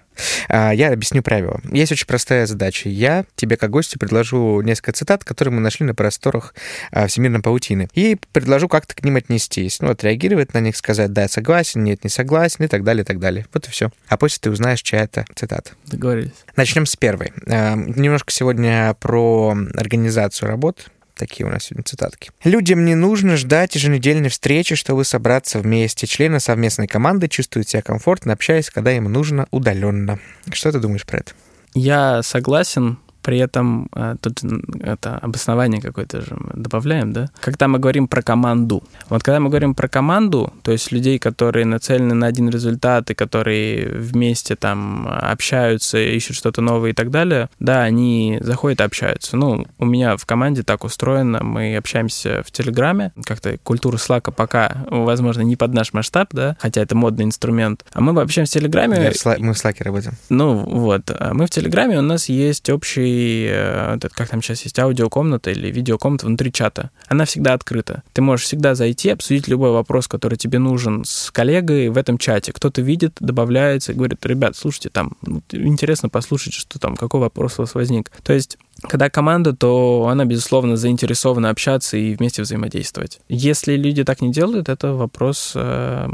А, 0.49 0.71
я 0.71 0.91
объясню 0.91 1.21
правила. 1.21 1.61
Есть 1.71 1.91
очень 1.91 2.07
простая 2.07 2.47
задача. 2.47 2.89
Я 2.89 3.25
тебе, 3.35 3.57
как 3.57 3.69
гостю, 3.69 3.99
предложу 3.99 4.61
несколько 4.61 4.93
цитат, 4.93 5.23
которые 5.23 5.53
мы 5.53 5.61
нашли 5.61 5.85
на 5.85 5.93
просторах 5.93 6.55
а, 6.91 7.05
всемирной 7.05 7.43
паутины. 7.43 7.89
И 7.93 8.17
предложу 8.31 8.67
как-то 8.67 8.95
к 8.95 9.03
ним 9.03 9.17
отнестись. 9.17 9.81
Ну, 9.81 9.91
отреагировать 9.91 10.55
на 10.55 10.59
них, 10.59 10.75
сказать, 10.75 11.13
да, 11.13 11.27
согласен, 11.27 11.83
нет, 11.83 12.03
не 12.03 12.09
согласен, 12.09 12.65
и 12.65 12.67
так 12.67 12.83
далее, 12.83 13.03
и 13.03 13.05
так 13.05 13.19
далее. 13.19 13.45
Вот 13.53 13.67
и 13.67 13.69
все. 13.69 13.91
А 14.07 14.17
после 14.17 14.39
ты 14.41 14.49
узнаешь, 14.49 14.81
чья 14.81 15.01
это 15.03 15.25
цитата. 15.35 15.69
Договорились. 15.85 16.33
Начнем 16.55 16.87
с 16.87 16.95
первой. 16.95 17.33
А, 17.45 17.75
немножко 17.75 18.31
сегодня 18.31 18.95
про 18.99 19.55
организацию 19.75 20.49
работ 20.49 20.87
Такие 21.21 21.45
у 21.45 21.51
нас 21.51 21.65
сегодня 21.65 21.83
цитатки. 21.83 22.31
Людям 22.43 22.83
не 22.83 22.95
нужно 22.95 23.37
ждать 23.37 23.75
еженедельной 23.75 24.29
встречи, 24.29 24.73
чтобы 24.73 25.05
собраться 25.05 25.59
вместе. 25.59 26.07
Члены 26.07 26.39
совместной 26.39 26.87
команды 26.87 27.27
чувствуют 27.27 27.69
себя 27.69 27.83
комфортно, 27.83 28.33
общаясь, 28.33 28.71
когда 28.71 28.91
им 28.91 29.03
нужно 29.03 29.47
удаленно. 29.51 30.17
Что 30.51 30.71
ты 30.71 30.79
думаешь 30.79 31.05
про 31.05 31.19
это? 31.19 31.33
Я 31.75 32.23
согласен, 32.23 32.97
При 33.21 33.39
этом 33.39 33.89
э, 33.95 34.15
тут 34.21 34.39
это 34.81 35.17
обоснование 35.17 35.81
какое-то 35.81 36.21
же 36.21 36.35
мы 36.37 36.61
добавляем, 36.61 37.13
да? 37.13 37.29
Когда 37.39 37.67
мы 37.67 37.79
говорим 37.79 38.07
про 38.07 38.21
команду. 38.21 38.83
Вот 39.09 39.23
когда 39.23 39.39
мы 39.39 39.49
говорим 39.49 39.75
про 39.75 39.87
команду, 39.87 40.53
то 40.63 40.71
есть 40.71 40.91
людей, 40.91 41.19
которые 41.19 41.65
нацелены 41.65 42.13
на 42.13 42.27
один 42.27 42.49
результат 42.49 43.11
и 43.11 43.13
которые 43.13 43.87
вместе 43.89 44.55
там 44.55 45.07
общаются, 45.07 45.97
ищут 45.97 46.35
что-то 46.35 46.61
новое 46.61 46.91
и 46.91 46.93
так 46.93 47.11
далее, 47.11 47.49
да, 47.59 47.83
они 47.83 48.39
заходят 48.41 48.81
и 48.81 48.83
общаются. 48.83 49.37
Ну, 49.37 49.65
у 49.77 49.85
меня 49.85 50.17
в 50.17 50.25
команде 50.25 50.63
так 50.63 50.83
устроено, 50.83 51.43
мы 51.43 51.77
общаемся 51.77 52.43
в 52.45 52.51
Телеграме, 52.51 53.11
как-то 53.25 53.57
культура 53.57 53.97
Слака 53.97 54.31
пока, 54.31 54.85
возможно, 54.89 55.41
не 55.41 55.55
под 55.55 55.73
наш 55.73 55.93
масштаб, 55.93 56.29
да, 56.31 56.57
хотя 56.59 56.81
это 56.81 56.95
модный 56.95 57.25
инструмент. 57.25 57.85
А 57.93 58.01
мы 58.01 58.19
общаемся 58.21 58.59
в 58.59 58.61
Телеграме. 58.61 59.11
Да, 59.23 59.35
мы 59.39 59.53
в 59.53 59.57
Слаке 59.57 59.83
работаем. 59.83 60.15
Ну, 60.29 60.55
вот. 60.57 61.03
А 61.09 61.33
мы 61.33 61.45
в 61.45 61.49
Телеграме, 61.49 61.99
у 61.99 62.01
нас 62.01 62.29
есть 62.29 62.69
общий, 62.69 63.10
э, 63.49 63.97
как 64.13 64.29
там 64.29 64.41
сейчас 64.41 64.63
есть, 64.63 64.77
аудиокомната 64.79 65.51
или 65.51 65.71
видеокомната 65.71 66.25
внутри 66.25 66.51
чата. 66.51 66.91
Она 67.07 67.25
всегда 67.25 67.53
открыта. 67.53 68.03
Ты 68.13 68.21
можешь 68.21 68.45
всегда 68.45 68.75
зайти, 68.75 69.09
обсудить 69.09 69.47
любой 69.47 69.71
вопрос, 69.71 70.07
который 70.07 70.37
тебе 70.37 70.59
нужен 70.59 71.03
с 71.05 71.31
коллегой 71.31 71.89
в 71.89 71.97
этом 71.97 72.17
чате. 72.17 72.51
Кто-то 72.53 72.81
видит, 72.81 73.17
добавляется 73.19 73.91
и 73.91 73.95
говорит, 73.95 74.25
ребят, 74.25 74.55
слушайте, 74.55 74.89
там, 74.89 75.17
интересно 75.51 76.09
послушать, 76.09 76.53
что 76.53 76.79
там, 76.79 76.95
какой 76.95 77.19
вопрос 77.19 77.59
у 77.59 77.63
вас 77.63 77.75
возник. 77.75 78.11
То 78.23 78.33
есть 78.33 78.57
когда 78.83 79.09
команда, 79.09 79.53
то 79.53 80.07
она, 80.09 80.25
безусловно, 80.25 80.75
заинтересована 80.75 81.49
общаться 81.49 81.97
и 81.97 82.15
вместе 82.15 82.41
взаимодействовать. 82.41 83.19
Если 83.29 83.75
люди 83.75 84.03
так 84.03 84.21
не 84.21 84.31
делают, 84.31 84.69
это 84.69 84.93
вопрос, 84.93 85.53
э, 85.55 86.09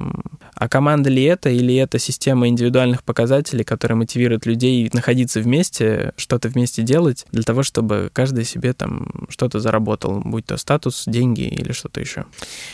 а 0.54 0.70
команда 0.70 1.10
ли 1.10 1.24
это, 1.24 1.50
или 1.50 1.76
это 1.76 2.00
система 2.00 2.48
индивидуальных 2.48 3.04
показателей, 3.04 3.64
которая 3.64 3.96
мотивирует 3.96 4.46
людей 4.46 4.90
находиться 4.94 5.40
вместе, 5.40 6.14
что-то 6.18 6.50
вместе 6.50 6.82
делать, 6.82 7.26
для 7.32 7.44
того, 7.44 7.64
чтобы 7.64 8.10
каждый 8.12 8.44
себе 8.44 8.74
там 8.74 9.08
что-то 9.30 9.60
заработал, 9.60 10.22
будь 10.24 10.46
то 10.46 10.58
статус, 10.58 11.04
деньги 11.08 11.42
или 11.42 11.72
что-то 11.72 12.02
еще. 12.02 12.26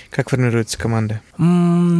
Как 0.10 0.30
формируется 0.30 0.78
команда? 0.78 1.22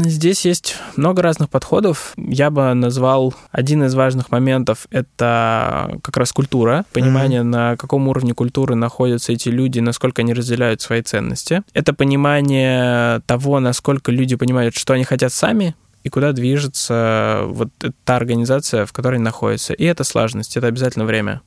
Здесь 0.06 0.46
есть 0.46 0.78
много 0.96 1.22
разных 1.22 1.50
подходов. 1.50 2.14
Я 2.18 2.50
бы 2.50 2.74
назвал 2.74 3.34
один 3.52 3.84
из 3.84 3.94
важных 3.94 4.32
моментов— 4.32 4.88
это 4.90 6.00
как 6.02 6.18
раз 6.18 6.32
культура, 6.32 6.86
понимание, 6.94 7.42
mm-hmm. 7.42 7.44
на 7.44 7.78
каком 7.84 8.08
уровне 8.08 8.34
культуры 8.34 8.76
находятся 8.76 9.34
эти 9.34 9.50
люди, 9.50 9.80
насколько 9.80 10.22
они 10.22 10.34
разделяют 10.34 10.82
свои 10.82 11.02
ценности. 11.02 11.64
Это 11.74 11.94
понимание 11.94 13.22
того, 13.26 13.60
насколько 13.60 14.12
люди 14.12 14.36
понимают, 14.36 14.76
что 14.76 14.94
они 14.94 15.04
хотят 15.04 15.34
сами, 15.34 15.76
и 16.04 16.10
куда 16.10 16.32
движется 16.32 17.44
вот 17.46 17.70
та 18.04 18.16
организация, 18.16 18.86
в 18.86 18.94
которой 18.94 19.16
они 19.16 19.24
находятся. 19.24 19.74
И 19.74 19.84
это 19.84 20.04
сложность, 20.04 20.58
это 20.58 20.68
обязательно 20.68 21.06
время. 21.06 21.42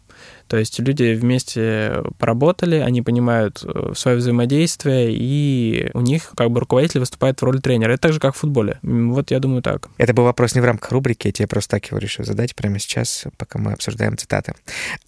То 0.48 0.56
есть 0.56 0.78
люди 0.78 1.14
вместе 1.14 2.04
поработали, 2.18 2.76
они 2.76 3.02
понимают 3.02 3.64
э, 3.64 3.92
свое 3.96 4.16
взаимодействие, 4.16 5.12
и 5.12 5.90
у 5.92 6.00
них 6.00 6.32
как 6.36 6.50
бы 6.50 6.60
руководитель 6.60 7.00
выступает 7.00 7.40
в 7.40 7.44
роли 7.44 7.58
тренера. 7.58 7.92
Это 7.92 8.02
так 8.02 8.12
же, 8.12 8.20
как 8.20 8.34
в 8.34 8.38
футболе. 8.38 8.78
Вот 8.82 9.30
я 9.30 9.40
думаю 9.40 9.62
так. 9.62 9.88
Это 9.98 10.14
был 10.14 10.24
вопрос 10.24 10.54
не 10.54 10.60
в 10.60 10.64
рамках 10.64 10.92
рубрики, 10.92 11.26
я 11.26 11.32
тебе 11.32 11.48
просто 11.48 11.76
так 11.76 11.86
его 11.86 11.98
решил 11.98 12.24
задать 12.24 12.54
прямо 12.54 12.78
сейчас, 12.78 13.24
пока 13.36 13.58
мы 13.58 13.72
обсуждаем 13.72 14.16
цитаты. 14.16 14.54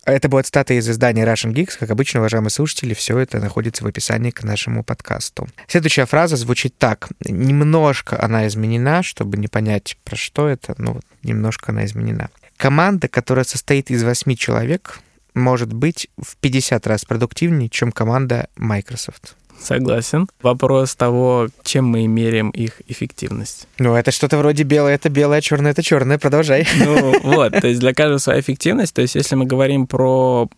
Это 0.04 0.28
была 0.28 0.42
цитата 0.42 0.74
из 0.74 0.88
издания 0.88 1.24
Russian 1.24 1.52
Geeks. 1.52 1.78
Как 1.78 1.90
обычно, 1.90 2.20
уважаемые 2.20 2.50
слушатели, 2.50 2.94
все 2.94 3.18
это 3.18 3.38
находится 3.38 3.84
в 3.84 3.86
описании 3.86 4.30
к 4.30 4.42
нашему 4.42 4.82
подкасту. 4.82 5.46
Следующая 5.68 6.06
фраза 6.06 6.36
звучит 6.36 6.76
так. 6.78 7.08
Немножко 7.24 8.20
она 8.20 8.46
изменена, 8.48 9.02
чтобы 9.02 9.36
не 9.36 9.46
понять, 9.46 9.96
про 10.04 10.16
что 10.16 10.48
это, 10.48 10.74
ну, 10.78 11.00
немножко 11.22 11.72
она 11.72 11.84
изменена. 11.84 12.30
Команда, 12.56 13.06
которая 13.06 13.44
состоит 13.44 13.90
из 13.90 14.02
восьми 14.02 14.36
человек, 14.36 14.98
может 15.34 15.72
быть 15.72 16.08
в 16.16 16.36
50 16.36 16.86
раз 16.86 17.04
продуктивнее, 17.04 17.68
чем 17.68 17.92
команда 17.92 18.48
Microsoft. 18.56 19.36
Согласен. 19.60 20.28
Вопрос 20.42 20.94
того, 20.94 21.48
чем 21.64 21.86
мы 21.86 22.06
меряем 22.06 22.50
их 22.50 22.80
эффективность. 22.86 23.66
Ну, 23.78 23.94
это 23.94 24.10
что-то 24.10 24.38
вроде 24.38 24.62
белое, 24.62 24.94
это 24.94 25.08
белое, 25.08 25.40
черное, 25.40 25.72
это 25.72 25.82
черное. 25.82 26.18
Продолжай. 26.18 26.66
Ну, 26.88 27.20
вот, 27.22 27.52
то 27.52 27.66
есть 27.66 27.80
для 27.80 27.92
каждого 27.92 28.18
своя 28.18 28.40
эффективность. 28.40 28.94
То 28.94 29.02
есть 29.02 29.14
если 29.14 29.34
мы 29.34 29.44
говорим 29.44 29.86
про 29.86 30.48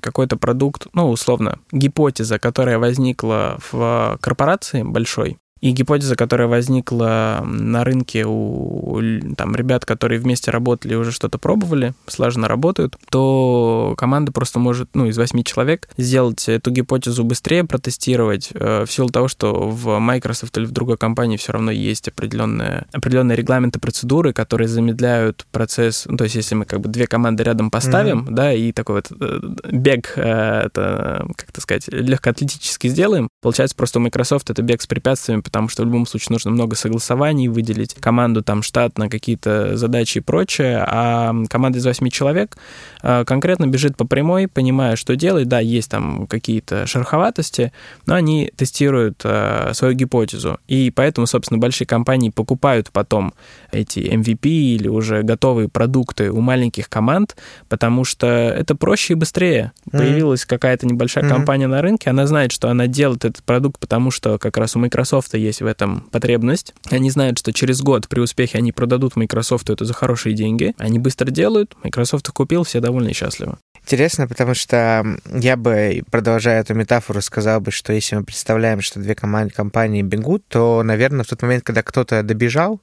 какой-то 0.00 0.36
продукт, 0.36 0.86
ну, 0.92 1.10
условно, 1.10 1.58
гипотеза, 1.72 2.38
которая 2.38 2.78
возникла 2.78 3.58
в 3.70 4.18
корпорации 4.20 4.82
большой, 4.82 5.38
и 5.62 5.70
гипотеза, 5.70 6.16
которая 6.16 6.48
возникла 6.48 7.40
на 7.46 7.84
рынке 7.84 8.24
у 8.26 9.00
там, 9.36 9.54
ребят, 9.54 9.86
которые 9.86 10.20
вместе 10.20 10.50
работали 10.50 10.94
и 10.94 10.96
уже 10.96 11.12
что-то 11.12 11.38
пробовали, 11.38 11.94
слаженно 12.08 12.48
работают, 12.48 12.96
то 13.08 13.94
команда 13.96 14.32
просто 14.32 14.58
может, 14.58 14.90
ну, 14.94 15.06
из 15.06 15.16
восьми 15.16 15.44
человек 15.44 15.88
сделать 15.96 16.48
эту 16.48 16.72
гипотезу 16.72 17.22
быстрее, 17.22 17.62
протестировать, 17.64 18.50
э, 18.52 18.84
в 18.84 18.92
силу 18.92 19.08
того, 19.08 19.28
что 19.28 19.68
в 19.68 20.00
Microsoft 20.00 20.56
или 20.58 20.64
в 20.64 20.72
другой 20.72 20.98
компании 20.98 21.36
все 21.36 21.52
равно 21.52 21.70
есть 21.70 22.08
определенные, 22.08 22.86
определенные 22.92 23.36
регламенты, 23.36 23.78
процедуры, 23.78 24.32
которые 24.32 24.66
замедляют 24.66 25.46
процесс. 25.52 26.06
Ну, 26.06 26.16
то 26.16 26.24
есть, 26.24 26.34
если 26.34 26.56
мы 26.56 26.64
как 26.64 26.80
бы 26.80 26.88
две 26.88 27.06
команды 27.06 27.44
рядом 27.44 27.70
поставим, 27.70 28.26
mm-hmm. 28.26 28.34
да, 28.34 28.52
и 28.52 28.72
такой 28.72 28.96
вот 28.96 29.12
э, 29.12 29.40
бег, 29.70 30.14
э, 30.16 30.62
это, 30.66 31.24
как 31.36 31.50
это 31.50 31.60
сказать, 31.60 31.86
легкоатлетически 31.86 32.88
сделаем, 32.88 33.28
получается 33.40 33.76
просто 33.76 34.00
у 34.00 34.02
Microsoft 34.02 34.50
это 34.50 34.62
бег 34.62 34.82
с 34.82 34.88
препятствиями, 34.88 35.42
потому 35.52 35.68
что 35.68 35.82
в 35.82 35.84
любом 35.84 36.06
случае 36.06 36.28
нужно 36.30 36.50
много 36.50 36.74
согласований, 36.76 37.46
выделить 37.48 37.92
команду, 37.92 38.42
там, 38.42 38.62
штат 38.62 38.96
на 38.96 39.10
какие-то 39.10 39.76
задачи 39.76 40.18
и 40.18 40.20
прочее, 40.22 40.82
а 40.88 41.34
команда 41.50 41.78
из 41.78 41.84
восьми 41.84 42.10
человек 42.10 42.56
э, 43.02 43.24
конкретно 43.26 43.66
бежит 43.66 43.94
по 43.98 44.06
прямой, 44.06 44.48
понимая, 44.48 44.96
что 44.96 45.14
делать. 45.14 45.48
Да, 45.48 45.60
есть 45.60 45.90
там 45.90 46.26
какие-то 46.26 46.86
шероховатости, 46.86 47.70
но 48.06 48.14
они 48.14 48.50
тестируют 48.56 49.20
э, 49.24 49.72
свою 49.74 49.92
гипотезу. 49.92 50.58
И 50.68 50.90
поэтому, 50.90 51.26
собственно, 51.26 51.58
большие 51.58 51.86
компании 51.86 52.30
покупают 52.30 52.90
потом 52.90 53.34
эти 53.72 53.98
MVP 53.98 54.48
или 54.48 54.88
уже 54.88 55.22
готовые 55.22 55.68
продукты 55.68 56.30
у 56.30 56.40
маленьких 56.40 56.88
команд, 56.88 57.36
потому 57.68 58.04
что 58.04 58.26
это 58.26 58.74
проще 58.74 59.12
и 59.12 59.16
быстрее. 59.16 59.72
Mm-hmm. 59.90 59.98
Появилась 59.98 60.46
какая-то 60.46 60.86
небольшая 60.86 61.24
mm-hmm. 61.24 61.28
компания 61.28 61.66
на 61.66 61.82
рынке, 61.82 62.08
она 62.08 62.26
знает, 62.26 62.52
что 62.52 62.70
она 62.70 62.86
делает 62.86 63.26
этот 63.26 63.42
продукт, 63.42 63.78
потому 63.78 64.10
что 64.10 64.38
как 64.38 64.56
раз 64.56 64.76
у 64.76 64.78
Microsoft 64.78 65.34
есть 65.42 65.62
в 65.62 65.66
этом 65.66 66.02
потребность. 66.10 66.74
Они 66.90 67.10
знают, 67.10 67.38
что 67.38 67.52
через 67.52 67.80
год 67.80 68.08
при 68.08 68.20
успехе 68.20 68.58
они 68.58 68.72
продадут 68.72 69.16
Microsoft 69.16 69.70
это 69.70 69.84
за 69.84 69.94
хорошие 69.94 70.34
деньги. 70.34 70.74
Они 70.78 70.98
быстро 70.98 71.30
делают, 71.30 71.76
Microsoft 71.82 72.28
купил, 72.30 72.64
все 72.64 72.80
довольны 72.80 73.10
и 73.10 73.14
счастливы. 73.14 73.58
Интересно, 73.82 74.28
потому 74.28 74.54
что 74.54 75.04
я 75.26 75.56
бы, 75.56 76.02
продолжая 76.10 76.60
эту 76.60 76.74
метафору, 76.74 77.20
сказал 77.20 77.60
бы, 77.60 77.72
что 77.72 77.92
если 77.92 78.16
мы 78.16 78.24
представляем, 78.24 78.80
что 78.80 79.00
две 79.00 79.14
компании 79.14 80.02
бегут, 80.02 80.46
то, 80.46 80.82
наверное, 80.82 81.24
в 81.24 81.28
тот 81.28 81.42
момент, 81.42 81.64
когда 81.64 81.82
кто-то 81.82 82.22
добежал, 82.22 82.80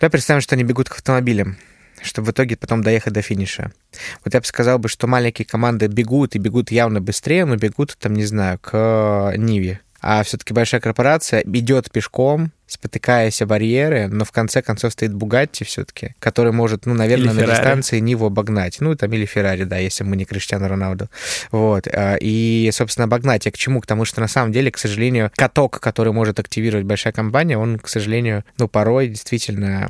Давай 0.00 0.10
представим, 0.10 0.40
что 0.40 0.56
они 0.56 0.64
бегут 0.64 0.88
к 0.88 0.96
автомобилям 0.96 1.56
чтобы 2.02 2.26
в 2.26 2.30
итоге 2.32 2.56
потом 2.56 2.82
доехать 2.82 3.12
до 3.12 3.22
финиша. 3.22 3.72
Вот 4.24 4.34
я 4.34 4.40
бы 4.40 4.46
сказал 4.46 4.78
бы, 4.78 4.88
что 4.88 5.06
маленькие 5.06 5.46
команды 5.46 5.86
бегут 5.86 6.34
и 6.34 6.38
бегут 6.38 6.70
явно 6.70 7.00
быстрее, 7.00 7.46
но 7.46 7.56
бегут 7.56 7.96
там, 7.98 8.12
не 8.12 8.24
знаю, 8.24 8.58
к 8.58 9.32
Ниве. 9.36 9.80
А 10.06 10.22
все-таки 10.22 10.52
большая 10.52 10.82
корпорация 10.82 11.40
идет 11.40 11.90
пешком, 11.90 12.52
спотыкаясь 12.66 13.40
о 13.40 13.46
барьеры, 13.46 14.08
но 14.08 14.26
в 14.26 14.32
конце 14.32 14.60
концов 14.60 14.92
стоит 14.92 15.14
Бугатти 15.14 15.64
все-таки, 15.64 16.14
который 16.18 16.52
может, 16.52 16.84
ну, 16.84 16.92
наверное, 16.92 17.32
на 17.32 17.46
дистанции 17.46 18.00
Ниву 18.00 18.26
обогнать. 18.26 18.76
Ну, 18.80 18.94
там, 18.96 19.10
или 19.14 19.24
Феррари, 19.24 19.64
да, 19.64 19.78
если 19.78 20.04
мы 20.04 20.16
не 20.16 20.26
Криштиану 20.26 20.68
Роналду. 20.68 21.08
Вот. 21.50 21.88
А, 21.90 22.16
и, 22.20 22.68
собственно, 22.74 23.04
обогнать. 23.04 23.46
Я 23.46 23.52
к 23.52 23.56
чему? 23.56 23.80
К 23.80 23.86
тому, 23.86 24.04
что 24.04 24.20
на 24.20 24.28
самом 24.28 24.52
деле, 24.52 24.70
к 24.70 24.76
сожалению, 24.76 25.32
каток, 25.36 25.80
который 25.80 26.12
может 26.12 26.38
активировать 26.38 26.84
большая 26.84 27.14
компания, 27.14 27.56
он, 27.56 27.78
к 27.78 27.88
сожалению, 27.88 28.44
ну, 28.58 28.68
порой 28.68 29.08
действительно 29.08 29.88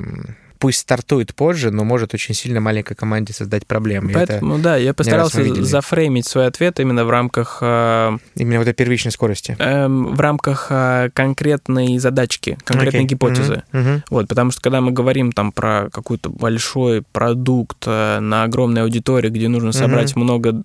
пусть 0.65 0.79
стартует 0.79 1.35
позже, 1.35 1.69
но 1.69 1.83
может 1.83 2.15
очень 2.15 2.33
сильно 2.33 2.59
маленькой 2.59 2.95
команде 2.95 3.33
создать 3.33 3.67
проблемы. 3.67 4.11
Поэтому, 4.11 4.57
да, 4.57 4.77
я 4.77 4.95
постарался 4.95 5.43
зафреймить 5.63 6.25
свой 6.25 6.47
ответ 6.47 6.79
именно 6.79 7.05
в 7.05 7.11
рамках... 7.11 7.59
Э, 7.61 8.17
именно 8.35 8.57
вот 8.57 8.67
этой 8.67 8.73
первичной 8.73 9.11
скорости. 9.11 9.55
Э, 9.59 9.87
в 9.87 10.19
рамках 10.19 10.65
э, 10.71 11.11
конкретной 11.13 11.99
задачки, 11.99 12.57
конкретной 12.63 13.03
okay. 13.03 13.09
гипотезы. 13.09 13.61
Uh-huh. 13.71 13.79
Uh-huh. 13.79 14.01
Вот, 14.09 14.27
потому 14.27 14.49
что 14.49 14.59
когда 14.59 14.81
мы 14.81 14.91
говорим 14.91 15.33
там 15.33 15.51
про 15.51 15.89
какой-то 15.91 16.31
большой 16.31 17.03
продукт 17.11 17.83
э, 17.85 18.19
на 18.19 18.41
огромной 18.41 18.81
аудитории, 18.81 19.29
где 19.29 19.47
нужно 19.47 19.71
собрать 19.71 20.13
uh-huh. 20.13 20.19
много 20.19 20.63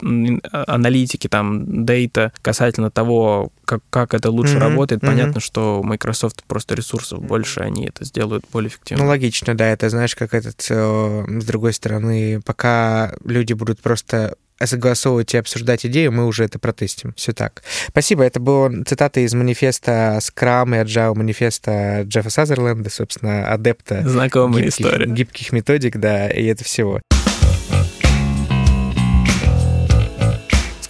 аналитики, 0.67 1.29
там, 1.29 1.85
дейта 1.85 2.33
касательно 2.41 2.91
того, 2.91 3.51
как, 3.67 3.83
как 3.91 4.15
это 4.15 4.31
лучше 4.31 4.57
uh-huh. 4.57 4.61
работает, 4.61 5.03
uh-huh. 5.03 5.09
понятно, 5.09 5.41
что 5.41 5.81
у 5.81 5.83
Microsoft 5.83 6.43
просто 6.45 6.75
ресурсов 6.75 7.23
больше, 7.23 7.61
они 7.61 7.85
это 7.85 8.07
сделают 8.07 8.47
более 8.51 8.71
эффективно. 8.71 9.05
Ну, 9.05 9.11
логично, 9.11 9.55
да, 9.55 9.67
это 9.67 9.90
знаешь, 9.91 10.15
как 10.15 10.35
этот, 10.35 10.67
э, 10.69 11.25
с 11.41 11.45
другой 11.45 11.73
стороны, 11.73 12.41
пока 12.45 13.15
люди 13.25 13.53
будут 13.53 13.81
просто 13.81 14.37
согласовывать 14.63 15.33
и 15.35 15.39
обсуждать 15.39 15.87
идею, 15.87 16.13
мы 16.13 16.27
уже 16.27 16.45
это 16.45 16.59
протестим. 16.59 17.15
Все 17.17 17.33
так. 17.33 17.63
Спасибо. 17.89 18.25
Это 18.25 18.41
была 18.41 18.71
цитата 18.87 19.21
из 19.21 19.33
манифеста 19.35 20.19
Scrum 20.21 20.77
и 20.77 20.85
Agile 20.85 21.15
манифеста 21.15 22.03
Джеффа 22.03 22.31
Сазерленда, 22.31 22.91
собственно, 22.91 23.49
адепта 23.49 24.07
Знакомая 24.07 24.65
гибких, 24.65 24.87
история. 24.87 25.07
гибких 25.07 25.53
методик, 25.53 25.97
да, 25.97 26.29
и 26.29 26.45
это 26.45 26.65
всего. 26.65 27.01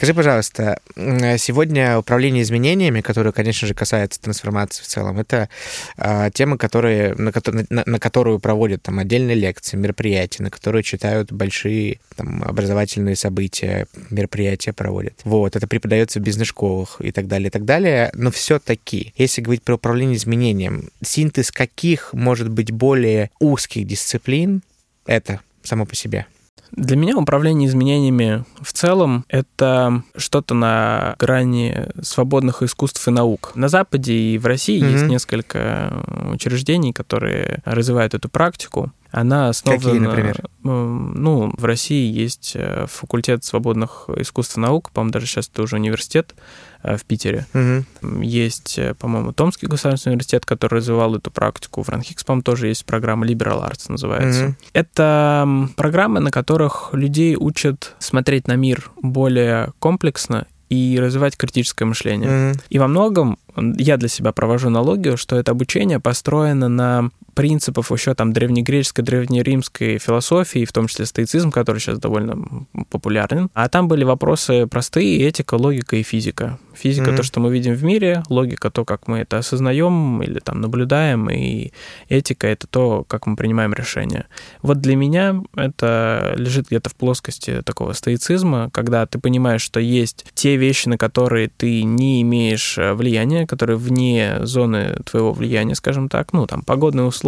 Скажи, 0.00 0.14
пожалуйста, 0.14 0.80
сегодня 0.96 1.98
управление 1.98 2.42
изменениями, 2.42 3.02
которое, 3.02 3.32
конечно 3.32 3.68
же, 3.68 3.74
касается 3.74 4.18
трансформации 4.18 4.82
в 4.82 4.86
целом, 4.86 5.18
это 5.18 5.50
э, 5.98 6.30
тема, 6.32 6.56
которые, 6.56 7.14
на, 7.16 7.30
на, 7.68 7.82
на 7.84 7.98
которую 7.98 8.38
проводят 8.38 8.80
там 8.80 8.98
отдельные 8.98 9.36
лекции, 9.36 9.76
мероприятия, 9.76 10.42
на 10.42 10.48
которые 10.48 10.84
читают 10.84 11.32
большие 11.32 11.98
там, 12.16 12.42
образовательные 12.42 13.14
события, 13.14 13.88
мероприятия 14.08 14.72
проводят. 14.72 15.20
Вот, 15.24 15.54
это 15.54 15.66
преподается 15.66 16.18
в 16.18 16.22
бизнес-школах 16.22 16.96
и 17.02 17.12
так 17.12 17.26
далее, 17.26 17.48
и 17.48 17.50
так 17.50 17.66
далее. 17.66 18.10
Но 18.14 18.30
все-таки, 18.30 19.12
если 19.18 19.42
говорить 19.42 19.64
про 19.64 19.74
управление 19.74 20.16
изменением, 20.16 20.88
синтез 21.04 21.50
каких 21.50 22.14
может 22.14 22.48
быть 22.48 22.70
более 22.70 23.28
узких 23.38 23.86
дисциплин, 23.86 24.62
это 25.04 25.40
само 25.62 25.84
по 25.84 25.94
себе? 25.94 26.24
Для 26.72 26.96
меня 26.96 27.16
управление 27.16 27.68
изменениями 27.68 28.44
в 28.60 28.72
целом— 28.72 29.24
это 29.28 30.02
что-то 30.16 30.54
на 30.54 31.16
грани 31.18 31.88
свободных 32.02 32.62
искусств 32.62 33.06
и 33.08 33.10
наук. 33.10 33.52
На 33.54 33.68
Западе 33.68 34.14
и 34.14 34.38
в 34.38 34.46
России 34.46 34.82
mm-hmm. 34.82 34.92
есть 34.92 35.06
несколько 35.06 35.92
учреждений, 36.32 36.92
которые 36.92 37.60
развивают 37.64 38.14
эту 38.14 38.28
практику. 38.28 38.92
Она 39.10 39.48
основана... 39.48 39.82
Какие, 39.82 39.98
например? 39.98 40.44
Ну, 40.62 41.52
в 41.56 41.64
России 41.64 42.12
есть 42.12 42.52
э, 42.54 42.86
факультет 42.88 43.42
свободных 43.44 44.08
искусств 44.16 44.56
и 44.56 44.60
наук, 44.60 44.90
по-моему, 44.92 45.12
даже 45.12 45.26
сейчас 45.26 45.48
это 45.52 45.62
уже 45.62 45.76
университет 45.76 46.34
э, 46.36 46.40
в 46.82 47.04
Питере. 47.04 47.46
Угу. 47.54 48.22
Есть, 48.22 48.78
э, 48.78 48.94
по-моему, 48.94 49.32
Томский 49.32 49.66
государственный 49.66 50.12
университет, 50.14 50.46
который 50.46 50.76
развивал 50.76 51.14
эту 51.14 51.30
практику. 51.30 51.82
В 51.82 51.88
Ранхикс, 51.88 52.24
по-моему, 52.24 52.42
тоже 52.42 52.68
есть 52.68 52.84
программа 52.84 53.26
Liberal 53.26 53.68
Arts 53.68 53.86
называется. 53.88 54.46
Угу. 54.46 54.54
Это 54.72 55.68
программы, 55.76 56.20
на 56.20 56.30
которых 56.30 56.90
людей 56.92 57.36
учат 57.36 57.94
смотреть 57.98 58.48
на 58.48 58.56
мир 58.56 58.90
более 59.02 59.72
комплексно 59.78 60.46
и 60.70 60.98
развивать 61.00 61.36
критическое 61.36 61.84
мышление. 61.84 62.30
Mm-hmm. 62.30 62.60
И 62.70 62.78
во 62.78 62.86
многом 62.86 63.38
я 63.56 63.96
для 63.96 64.08
себя 64.08 64.32
провожу 64.32 64.68
аналогию, 64.68 65.16
что 65.16 65.36
это 65.36 65.50
обучение 65.50 65.98
построено 65.98 66.68
на 66.68 67.10
принципов 67.34 67.90
еще 67.92 68.14
там 68.14 68.32
древнегреческой, 68.32 69.04
древнеримской 69.04 69.98
философии, 69.98 70.64
в 70.64 70.72
том 70.72 70.86
числе 70.86 71.06
стоицизм, 71.06 71.50
который 71.50 71.78
сейчас 71.78 71.98
довольно 71.98 72.66
популярен. 72.90 73.50
А 73.54 73.68
там 73.68 73.88
были 73.88 74.04
вопросы 74.04 74.66
простые, 74.66 75.26
этика, 75.26 75.54
логика 75.54 75.96
и 75.96 76.02
физика. 76.02 76.58
Физика 76.74 77.10
mm-hmm. 77.10 77.16
то, 77.16 77.22
что 77.22 77.40
мы 77.40 77.52
видим 77.52 77.74
в 77.74 77.84
мире, 77.84 78.22
логика 78.28 78.70
то, 78.70 78.84
как 78.84 79.06
мы 79.08 79.18
это 79.18 79.38
осознаем 79.38 80.22
или 80.22 80.38
там 80.38 80.60
наблюдаем, 80.60 81.28
и 81.28 81.72
этика 82.08 82.46
это 82.46 82.66
то, 82.66 83.04
как 83.06 83.26
мы 83.26 83.36
принимаем 83.36 83.74
решения. 83.74 84.26
Вот 84.62 84.80
для 84.80 84.96
меня 84.96 85.42
это 85.56 86.34
лежит 86.36 86.68
где-то 86.68 86.90
в 86.90 86.94
плоскости 86.94 87.62
такого 87.62 87.92
стоицизма, 87.92 88.70
когда 88.72 89.06
ты 89.06 89.18
понимаешь, 89.18 89.62
что 89.62 89.80
есть 89.80 90.24
те 90.34 90.56
вещи, 90.56 90.88
на 90.88 90.96
которые 90.96 91.48
ты 91.48 91.82
не 91.82 92.22
имеешь 92.22 92.78
э, 92.78 92.94
влияния, 92.94 93.46
которые 93.46 93.76
вне 93.76 94.38
зоны 94.42 94.96
твоего 95.04 95.32
влияния, 95.32 95.74
скажем 95.74 96.08
так, 96.08 96.32
ну 96.32 96.46
там 96.46 96.62
погодные 96.62 97.04
условия, 97.04 97.19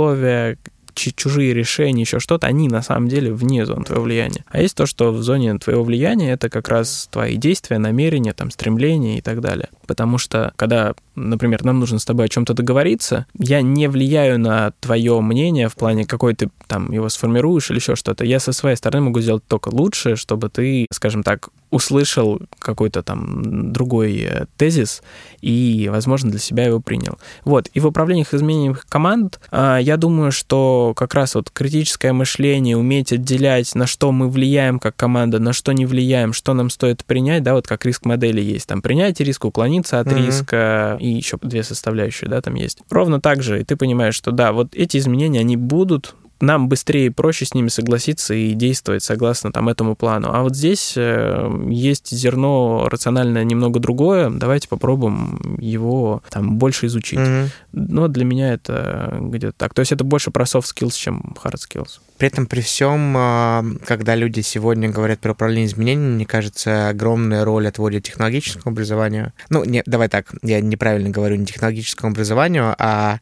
чужие 0.94 1.54
решения, 1.54 2.02
еще 2.02 2.20
что-то, 2.20 2.46
они 2.46 2.68
на 2.68 2.82
самом 2.82 3.08
деле 3.08 3.32
вне 3.32 3.64
зоны 3.66 3.84
твоего 3.84 4.04
влияния. 4.04 4.44
А 4.48 4.60
есть 4.60 4.76
то, 4.76 4.86
что 4.86 5.12
в 5.12 5.22
зоне 5.22 5.58
твоего 5.58 5.82
влияния 5.82 6.32
это 6.32 6.48
как 6.48 6.68
раз 6.68 7.08
твои 7.10 7.36
действия, 7.36 7.78
намерения, 7.78 8.32
там, 8.32 8.50
стремления 8.50 9.18
и 9.18 9.20
так 9.20 9.40
далее. 9.40 9.68
Потому 9.86 10.18
что, 10.18 10.52
когда, 10.56 10.94
например, 11.14 11.64
нам 11.64 11.80
нужно 11.80 11.98
с 11.98 12.04
тобой 12.04 12.26
о 12.26 12.28
чем-то 12.28 12.54
договориться, 12.54 13.26
я 13.38 13.62
не 13.62 13.88
влияю 13.88 14.38
на 14.38 14.72
твое 14.80 15.20
мнение 15.20 15.68
в 15.68 15.74
плане, 15.74 16.04
какой 16.04 16.34
ты 16.34 16.50
там 16.66 16.92
его 16.92 17.08
сформируешь 17.08 17.70
или 17.70 17.78
еще 17.78 17.96
что-то. 17.96 18.24
Я 18.24 18.40
со 18.40 18.52
своей 18.52 18.76
стороны 18.76 19.06
могу 19.06 19.20
сделать 19.20 19.44
только 19.46 19.68
лучше, 19.68 20.16
чтобы 20.16 20.48
ты, 20.48 20.86
скажем 20.90 21.22
так, 21.22 21.48
услышал 21.72 22.38
какой-то 22.58 23.02
там 23.02 23.72
другой 23.72 24.18
э, 24.20 24.44
тезис 24.58 25.02
и, 25.40 25.88
возможно, 25.90 26.30
для 26.30 26.38
себя 26.38 26.66
его 26.66 26.80
принял. 26.80 27.18
Вот. 27.44 27.68
И 27.72 27.80
в 27.80 27.86
управлениях 27.86 28.34
изменением 28.34 28.76
команд 28.88 29.40
а, 29.50 29.78
я 29.78 29.96
думаю, 29.96 30.32
что 30.32 30.92
как 30.94 31.14
раз 31.14 31.34
вот 31.34 31.50
критическое 31.50 32.12
мышление, 32.12 32.76
уметь 32.76 33.12
отделять, 33.12 33.74
на 33.74 33.86
что 33.86 34.12
мы 34.12 34.28
влияем 34.28 34.78
как 34.78 34.94
команда, 34.96 35.38
на 35.38 35.54
что 35.54 35.72
не 35.72 35.86
влияем, 35.86 36.34
что 36.34 36.52
нам 36.52 36.68
стоит 36.68 37.04
принять, 37.06 37.42
да, 37.42 37.54
вот 37.54 37.66
как 37.66 37.86
риск 37.86 38.04
модели 38.04 38.42
есть. 38.42 38.68
Там 38.68 38.82
принять 38.82 39.18
риск, 39.20 39.46
уклониться 39.46 39.98
от 39.98 40.08
mm-hmm. 40.08 40.26
риска, 40.26 40.96
и 41.00 41.08
еще 41.08 41.38
две 41.40 41.62
составляющие, 41.62 42.28
да, 42.28 42.42
там 42.42 42.54
есть. 42.54 42.80
Ровно 42.90 43.18
так 43.18 43.42
же, 43.42 43.60
и 43.60 43.64
ты 43.64 43.76
понимаешь, 43.76 44.14
что 44.14 44.30
да, 44.30 44.52
вот 44.52 44.74
эти 44.74 44.98
изменения, 44.98 45.40
они 45.40 45.56
будут, 45.56 46.14
нам 46.42 46.68
быстрее 46.68 47.06
и 47.06 47.10
проще 47.10 47.46
с 47.46 47.54
ними 47.54 47.68
согласиться 47.68 48.34
и 48.34 48.52
действовать 48.52 49.04
согласно 49.04 49.52
там 49.52 49.68
этому 49.68 49.94
плану. 49.94 50.30
А 50.32 50.42
вот 50.42 50.56
здесь 50.56 50.94
э, 50.96 51.48
есть 51.70 52.10
зерно 52.10 52.88
рациональное 52.90 53.44
немного 53.44 53.78
другое. 53.78 54.28
Давайте 54.28 54.68
попробуем 54.68 55.56
его 55.60 56.20
там 56.30 56.58
больше 56.58 56.86
изучить. 56.86 57.20
Mm-hmm. 57.20 57.48
Но 57.72 58.08
для 58.08 58.24
меня 58.24 58.52
это 58.52 59.18
где-то 59.20 59.52
так. 59.56 59.72
То 59.72 59.80
есть 59.80 59.92
это 59.92 60.02
больше 60.02 60.32
про 60.32 60.44
soft 60.44 60.64
skills, 60.64 60.94
чем 60.96 61.36
hard 61.42 61.54
skills. 61.54 62.00
При 62.18 62.26
этом 62.26 62.46
при 62.46 62.60
всем, 62.60 63.14
а, 63.16 63.64
когда 63.84 64.16
люди 64.16 64.40
сегодня 64.40 64.88
говорят 64.88 65.20
про 65.20 65.32
управление 65.32 65.66
изменениями, 65.66 66.14
мне 66.14 66.26
кажется, 66.26 66.88
огромная 66.88 67.44
роль 67.44 67.68
отводят 67.68 68.02
технологическому 68.02 68.72
образованию. 68.72 69.32
Ну, 69.48 69.64
не, 69.64 69.84
давай 69.86 70.08
так, 70.08 70.32
я 70.42 70.60
неправильно 70.60 71.10
говорю, 71.10 71.36
не 71.36 71.46
технологическому 71.46 72.10
образованию, 72.10 72.74
а 72.78 73.20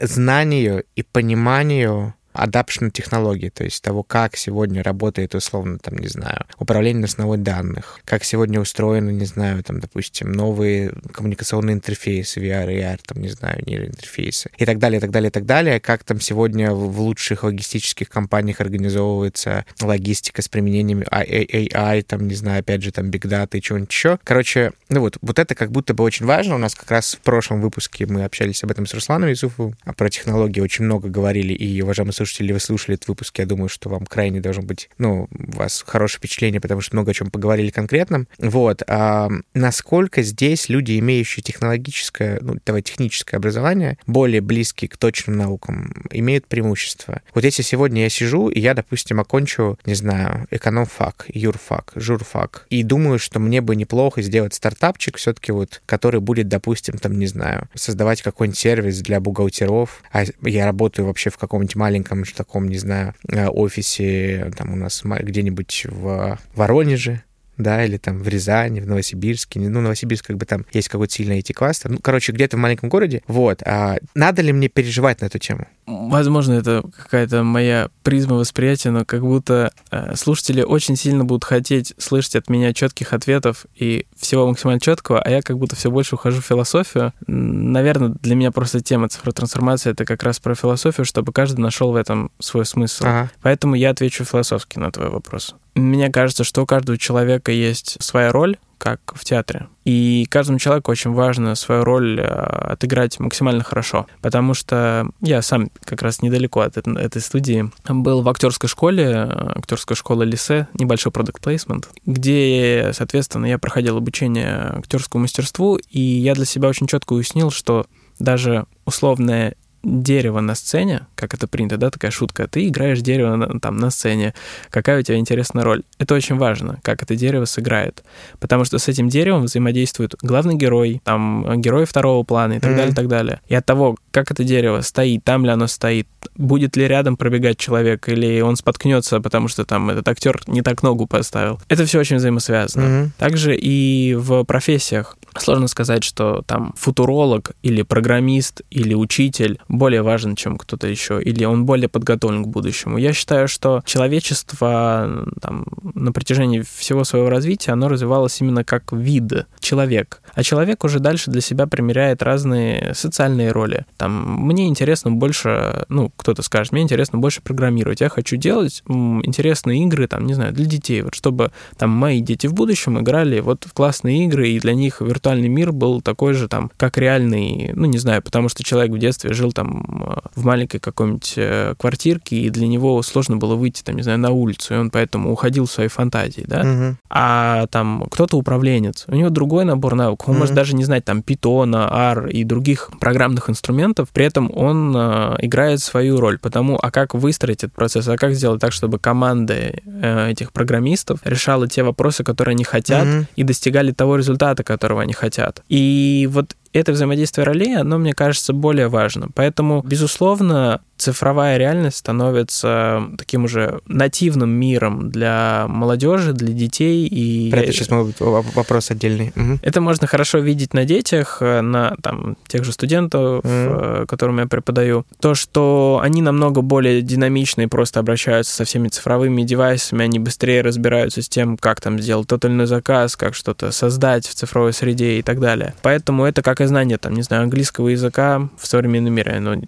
знанию 0.00 0.84
и 0.94 1.02
пониманию 1.02 2.14
adaption 2.36 2.90
технологии, 2.90 3.48
то 3.48 3.64
есть 3.64 3.82
того, 3.82 4.02
как 4.02 4.36
сегодня 4.36 4.82
работает, 4.82 5.34
условно, 5.34 5.78
там, 5.78 5.98
не 5.98 6.08
знаю, 6.08 6.44
управление 6.58 7.04
основой 7.04 7.38
данных, 7.38 8.00
как 8.04 8.24
сегодня 8.24 8.60
устроены, 8.60 9.10
не 9.10 9.24
знаю, 9.24 9.62
там, 9.62 9.80
допустим, 9.80 10.32
новые 10.32 10.92
коммуникационные 11.12 11.74
интерфейсы, 11.74 12.40
VR, 12.40 12.68
AR, 12.68 13.00
там, 13.06 13.22
не 13.22 13.28
знаю, 13.28 13.62
нейроинтерфейсы 13.66 14.50
и 14.56 14.66
так 14.66 14.78
далее, 14.78 14.98
и 14.98 15.00
так 15.00 15.10
далее, 15.10 15.28
и 15.28 15.32
так 15.32 15.46
далее, 15.46 15.80
как 15.80 16.04
там 16.04 16.20
сегодня 16.20 16.72
в 16.72 17.00
лучших 17.00 17.44
логистических 17.44 18.08
компаниях 18.08 18.60
организовывается 18.60 19.64
логистика 19.80 20.42
с 20.42 20.48
применением 20.48 21.00
AI, 21.00 22.02
там, 22.02 22.26
не 22.26 22.34
знаю, 22.34 22.60
опять 22.60 22.82
же, 22.82 22.92
там, 22.92 23.06
Big 23.10 23.22
Data 23.22 23.56
и 23.56 23.62
чего-нибудь 23.62 23.92
еще. 23.92 24.18
Короче, 24.24 24.72
ну 24.88 25.00
вот, 25.00 25.18
вот 25.22 25.38
это 25.38 25.54
как 25.54 25.70
будто 25.70 25.94
бы 25.94 26.04
очень 26.04 26.26
важно. 26.26 26.54
У 26.54 26.58
нас 26.58 26.74
как 26.74 26.90
раз 26.90 27.14
в 27.14 27.20
прошлом 27.20 27.60
выпуске 27.60 28.06
мы 28.06 28.24
общались 28.24 28.62
об 28.64 28.70
этом 28.70 28.86
с 28.86 28.94
Русланом 28.94 29.28
Юсуфовым, 29.28 29.76
а 29.84 29.92
про 29.92 30.08
технологии 30.08 30.60
очень 30.60 30.84
много 30.84 31.08
говорили, 31.08 31.52
и, 31.52 31.82
слушатели, 32.12 32.25
слушатели, 32.26 32.52
вы 32.52 32.60
слушали 32.60 32.96
этот 32.96 33.08
выпуск, 33.08 33.38
я 33.38 33.46
думаю, 33.46 33.68
что 33.68 33.88
вам 33.88 34.04
крайне 34.04 34.40
должно 34.40 34.62
быть, 34.62 34.90
ну, 34.98 35.28
у 35.30 35.56
вас 35.56 35.84
хорошее 35.86 36.18
впечатление, 36.18 36.60
потому 36.60 36.80
что 36.80 36.96
много 36.96 37.12
о 37.12 37.14
чем 37.14 37.30
поговорили 37.30 37.70
конкретно. 37.70 38.26
Вот. 38.38 38.82
А 38.88 39.30
насколько 39.54 40.22
здесь 40.22 40.68
люди, 40.68 40.98
имеющие 40.98 41.42
технологическое, 41.42 42.38
ну, 42.40 42.56
давай, 42.66 42.82
техническое 42.82 43.36
образование, 43.36 43.98
более 44.06 44.40
близкие 44.40 44.88
к 44.88 44.96
точным 44.96 45.36
наукам, 45.36 46.04
имеют 46.10 46.46
преимущество? 46.46 47.22
Вот 47.34 47.44
если 47.44 47.62
сегодня 47.62 48.02
я 48.02 48.08
сижу, 48.08 48.48
и 48.48 48.60
я, 48.60 48.74
допустим, 48.74 49.20
окончу, 49.20 49.78
не 49.86 49.94
знаю, 49.94 50.46
экономфак, 50.50 51.26
юрфак, 51.28 51.92
журфак, 51.94 52.66
и 52.70 52.82
думаю, 52.82 53.18
что 53.18 53.38
мне 53.38 53.60
бы 53.60 53.76
неплохо 53.76 54.20
сделать 54.22 54.54
стартапчик 54.54 55.16
все-таки 55.16 55.52
вот, 55.52 55.80
который 55.86 56.20
будет, 56.20 56.48
допустим, 56.48 56.98
там, 56.98 57.18
не 57.18 57.26
знаю, 57.26 57.68
создавать 57.74 58.22
какой-нибудь 58.22 58.58
сервис 58.58 59.00
для 59.00 59.20
бухгалтеров, 59.20 60.02
а 60.10 60.24
я 60.42 60.66
работаю 60.66 61.06
вообще 61.06 61.30
в 61.30 61.38
каком-нибудь 61.38 61.76
маленьком 61.76 62.15
каком-нибудь 62.16 62.34
таком, 62.34 62.68
не 62.68 62.78
знаю, 62.78 63.14
э, 63.30 63.46
офисе, 63.48 64.52
там 64.56 64.72
у 64.72 64.76
нас 64.76 65.02
где-нибудь 65.04 65.86
в 65.88 66.38
Воронеже, 66.54 67.22
да, 67.58 67.84
или 67.84 67.96
там 67.96 68.18
в 68.18 68.28
Рязани, 68.28 68.80
в 68.80 68.86
Новосибирске. 68.86 69.60
Ну, 69.60 69.80
Новосибирск, 69.80 70.26
как 70.26 70.36
бы 70.36 70.46
там 70.46 70.66
есть 70.72 70.88
какой-то 70.88 71.12
сильный 71.12 71.40
IT-кластер. 71.40 71.90
Ну, 71.90 71.98
короче, 72.02 72.32
где-то 72.32 72.56
в 72.56 72.60
маленьком 72.60 72.88
городе. 72.88 73.22
Вот. 73.26 73.62
А 73.64 73.98
надо 74.14 74.42
ли 74.42 74.52
мне 74.52 74.68
переживать 74.68 75.20
на 75.20 75.26
эту 75.26 75.38
тему? 75.38 75.66
Возможно, 75.86 76.54
это 76.54 76.82
какая-то 76.96 77.44
моя 77.44 77.90
призма 78.02 78.36
восприятия, 78.36 78.90
но 78.90 79.04
как 79.04 79.20
будто 79.20 79.72
э, 79.90 80.16
слушатели 80.16 80.62
очень 80.62 80.96
сильно 80.96 81.24
будут 81.24 81.44
хотеть 81.44 81.94
слышать 81.96 82.34
от 82.34 82.50
меня 82.50 82.74
четких 82.74 83.12
ответов 83.12 83.66
и 83.76 84.06
всего 84.16 84.48
максимально 84.48 84.80
четкого, 84.80 85.20
а 85.22 85.30
я 85.30 85.42
как 85.42 85.58
будто 85.58 85.76
все 85.76 85.90
больше 85.90 86.16
ухожу 86.16 86.40
в 86.40 86.44
философию. 86.44 87.12
Наверное, 87.28 88.16
для 88.20 88.34
меня 88.34 88.50
просто 88.50 88.80
тема 88.80 89.08
цифротрансформации— 89.08 89.90
это 89.92 90.04
как 90.04 90.24
раз 90.24 90.40
про 90.40 90.56
философию, 90.56 91.04
чтобы 91.04 91.32
каждый 91.32 91.60
нашел 91.60 91.92
в 91.92 91.96
этом 91.96 92.32
свой 92.40 92.66
смысл. 92.66 93.04
Ага. 93.06 93.30
Поэтому 93.42 93.76
я 93.76 93.90
отвечу 93.90 94.24
философски 94.24 94.78
на 94.78 94.90
твой 94.90 95.08
вопрос. 95.08 95.54
Мне 95.76 96.10
кажется, 96.10 96.42
что 96.42 96.62
у 96.62 96.66
каждого 96.66 96.98
человека 96.98 97.52
есть 97.52 98.02
своя 98.02 98.32
роль, 98.32 98.56
как 98.78 99.00
в 99.14 99.24
театре. 99.24 99.68
И 99.84 100.26
каждому 100.28 100.58
человеку 100.58 100.90
очень 100.90 101.12
важно 101.12 101.54
свою 101.54 101.84
роль 101.84 102.20
э, 102.20 102.24
отыграть 102.24 103.18
максимально 103.20 103.62
хорошо, 103.62 104.06
потому 104.20 104.54
что 104.54 105.08
я 105.20 105.42
сам 105.42 105.70
как 105.84 106.02
раз 106.02 106.22
недалеко 106.22 106.60
от 106.60 106.76
этой 106.76 107.22
студии 107.22 107.70
был 107.88 108.22
в 108.22 108.28
актерской 108.28 108.68
школе, 108.68 109.28
актерская 109.54 109.96
школа 109.96 110.24
Лисе, 110.24 110.68
небольшой 110.74 111.12
продукт 111.12 111.42
плейсмент, 111.42 111.88
где, 112.04 112.90
соответственно, 112.94 113.46
я 113.46 113.58
проходил 113.58 113.96
обучение 113.96 114.74
актерскому 114.78 115.22
мастерству, 115.22 115.76
и 115.76 116.00
я 116.00 116.34
для 116.34 116.44
себя 116.44 116.68
очень 116.68 116.86
четко 116.86 117.12
уяснил, 117.12 117.50
что 117.50 117.86
даже 118.18 118.66
условная 118.84 119.54
дерево 119.86 120.40
на 120.40 120.54
сцене, 120.54 121.06
как 121.14 121.32
это 121.32 121.46
принято, 121.46 121.76
да, 121.76 121.90
такая 121.90 122.10
шутка, 122.10 122.48
ты 122.48 122.66
играешь 122.66 123.00
дерево 123.00 123.36
на, 123.36 123.60
там 123.60 123.76
на 123.76 123.90
сцене, 123.90 124.34
какая 124.70 124.98
у 124.98 125.02
тебя 125.02 125.16
интересная 125.16 125.64
роль. 125.64 125.82
Это 125.98 126.14
очень 126.14 126.36
важно, 126.36 126.80
как 126.82 127.02
это 127.02 127.14
дерево 127.14 127.44
сыграет, 127.44 128.02
потому 128.40 128.64
что 128.64 128.78
с 128.78 128.88
этим 128.88 129.08
деревом 129.08 129.44
взаимодействует 129.44 130.14
главный 130.20 130.56
герой, 130.56 131.00
там 131.04 131.60
герой 131.60 131.84
второго 131.84 132.24
плана 132.24 132.54
и 132.54 132.58
так 132.58 132.72
mm-hmm. 132.72 132.76
далее, 132.76 132.92
и 132.92 132.94
так 132.94 133.08
далее. 133.08 133.40
И 133.48 133.54
от 133.54 133.64
того, 133.64 133.96
как 134.10 134.30
это 134.30 134.42
дерево 134.42 134.80
стоит, 134.80 135.22
там 135.22 135.44
ли 135.44 135.50
оно 135.50 135.68
стоит, 135.68 136.08
будет 136.34 136.76
ли 136.76 136.88
рядом 136.88 137.16
пробегать 137.16 137.58
человек, 137.58 138.08
или 138.08 138.40
он 138.40 138.56
споткнется, 138.56 139.20
потому 139.20 139.46
что 139.46 139.64
там 139.64 139.90
этот 139.90 140.08
актер 140.08 140.40
не 140.48 140.62
так 140.62 140.82
ногу 140.82 141.06
поставил. 141.06 141.60
Это 141.68 141.84
все 141.86 142.00
очень 142.00 142.16
взаимосвязано. 142.16 142.84
Mm-hmm. 142.84 143.10
Также 143.18 143.56
и 143.56 144.14
в 144.14 144.44
профессиях. 144.44 145.16
Сложно 145.38 145.68
сказать, 145.68 146.04
что 146.04 146.42
там 146.46 146.74
футуролог 146.76 147.52
или 147.62 147.82
программист 147.82 148.62
или 148.70 148.94
учитель 148.94 149.58
более 149.68 150.02
важен, 150.02 150.36
чем 150.36 150.56
кто-то 150.56 150.86
еще, 150.86 151.22
или 151.22 151.44
он 151.44 151.66
более 151.66 151.88
подготовлен 151.88 152.44
к 152.44 152.48
будущему. 152.48 152.98
Я 152.98 153.12
считаю, 153.12 153.48
что 153.48 153.82
человечество 153.84 155.26
там, 155.40 155.66
на 155.94 156.12
протяжении 156.12 156.60
всего 156.60 157.04
своего 157.04 157.28
развития, 157.28 157.72
оно 157.72 157.88
развивалось 157.88 158.40
именно 158.40 158.64
как 158.64 158.92
вид, 158.92 159.46
человек. 159.60 160.22
А 160.34 160.42
человек 160.42 160.84
уже 160.84 161.00
дальше 161.00 161.30
для 161.30 161.40
себя 161.40 161.66
примеряет 161.66 162.22
разные 162.22 162.92
социальные 162.94 163.52
роли. 163.52 163.86
Там, 163.96 164.46
мне 164.46 164.68
интересно 164.68 165.10
больше, 165.10 165.84
ну, 165.88 166.12
кто-то 166.16 166.42
скажет, 166.42 166.72
мне 166.72 166.82
интересно 166.82 167.18
больше 167.18 167.42
программировать. 167.42 168.00
Я 168.00 168.08
хочу 168.08 168.36
делать 168.36 168.82
интересные 168.86 169.82
игры, 169.84 170.06
там, 170.06 170.26
не 170.26 170.34
знаю, 170.34 170.52
для 170.52 170.66
детей, 170.66 171.02
вот 171.02 171.14
чтобы 171.14 171.50
там 171.76 171.90
мои 171.90 172.20
дети 172.20 172.46
в 172.46 172.54
будущем 172.54 173.00
играли 173.00 173.40
вот 173.40 173.64
в 173.64 173.72
классные 173.72 174.24
игры, 174.26 174.50
и 174.50 174.60
для 174.60 174.74
них 174.74 175.00
виртуальные 175.00 175.25
виртуальный 175.26 175.48
мир 175.48 175.72
был 175.72 176.00
такой 176.00 176.34
же 176.34 176.48
там, 176.48 176.70
как 176.76 176.98
реальный, 176.98 177.72
ну, 177.74 177.86
не 177.86 177.98
знаю, 177.98 178.22
потому 178.22 178.48
что 178.48 178.62
человек 178.62 178.92
в 178.92 178.98
детстве 178.98 179.32
жил 179.32 179.52
там 179.52 180.24
в 180.34 180.44
маленькой 180.44 180.78
какой-нибудь 180.78 181.34
э, 181.36 181.74
квартирке, 181.78 182.36
и 182.36 182.50
для 182.50 182.68
него 182.68 183.02
сложно 183.02 183.36
было 183.36 183.56
выйти, 183.56 183.82
там, 183.82 183.96
не 183.96 184.02
знаю, 184.02 184.18
на 184.18 184.30
улицу, 184.30 184.74
и 184.74 184.76
он 184.76 184.90
поэтому 184.90 185.32
уходил 185.32 185.66
в 185.66 185.70
свои 185.70 185.88
фантазии, 185.88 186.44
да. 186.46 186.60
Угу. 186.60 186.96
А 187.10 187.66
там 187.70 188.06
кто-то 188.10 188.36
управленец, 188.36 189.04
у 189.08 189.16
него 189.16 189.30
другой 189.30 189.64
набор 189.64 189.96
навыков, 189.96 190.28
он 190.28 190.34
угу. 190.34 190.40
может 190.42 190.54
даже 190.54 190.76
не 190.76 190.84
знать 190.84 191.04
там 191.04 191.22
питона, 191.22 191.88
R 191.90 192.28
и 192.28 192.44
других 192.44 192.90
программных 193.00 193.50
инструментов, 193.50 194.10
при 194.12 194.26
этом 194.26 194.50
он 194.54 194.94
э, 194.96 195.36
играет 195.40 195.80
свою 195.80 196.20
роль, 196.20 196.38
потому, 196.38 196.78
а 196.80 196.90
как 196.92 197.14
выстроить 197.14 197.64
этот 197.64 197.72
процесс, 197.72 198.06
а 198.06 198.16
как 198.16 198.34
сделать 198.34 198.60
так, 198.60 198.72
чтобы 198.72 199.00
команды 199.00 199.82
э, 199.84 200.30
этих 200.30 200.52
программистов 200.52 201.18
решала 201.24 201.66
те 201.66 201.82
вопросы, 201.82 202.22
которые 202.22 202.52
они 202.52 202.64
хотят, 202.64 203.06
угу. 203.06 203.26
и 203.34 203.42
достигали 203.42 203.90
того 203.90 204.16
результата, 204.16 204.62
которого 204.62 205.02
они 205.02 205.15
хотят. 205.16 205.62
И 205.68 206.28
вот 206.30 206.54
это 206.78 206.92
взаимодействие 206.92 207.44
ролей, 207.44 207.76
оно, 207.76 207.98
мне 207.98 208.14
кажется, 208.14 208.52
более 208.52 208.88
важно. 208.88 209.28
Поэтому, 209.34 209.82
безусловно, 209.84 210.80
цифровая 210.96 211.58
реальность 211.58 211.98
становится 211.98 213.02
таким 213.18 213.44
уже 213.44 213.80
нативным 213.86 214.50
миром 214.50 215.10
для 215.10 215.66
молодежи, 215.68 216.32
для 216.32 216.52
детей. 216.52 217.06
И 217.06 217.50
Про 217.50 217.60
это 217.60 217.72
сейчас 217.72 217.90
может 217.90 218.08
быть 218.08 218.20
вопрос 218.20 218.90
отдельный. 218.90 219.32
Угу. 219.36 219.60
Это 219.62 219.80
можно 219.80 220.06
хорошо 220.06 220.38
видеть 220.38 220.74
на 220.74 220.84
детях, 220.84 221.38
на 221.40 221.96
там, 222.02 222.36
тех 222.48 222.64
же 222.64 222.72
студентов, 222.72 223.44
угу. 223.44 224.06
которым 224.06 224.38
я 224.38 224.46
преподаю. 224.46 225.04
То, 225.20 225.34
что 225.34 226.00
они 226.02 226.22
намного 226.22 226.62
более 226.62 227.02
динамичны 227.02 227.62
и 227.62 227.66
просто 227.66 228.00
обращаются 228.00 228.54
со 228.54 228.64
всеми 228.64 228.88
цифровыми 228.88 229.42
девайсами, 229.42 230.04
они 230.04 230.18
быстрее 230.18 230.62
разбираются 230.62 231.22
с 231.22 231.28
тем, 231.28 231.56
как 231.56 231.80
там 231.80 231.98
сделать 231.98 232.28
тот 232.28 232.44
или 232.44 232.52
иной 232.52 232.66
заказ, 232.66 233.16
как 233.16 233.34
что-то 233.34 233.70
создать 233.70 234.26
в 234.26 234.34
цифровой 234.34 234.72
среде 234.72 235.18
и 235.18 235.22
так 235.22 235.40
далее. 235.40 235.74
Поэтому 235.82 236.24
это 236.24 236.42
как 236.42 236.60
и 236.66 236.68
знание, 236.68 236.98
там, 236.98 237.14
не 237.14 237.22
знаю, 237.22 237.44
английского 237.44 237.88
языка 237.88 238.48
в 238.58 238.66
современном 238.66 239.14
мире, 239.14 239.32
оно 239.32 239.62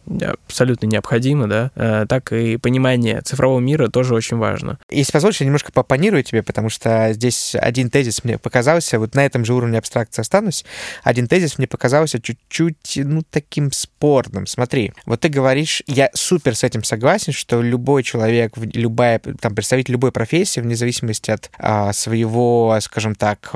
абсолютно 0.46 0.86
необходимо 0.86 1.08
необходимо, 1.08 1.48
да, 1.48 1.70
э, 1.74 2.06
так 2.08 2.32
и 2.32 2.56
понимание 2.56 3.20
цифрового 3.22 3.60
мира 3.60 3.88
тоже 3.88 4.14
очень 4.14 4.36
важно. 4.36 4.78
Если 4.90 5.12
позволишь, 5.12 5.40
я 5.40 5.46
немножко 5.46 5.72
попонирую 5.72 6.22
тебе, 6.22 6.42
потому 6.42 6.68
что 6.68 7.12
здесь 7.12 7.54
один 7.54 7.90
тезис 7.90 8.24
мне 8.24 8.38
показался, 8.38 8.98
вот 8.98 9.14
на 9.14 9.24
этом 9.24 9.44
же 9.44 9.54
уровне 9.54 9.78
абстракции 9.78 10.20
останусь, 10.20 10.64
один 11.02 11.28
тезис 11.28 11.58
мне 11.58 11.66
показался 11.66 12.20
чуть-чуть, 12.20 12.94
ну, 12.96 13.22
таким 13.30 13.72
спорным. 13.72 14.46
Смотри, 14.46 14.92
вот 15.06 15.20
ты 15.20 15.28
говоришь, 15.28 15.82
я 15.86 16.10
супер 16.14 16.54
с 16.54 16.64
этим 16.64 16.84
согласен, 16.84 17.32
что 17.32 17.62
любой 17.62 18.02
человек, 18.02 18.52
любая, 18.56 19.18
там, 19.18 19.54
представитель 19.54 19.92
любой 19.92 20.12
профессии, 20.12 20.60
вне 20.60 20.76
зависимости 20.76 21.30
от 21.30 21.50
а, 21.58 21.92
своего, 21.92 22.76
скажем 22.80 23.14
так, 23.14 23.50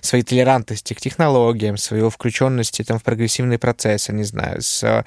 своей 0.00 0.24
толерантности 0.24 0.94
к 0.94 1.00
технологиям, 1.00 1.76
своей 1.76 2.08
включенности 2.10 2.82
там, 2.82 2.98
в 2.98 3.02
прогрессивные 3.02 3.58
процессы, 3.58 4.12
не 4.12 4.24
знаю, 4.24 4.62
с 4.62 4.82
э, 4.82 5.04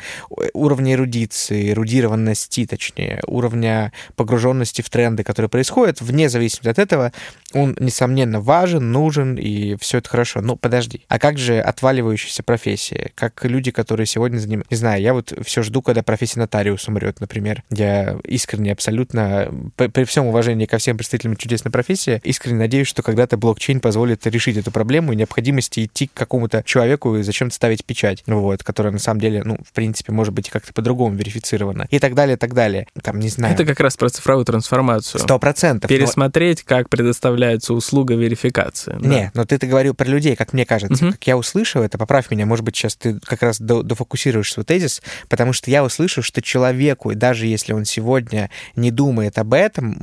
уровня 0.53 0.93
эрудиции, 0.93 1.71
эрудированности, 1.71 2.65
точнее, 2.65 3.21
уровня 3.27 3.91
погруженности 4.15 4.81
в 4.81 4.89
тренды, 4.89 5.23
которые 5.23 5.49
происходят, 5.49 6.01
вне 6.01 6.29
зависимости 6.29 6.67
от 6.67 6.79
этого, 6.79 7.11
он, 7.53 7.75
несомненно, 7.79 8.39
важен, 8.39 8.91
нужен, 8.91 9.35
и 9.35 9.75
все 9.79 9.97
это 9.97 10.09
хорошо. 10.09 10.41
Но 10.41 10.55
подожди, 10.55 11.01
а 11.07 11.19
как 11.19 11.37
же 11.37 11.59
отваливающиеся 11.59 12.43
профессии? 12.43 13.11
Как 13.15 13.43
люди, 13.45 13.71
которые 13.71 14.05
сегодня 14.05 14.37
занимаются... 14.37 14.71
Не 14.71 14.77
знаю, 14.77 15.01
я 15.01 15.13
вот 15.13 15.33
все 15.43 15.61
жду, 15.61 15.81
когда 15.81 16.03
профессия 16.03 16.39
нотариус 16.39 16.87
умрет, 16.87 17.19
например. 17.19 17.63
Я 17.69 18.17
искренне, 18.23 18.71
абсолютно, 18.71 19.51
при 19.75 20.03
всем 20.05 20.27
уважении 20.27 20.65
ко 20.65 20.77
всем 20.77 20.97
представителям 20.97 21.35
чудесной 21.35 21.71
профессии, 21.71 22.21
искренне 22.23 22.59
надеюсь, 22.59 22.87
что 22.87 23.03
когда-то 23.03 23.37
блокчейн 23.37 23.79
позволит 23.79 24.25
решить 24.27 24.57
эту 24.61 24.71
проблему 24.71 25.13
и 25.13 25.15
необходимости 25.15 25.85
идти 25.85 26.07
к 26.07 26.13
какому-то 26.13 26.63
человеку 26.65 27.15
и 27.17 27.23
зачем-то 27.23 27.55
ставить 27.55 27.85
печать, 27.85 28.23
вот, 28.25 28.63
которая 28.63 28.93
на 28.93 28.99
самом 28.99 29.19
деле, 29.19 29.43
ну, 29.43 29.57
в 29.65 29.73
принципе, 29.73 30.11
может 30.11 30.33
быть 30.33 30.49
как-то 30.49 30.73
по-другому 30.73 31.15
верифицирована. 31.15 31.87
И 31.89 31.99
так 31.99 32.15
далее, 32.15 32.35
и 32.35 32.37
так 32.37 32.53
далее. 32.53 32.87
Там, 33.01 33.19
не 33.19 33.29
знаю. 33.29 33.53
Это 33.53 33.65
как 33.65 33.79
раз 33.79 33.97
про 33.97 34.09
цифровую 34.09 34.45
трансформацию. 34.45 35.21
Сто 35.21 35.39
процентов. 35.39 35.89
Пересмотреть, 35.89 36.63
но... 36.67 36.75
как 36.77 36.89
предоставляется 36.89 37.73
услуга 37.73 38.15
верификации. 38.15 38.97
Да? 38.99 39.07
Не, 39.07 39.31
но 39.33 39.45
ты-то 39.45 39.67
говорил 39.67 39.93
про 39.93 40.05
людей, 40.05 40.35
как 40.35 40.53
мне 40.53 40.65
кажется. 40.65 41.05
Угу. 41.05 41.13
Как 41.13 41.27
я 41.27 41.37
услышал 41.37 41.83
это, 41.83 41.97
поправь 41.97 42.31
меня, 42.31 42.45
может 42.45 42.63
быть, 42.65 42.75
сейчас 42.75 42.95
ты 42.95 43.19
как 43.19 43.41
раз 43.41 43.59
дофокусируешь 43.59 44.51
свой 44.51 44.65
тезис, 44.65 45.01
потому 45.29 45.53
что 45.53 45.71
я 45.71 45.83
услышал, 45.83 46.23
что 46.23 46.41
человеку, 46.41 47.11
и 47.11 47.15
даже 47.15 47.47
если 47.47 47.73
он 47.73 47.85
сегодня 47.85 48.49
не 48.75 48.91
думает 48.91 49.37
об 49.37 49.53
этом, 49.53 49.97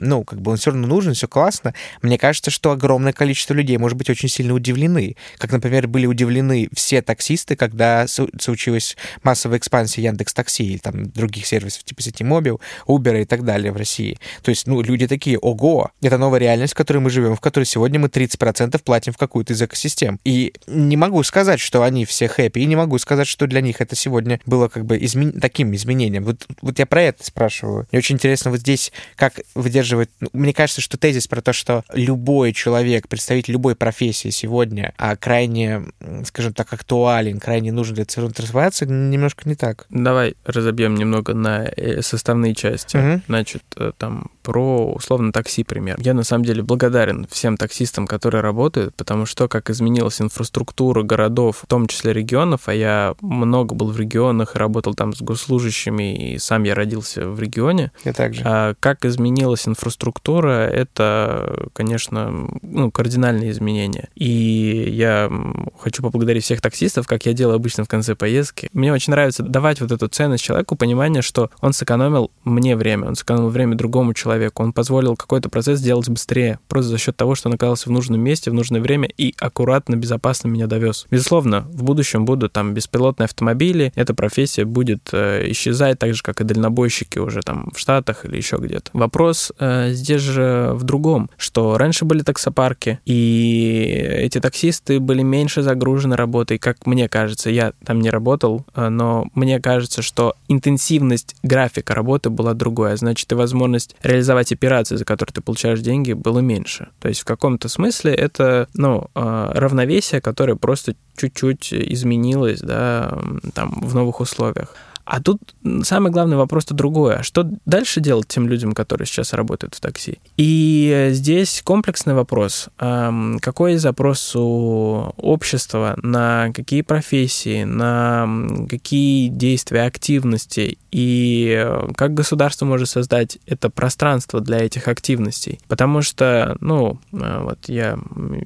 ну, 0.00 0.24
как 0.24 0.40
бы 0.40 0.52
он 0.52 0.56
все 0.56 0.70
равно 0.70 0.86
нужен, 0.86 1.14
все 1.14 1.28
классно, 1.28 1.74
мне 2.02 2.18
кажется, 2.18 2.50
что 2.50 2.70
огромное 2.72 3.12
количество 3.12 3.54
людей, 3.54 3.76
может 3.78 3.98
быть 3.98 3.99
очень 4.08 4.28
сильно 4.28 4.54
удивлены. 4.54 5.16
Как, 5.38 5.52
например, 5.52 5.88
были 5.88 6.06
удивлены 6.06 6.68
все 6.72 7.02
таксисты, 7.02 7.56
когда 7.56 8.06
случилась 8.06 8.96
массовая 9.22 9.58
экспансия 9.58 10.02
Яндекс 10.02 10.32
Такси 10.32 10.64
или 10.64 10.78
там 10.78 11.10
других 11.10 11.46
сервисов 11.46 11.84
типа 11.84 12.02
Ситимобил, 12.02 12.60
Uber 12.86 13.22
и 13.22 13.24
так 13.24 13.44
далее 13.44 13.72
в 13.72 13.76
России. 13.76 14.18
То 14.42 14.50
есть, 14.50 14.66
ну, 14.66 14.80
люди 14.80 15.06
такие, 15.06 15.38
ого, 15.38 15.90
это 16.00 16.18
новая 16.18 16.40
реальность, 16.40 16.72
в 16.72 16.76
которой 16.76 16.98
мы 16.98 17.10
живем, 17.10 17.36
в 17.36 17.40
которой 17.40 17.64
сегодня 17.64 17.98
мы 18.00 18.08
30% 18.08 18.80
платим 18.82 19.12
в 19.12 19.18
какую-то 19.18 19.52
из 19.52 19.62
экосистем. 19.62 20.20
И 20.24 20.54
не 20.66 20.96
могу 20.96 21.22
сказать, 21.22 21.60
что 21.60 21.82
они 21.82 22.04
все 22.04 22.28
хэппи, 22.28 22.58
и 22.58 22.66
не 22.66 22.76
могу 22.76 22.98
сказать, 22.98 23.26
что 23.26 23.46
для 23.46 23.60
них 23.60 23.80
это 23.80 23.96
сегодня 23.96 24.40
было 24.46 24.68
как 24.68 24.84
бы 24.84 24.96
измен... 24.98 25.40
таким 25.40 25.74
изменением. 25.74 26.24
Вот, 26.24 26.46
вот 26.62 26.78
я 26.78 26.86
про 26.86 27.02
это 27.02 27.24
спрашиваю. 27.24 27.86
Мне 27.90 27.98
очень 27.98 28.16
интересно 28.16 28.50
вот 28.50 28.60
здесь, 28.60 28.92
как 29.16 29.40
выдерживать... 29.54 30.10
Ну, 30.20 30.28
мне 30.32 30.52
кажется, 30.52 30.80
что 30.80 30.96
тезис 30.96 31.26
про 31.26 31.40
то, 31.40 31.52
что 31.52 31.84
любой 31.92 32.52
человек, 32.52 33.08
представитель 33.08 33.52
любой 33.52 33.74
профессии, 33.80 34.28
сегодня 34.28 34.92
а 34.98 35.16
крайне, 35.16 35.82
скажем 36.24 36.52
так, 36.52 36.70
актуален, 36.72 37.40
крайне 37.40 37.72
нужен 37.72 37.94
для 37.94 38.04
цифровой 38.04 38.34
трансформации, 38.34 38.84
немножко 38.86 39.48
не 39.48 39.54
так. 39.54 39.86
Давай 39.88 40.36
разобьем 40.44 40.94
немного 40.94 41.32
на 41.32 41.64
э, 41.64 42.02
составные 42.02 42.54
части. 42.54 42.98
Угу. 42.98 43.22
Значит, 43.26 43.62
э, 43.76 43.92
там 43.96 44.30
про 44.50 44.92
условно 44.92 45.32
такси 45.32 45.62
пример. 45.62 45.96
Я 46.00 46.12
на 46.12 46.24
самом 46.24 46.44
деле 46.44 46.64
благодарен 46.64 47.24
всем 47.30 47.56
таксистам, 47.56 48.08
которые 48.08 48.42
работают, 48.42 48.96
потому 48.96 49.24
что 49.24 49.46
как 49.46 49.70
изменилась 49.70 50.20
инфраструктура 50.20 51.04
городов, 51.04 51.60
в 51.62 51.66
том 51.66 51.86
числе 51.86 52.12
регионов, 52.12 52.62
а 52.66 52.74
я 52.74 53.14
много 53.20 53.76
был 53.76 53.92
в 53.92 53.96
регионах 54.00 54.56
и 54.56 54.58
работал 54.58 54.94
там 54.94 55.14
с 55.14 55.22
госслужащими, 55.22 56.32
и 56.32 56.38
сам 56.38 56.64
я 56.64 56.74
родился 56.74 57.28
в 57.28 57.38
регионе. 57.38 57.92
Я 58.04 58.12
также. 58.12 58.42
А 58.44 58.74
как 58.80 59.04
изменилась 59.04 59.68
инфраструктура, 59.68 60.66
это, 60.66 61.68
конечно, 61.72 62.48
ну, 62.62 62.90
кардинальные 62.90 63.52
изменения 63.52 63.60
изменения. 63.60 64.08
И 64.14 64.90
я 64.90 65.30
хочу 65.78 66.02
поблагодарить 66.02 66.44
всех 66.44 66.60
таксистов, 66.60 67.06
как 67.06 67.26
я 67.26 67.32
делаю 67.32 67.56
обычно 67.56 67.84
в 67.84 67.88
конце 67.88 68.14
поездки. 68.14 68.68
Мне 68.72 68.92
очень 68.92 69.12
нравится 69.12 69.42
давать 69.42 69.80
вот 69.80 69.92
эту 69.92 70.08
ценность 70.08 70.44
человеку, 70.44 70.76
понимание, 70.76 71.22
что 71.22 71.50
он 71.60 71.72
сэкономил 71.72 72.30
мне 72.44 72.76
время, 72.76 73.08
он 73.08 73.14
сэкономил 73.14 73.48
время 73.48 73.76
другому 73.76 74.14
человеку, 74.14 74.39
человеку, 74.40 74.62
он 74.62 74.72
позволил 74.72 75.16
какой-то 75.16 75.48
процесс 75.48 75.78
сделать 75.78 76.08
быстрее, 76.08 76.58
просто 76.68 76.90
за 76.90 76.98
счет 76.98 77.16
того, 77.16 77.34
что 77.34 77.48
он 77.48 77.54
оказался 77.54 77.88
в 77.88 77.92
нужном 77.92 78.20
месте, 78.20 78.50
в 78.50 78.54
нужное 78.54 78.80
время 78.80 79.08
и 79.16 79.34
аккуратно, 79.38 79.96
безопасно 79.96 80.48
меня 80.48 80.66
довез. 80.66 81.06
Безусловно, 81.10 81.66
в 81.72 81.82
будущем 81.82 82.24
будут 82.24 82.52
там 82.52 82.74
беспилотные 82.74 83.26
автомобили, 83.26 83.92
эта 83.94 84.14
профессия 84.14 84.64
будет 84.64 85.10
э, 85.12 85.50
исчезать, 85.50 85.98
так 85.98 86.14
же, 86.14 86.22
как 86.22 86.40
и 86.40 86.44
дальнобойщики 86.44 87.18
уже 87.18 87.40
там 87.40 87.70
в 87.74 87.78
Штатах 87.78 88.24
или 88.24 88.36
еще 88.36 88.56
где-то. 88.56 88.90
Вопрос 88.92 89.52
э, 89.58 89.90
здесь 89.92 90.22
же 90.22 90.72
в 90.74 90.84
другом, 90.84 91.30
что 91.36 91.76
раньше 91.76 92.04
были 92.04 92.22
таксопарки, 92.22 92.98
и 93.04 94.06
эти 94.20 94.40
таксисты 94.40 95.00
были 95.00 95.22
меньше 95.22 95.62
загружены 95.62 96.16
работой, 96.16 96.58
как 96.58 96.86
мне 96.86 97.08
кажется. 97.08 97.50
Я 97.50 97.72
там 97.84 98.00
не 98.00 98.10
работал, 98.10 98.64
э, 98.74 98.88
но 98.88 99.26
мне 99.34 99.60
кажется, 99.60 100.02
что 100.02 100.34
интенсивность 100.48 101.36
графика 101.42 101.94
работы 101.94 102.30
была 102.30 102.54
другой, 102.54 102.92
а 102.92 102.96
значит 102.96 103.30
и 103.32 103.34
возможность 103.34 103.96
реализовать 104.20 104.52
операции, 104.52 104.96
за 104.96 105.04
которые 105.04 105.32
ты 105.32 105.40
получаешь 105.40 105.80
деньги, 105.80 106.12
было 106.12 106.40
меньше. 106.40 106.88
То 107.00 107.08
есть 107.08 107.20
в 107.20 107.24
каком-то 107.24 107.68
смысле 107.68 108.14
это 108.14 108.68
ну, 108.74 109.08
э, 109.14 109.50
равновесие, 109.54 110.20
которое 110.20 110.56
просто 110.56 110.94
чуть-чуть 111.16 111.72
изменилось 111.72 112.60
да, 112.60 113.18
там, 113.54 113.80
в 113.80 113.94
новых 113.94 114.20
условиях. 114.20 114.74
А 115.10 115.20
тут 115.20 115.40
самый 115.82 116.12
главный 116.12 116.36
вопрос-то 116.36 116.72
другое. 116.72 117.16
А 117.16 117.22
что 117.24 117.44
дальше 117.66 118.00
делать 118.00 118.28
тем 118.28 118.48
людям, 118.48 118.74
которые 118.74 119.08
сейчас 119.08 119.32
работают 119.32 119.74
в 119.74 119.80
такси? 119.80 120.18
И 120.36 121.08
здесь 121.10 121.62
комплексный 121.64 122.14
вопрос. 122.14 122.68
Какой 122.78 123.76
запрос 123.78 124.36
у 124.36 125.12
общества 125.16 125.98
на 126.00 126.52
какие 126.52 126.82
профессии, 126.82 127.64
на 127.64 128.28
какие 128.68 129.28
действия, 129.30 129.82
активности 129.82 130.78
и 130.92 131.68
как 131.96 132.14
государство 132.14 132.64
может 132.64 132.88
создать 132.88 133.38
это 133.46 133.68
пространство 133.68 134.40
для 134.40 134.58
этих 134.58 134.86
активностей? 134.86 135.58
Потому 135.66 136.02
что, 136.02 136.56
ну, 136.60 137.00
э, 137.12 137.40
вот 137.42 137.58
я 137.68 137.98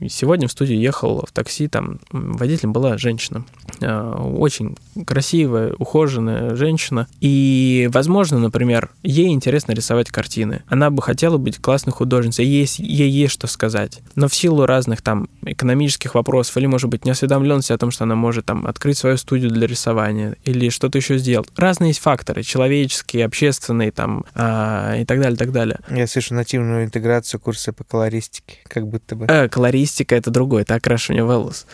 сегодня 0.08 0.48
в 0.48 0.52
студию 0.52 0.78
ехал 0.78 1.24
в 1.26 1.32
такси, 1.32 1.68
там 1.68 2.00
водителем 2.10 2.72
была 2.72 2.96
женщина. 2.96 3.44
Э, 3.80 4.14
очень 4.14 4.76
красивая, 5.06 5.74
ухоженная, 5.78 6.53
женщина, 6.56 7.06
и, 7.20 7.88
возможно, 7.92 8.38
например, 8.38 8.90
ей 9.02 9.28
интересно 9.28 9.72
рисовать 9.72 10.10
картины. 10.10 10.62
Она 10.68 10.90
бы 10.90 11.02
хотела 11.02 11.38
быть 11.38 11.58
классной 11.58 11.92
художницей, 11.92 12.44
ей, 12.44 12.68
ей 12.78 13.10
есть 13.10 13.32
что 13.34 13.46
сказать. 13.46 14.00
Но 14.14 14.28
в 14.28 14.34
силу 14.34 14.66
разных 14.66 15.02
там 15.02 15.28
экономических 15.42 16.14
вопросов 16.14 16.56
или, 16.56 16.66
может 16.66 16.90
быть, 16.90 17.04
неосведомленности 17.04 17.72
о 17.72 17.78
том, 17.78 17.90
что 17.90 18.04
она 18.04 18.14
может 18.14 18.46
там 18.46 18.66
открыть 18.66 18.98
свою 18.98 19.16
студию 19.16 19.50
для 19.50 19.66
рисования 19.66 20.36
или 20.44 20.68
что-то 20.68 20.98
еще 20.98 21.18
сделать. 21.18 21.48
Разные 21.56 21.88
есть 21.88 22.00
факторы, 22.00 22.42
человеческие, 22.42 23.24
общественные 23.24 23.90
там 23.90 24.24
а, 24.34 24.96
и 24.96 25.04
так 25.04 25.20
далее, 25.20 25.36
так 25.36 25.52
далее. 25.52 25.78
Я 25.90 26.06
слышу 26.06 26.34
нативную 26.34 26.84
интеграцию 26.84 27.40
курса 27.40 27.72
по 27.72 27.84
колористике, 27.84 28.58
как 28.68 28.86
будто 28.86 29.16
бы. 29.16 29.26
Э, 29.26 29.48
колористика— 29.48 30.14
это 30.16 30.30
другое, 30.30 30.62
это 30.62 30.74
окрашивание 30.74 31.24
волос. 31.24 31.66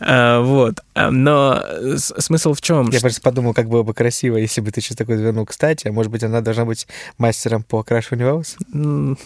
А, 0.00 0.40
вот. 0.40 0.80
А, 0.94 1.10
но 1.10 1.62
смысл 1.94 2.54
в 2.54 2.60
чем? 2.60 2.90
Я 2.90 3.00
просто 3.00 3.20
подумал, 3.20 3.54
как 3.54 3.68
было 3.68 3.82
бы 3.82 3.94
красиво 3.94 4.17
красиво, 4.18 4.36
если 4.36 4.60
бы 4.60 4.70
ты 4.70 4.80
сейчас 4.80 4.96
такой 4.96 5.16
вернул. 5.16 5.46
Кстати, 5.46 5.88
а 5.88 5.92
может 5.92 6.10
быть, 6.10 6.24
она 6.24 6.40
должна 6.40 6.64
быть 6.64 6.88
мастером 7.18 7.62
по 7.62 7.80
окрашиванию 7.80 8.28
волос? 8.28 8.56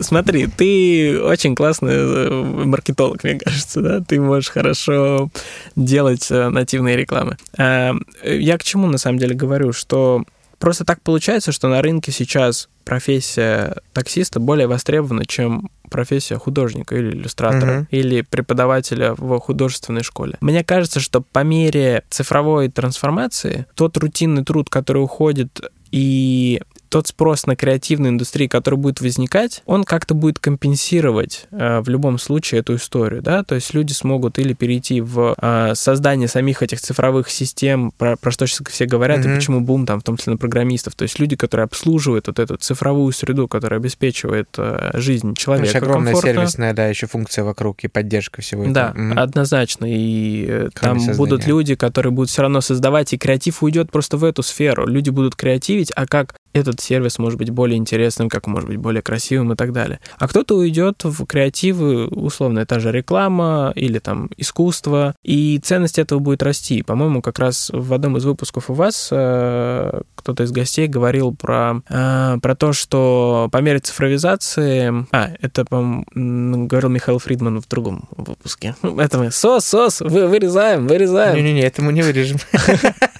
Смотри, 0.00 0.48
ты 0.48 1.20
очень 1.22 1.54
классный 1.54 1.94
э, 1.94 2.42
маркетолог, 2.64 3.24
мне 3.24 3.38
кажется, 3.38 3.80
да? 3.80 4.00
Ты 4.00 4.20
можешь 4.20 4.50
хорошо 4.50 5.30
делать 5.76 6.30
э, 6.30 6.48
нативные 6.50 6.96
рекламы. 6.96 7.36
А, 7.56 7.94
я 8.22 8.58
к 8.58 8.64
чему 8.64 8.86
на 8.86 8.98
самом 8.98 9.18
деле 9.18 9.34
говорю, 9.34 9.72
что 9.72 10.24
просто 10.58 10.84
так 10.84 11.00
получается, 11.00 11.52
что 11.52 11.68
на 11.68 11.80
рынке 11.80 12.12
сейчас 12.12 12.68
профессия 12.84 13.76
таксиста 13.92 14.40
более 14.40 14.66
востребована, 14.66 15.24
чем 15.24 15.70
профессия 15.88 16.36
художника 16.36 16.96
или 16.96 17.10
иллюстратора, 17.10 17.70
uh-huh. 17.70 17.86
или 17.90 18.22
преподавателя 18.22 19.14
в 19.14 19.38
художественной 19.38 20.02
школе. 20.02 20.36
Мне 20.40 20.64
кажется, 20.64 21.00
что 21.00 21.20
по 21.20 21.42
мере 21.42 22.04
цифровой 22.10 22.68
трансформации 22.68 23.66
тот 23.74 23.96
рутинный 23.96 24.44
труд, 24.44 24.70
который 24.70 25.02
уходит 25.02 25.60
и 25.90 26.60
тот 26.88 27.06
спрос 27.06 27.46
на 27.46 27.56
креативную 27.56 28.12
индустрию, 28.12 28.48
который 28.48 28.78
будет 28.78 29.00
возникать, 29.00 29.62
он 29.66 29.84
как-то 29.84 30.14
будет 30.14 30.38
компенсировать 30.38 31.46
э, 31.50 31.80
в 31.80 31.88
любом 31.88 32.18
случае 32.18 32.60
эту 32.60 32.76
историю, 32.76 33.22
да, 33.22 33.42
то 33.44 33.54
есть 33.54 33.74
люди 33.74 33.92
смогут 33.92 34.38
или 34.38 34.52
перейти 34.52 35.00
в 35.00 35.34
э, 35.40 35.72
создание 35.74 36.28
самих 36.28 36.62
этих 36.62 36.80
цифровых 36.80 37.30
систем, 37.30 37.92
про, 37.96 38.16
про 38.16 38.30
что 38.30 38.46
сейчас 38.46 38.66
все 38.68 38.86
говорят, 38.86 39.20
mm-hmm. 39.20 39.32
и 39.32 39.36
почему 39.36 39.60
бум 39.60 39.86
там, 39.86 40.00
в 40.00 40.02
том 40.02 40.16
числе 40.16 40.32
на 40.32 40.36
программистов, 40.38 40.94
то 40.94 41.02
есть 41.02 41.18
люди, 41.18 41.36
которые 41.36 41.64
обслуживают 41.64 42.26
вот 42.26 42.38
эту 42.38 42.56
цифровую 42.56 43.12
среду, 43.12 43.48
которая 43.48 43.80
обеспечивает 43.80 44.48
э, 44.56 44.90
жизнь 44.94 45.34
человека. 45.34 45.68
Очень 45.68 45.78
огромная 45.78 46.12
комфортно. 46.12 46.40
сервисная, 46.40 46.74
да, 46.74 46.86
еще 46.86 47.06
функция 47.06 47.44
вокруг 47.44 47.84
и 47.84 47.88
поддержка 47.88 48.42
всего 48.42 48.62
этого. 48.62 48.74
Да, 48.74 48.92
mm-hmm. 48.94 49.18
однозначно, 49.18 49.86
и 49.88 50.46
э, 50.48 50.68
там 50.74 50.98
создания. 50.98 51.16
будут 51.18 51.46
люди, 51.46 51.74
которые 51.74 52.12
будут 52.12 52.30
все 52.30 52.42
равно 52.42 52.60
создавать, 52.60 53.12
и 53.12 53.18
креатив 53.18 53.62
уйдет 53.62 53.90
просто 53.90 54.16
в 54.16 54.24
эту 54.24 54.42
сферу. 54.42 54.86
Люди 54.86 55.10
будут 55.10 55.36
креативить, 55.36 55.92
а 55.94 56.06
как 56.06 56.34
этот 56.52 56.80
сервис 56.80 57.18
может 57.18 57.38
быть 57.38 57.50
более 57.50 57.76
интересным, 57.76 58.28
как 58.28 58.46
может 58.46 58.68
быть 58.68 58.78
более 58.78 59.02
красивым 59.02 59.52
и 59.52 59.56
так 59.56 59.72
далее. 59.72 60.00
А 60.18 60.28
кто-то 60.28 60.56
уйдет 60.56 61.04
в 61.04 61.24
креативы, 61.26 62.06
условно, 62.06 62.60
это 62.60 62.80
же 62.80 62.90
реклама 62.92 63.72
или 63.74 63.98
там 63.98 64.30
искусство, 64.36 65.14
и 65.22 65.60
ценность 65.62 65.98
этого 65.98 66.18
будет 66.18 66.42
расти. 66.42 66.82
По-моему, 66.82 67.22
как 67.22 67.38
раз 67.38 67.70
в 67.72 67.92
одном 67.92 68.16
из 68.16 68.24
выпусков 68.24 68.70
у 68.70 68.74
вас 68.74 69.08
э, 69.10 70.00
кто-то 70.14 70.42
из 70.42 70.52
гостей 70.52 70.88
говорил 70.88 71.34
про, 71.34 71.82
э, 71.88 72.38
про 72.40 72.54
то, 72.54 72.72
что 72.72 73.48
по 73.52 73.58
мере 73.58 73.78
цифровизации... 73.78 75.06
А, 75.12 75.30
это, 75.40 75.64
по 75.64 76.04
говорил 76.14 76.88
Михаил 76.88 77.18
Фридман 77.18 77.60
в 77.60 77.68
другом 77.68 78.08
выпуске. 78.16 78.74
Это 78.82 79.18
мы 79.18 79.30
сос, 79.30 79.64
сос, 79.64 80.00
вы, 80.00 80.26
вырезаем, 80.26 80.86
вырезаем. 80.86 81.36
Не-не-не, 81.36 81.62
это 81.62 81.82
мы 81.82 81.92
не 81.92 82.02
вырежем. 82.02 82.38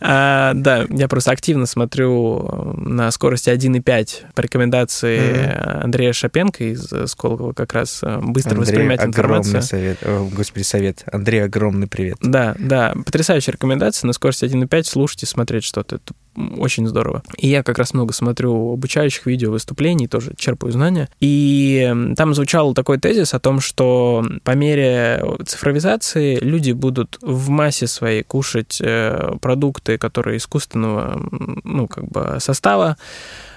А, 0.00 0.52
да, 0.54 0.86
я 0.90 1.08
просто 1.08 1.30
активно 1.30 1.66
смотрю 1.66 2.74
на 2.76 3.10
скорости 3.10 3.50
1,5 3.50 4.32
по 4.34 4.40
рекомендации 4.40 5.82
Андрея 5.84 6.12
Шапенко 6.12 6.64
из 6.64 6.88
Сколково 7.06 7.52
как 7.52 7.72
раз 7.72 8.00
э, 8.02 8.18
быстро 8.20 8.56
воспринимать 8.56 9.04
информацию. 9.04 9.62
совет, 9.62 9.98
господи, 10.32 10.64
совет. 10.64 11.04
Андрей, 11.10 11.44
огромный 11.44 11.86
привет. 11.86 12.18
Да, 12.20 12.54
да, 12.58 12.94
потрясающая 13.04 13.52
рекомендация 13.52 14.06
на 14.06 14.12
скорости 14.12 14.44
1,5 14.44 14.84
слушать 14.84 15.22
и 15.22 15.26
смотреть 15.26 15.64
что-то. 15.64 15.96
Это 15.96 16.14
очень 16.56 16.86
здорово. 16.86 17.22
И 17.36 17.48
я 17.48 17.62
как 17.62 17.78
раз 17.78 17.94
много 17.94 18.12
смотрю 18.12 18.72
обучающих 18.72 19.26
видео, 19.26 19.50
выступлений, 19.50 20.08
тоже 20.08 20.32
черпаю 20.36 20.72
знания. 20.72 21.08
И 21.20 21.92
там 22.16 22.34
звучал 22.34 22.74
такой 22.74 22.98
тезис 22.98 23.34
о 23.34 23.40
том, 23.40 23.60
что 23.60 24.24
по 24.44 24.52
мере 24.52 25.24
цифровизации 25.46 26.36
люди 26.36 26.72
будут 26.72 27.18
в 27.22 27.48
массе 27.48 27.86
своей 27.86 28.22
кушать 28.22 28.80
э, 28.80 29.32
продукты, 29.40 29.98
которые 29.98 30.38
искусственного, 30.38 31.20
ну, 31.64 31.86
как 31.86 32.08
бы 32.08 32.36
состава, 32.40 32.96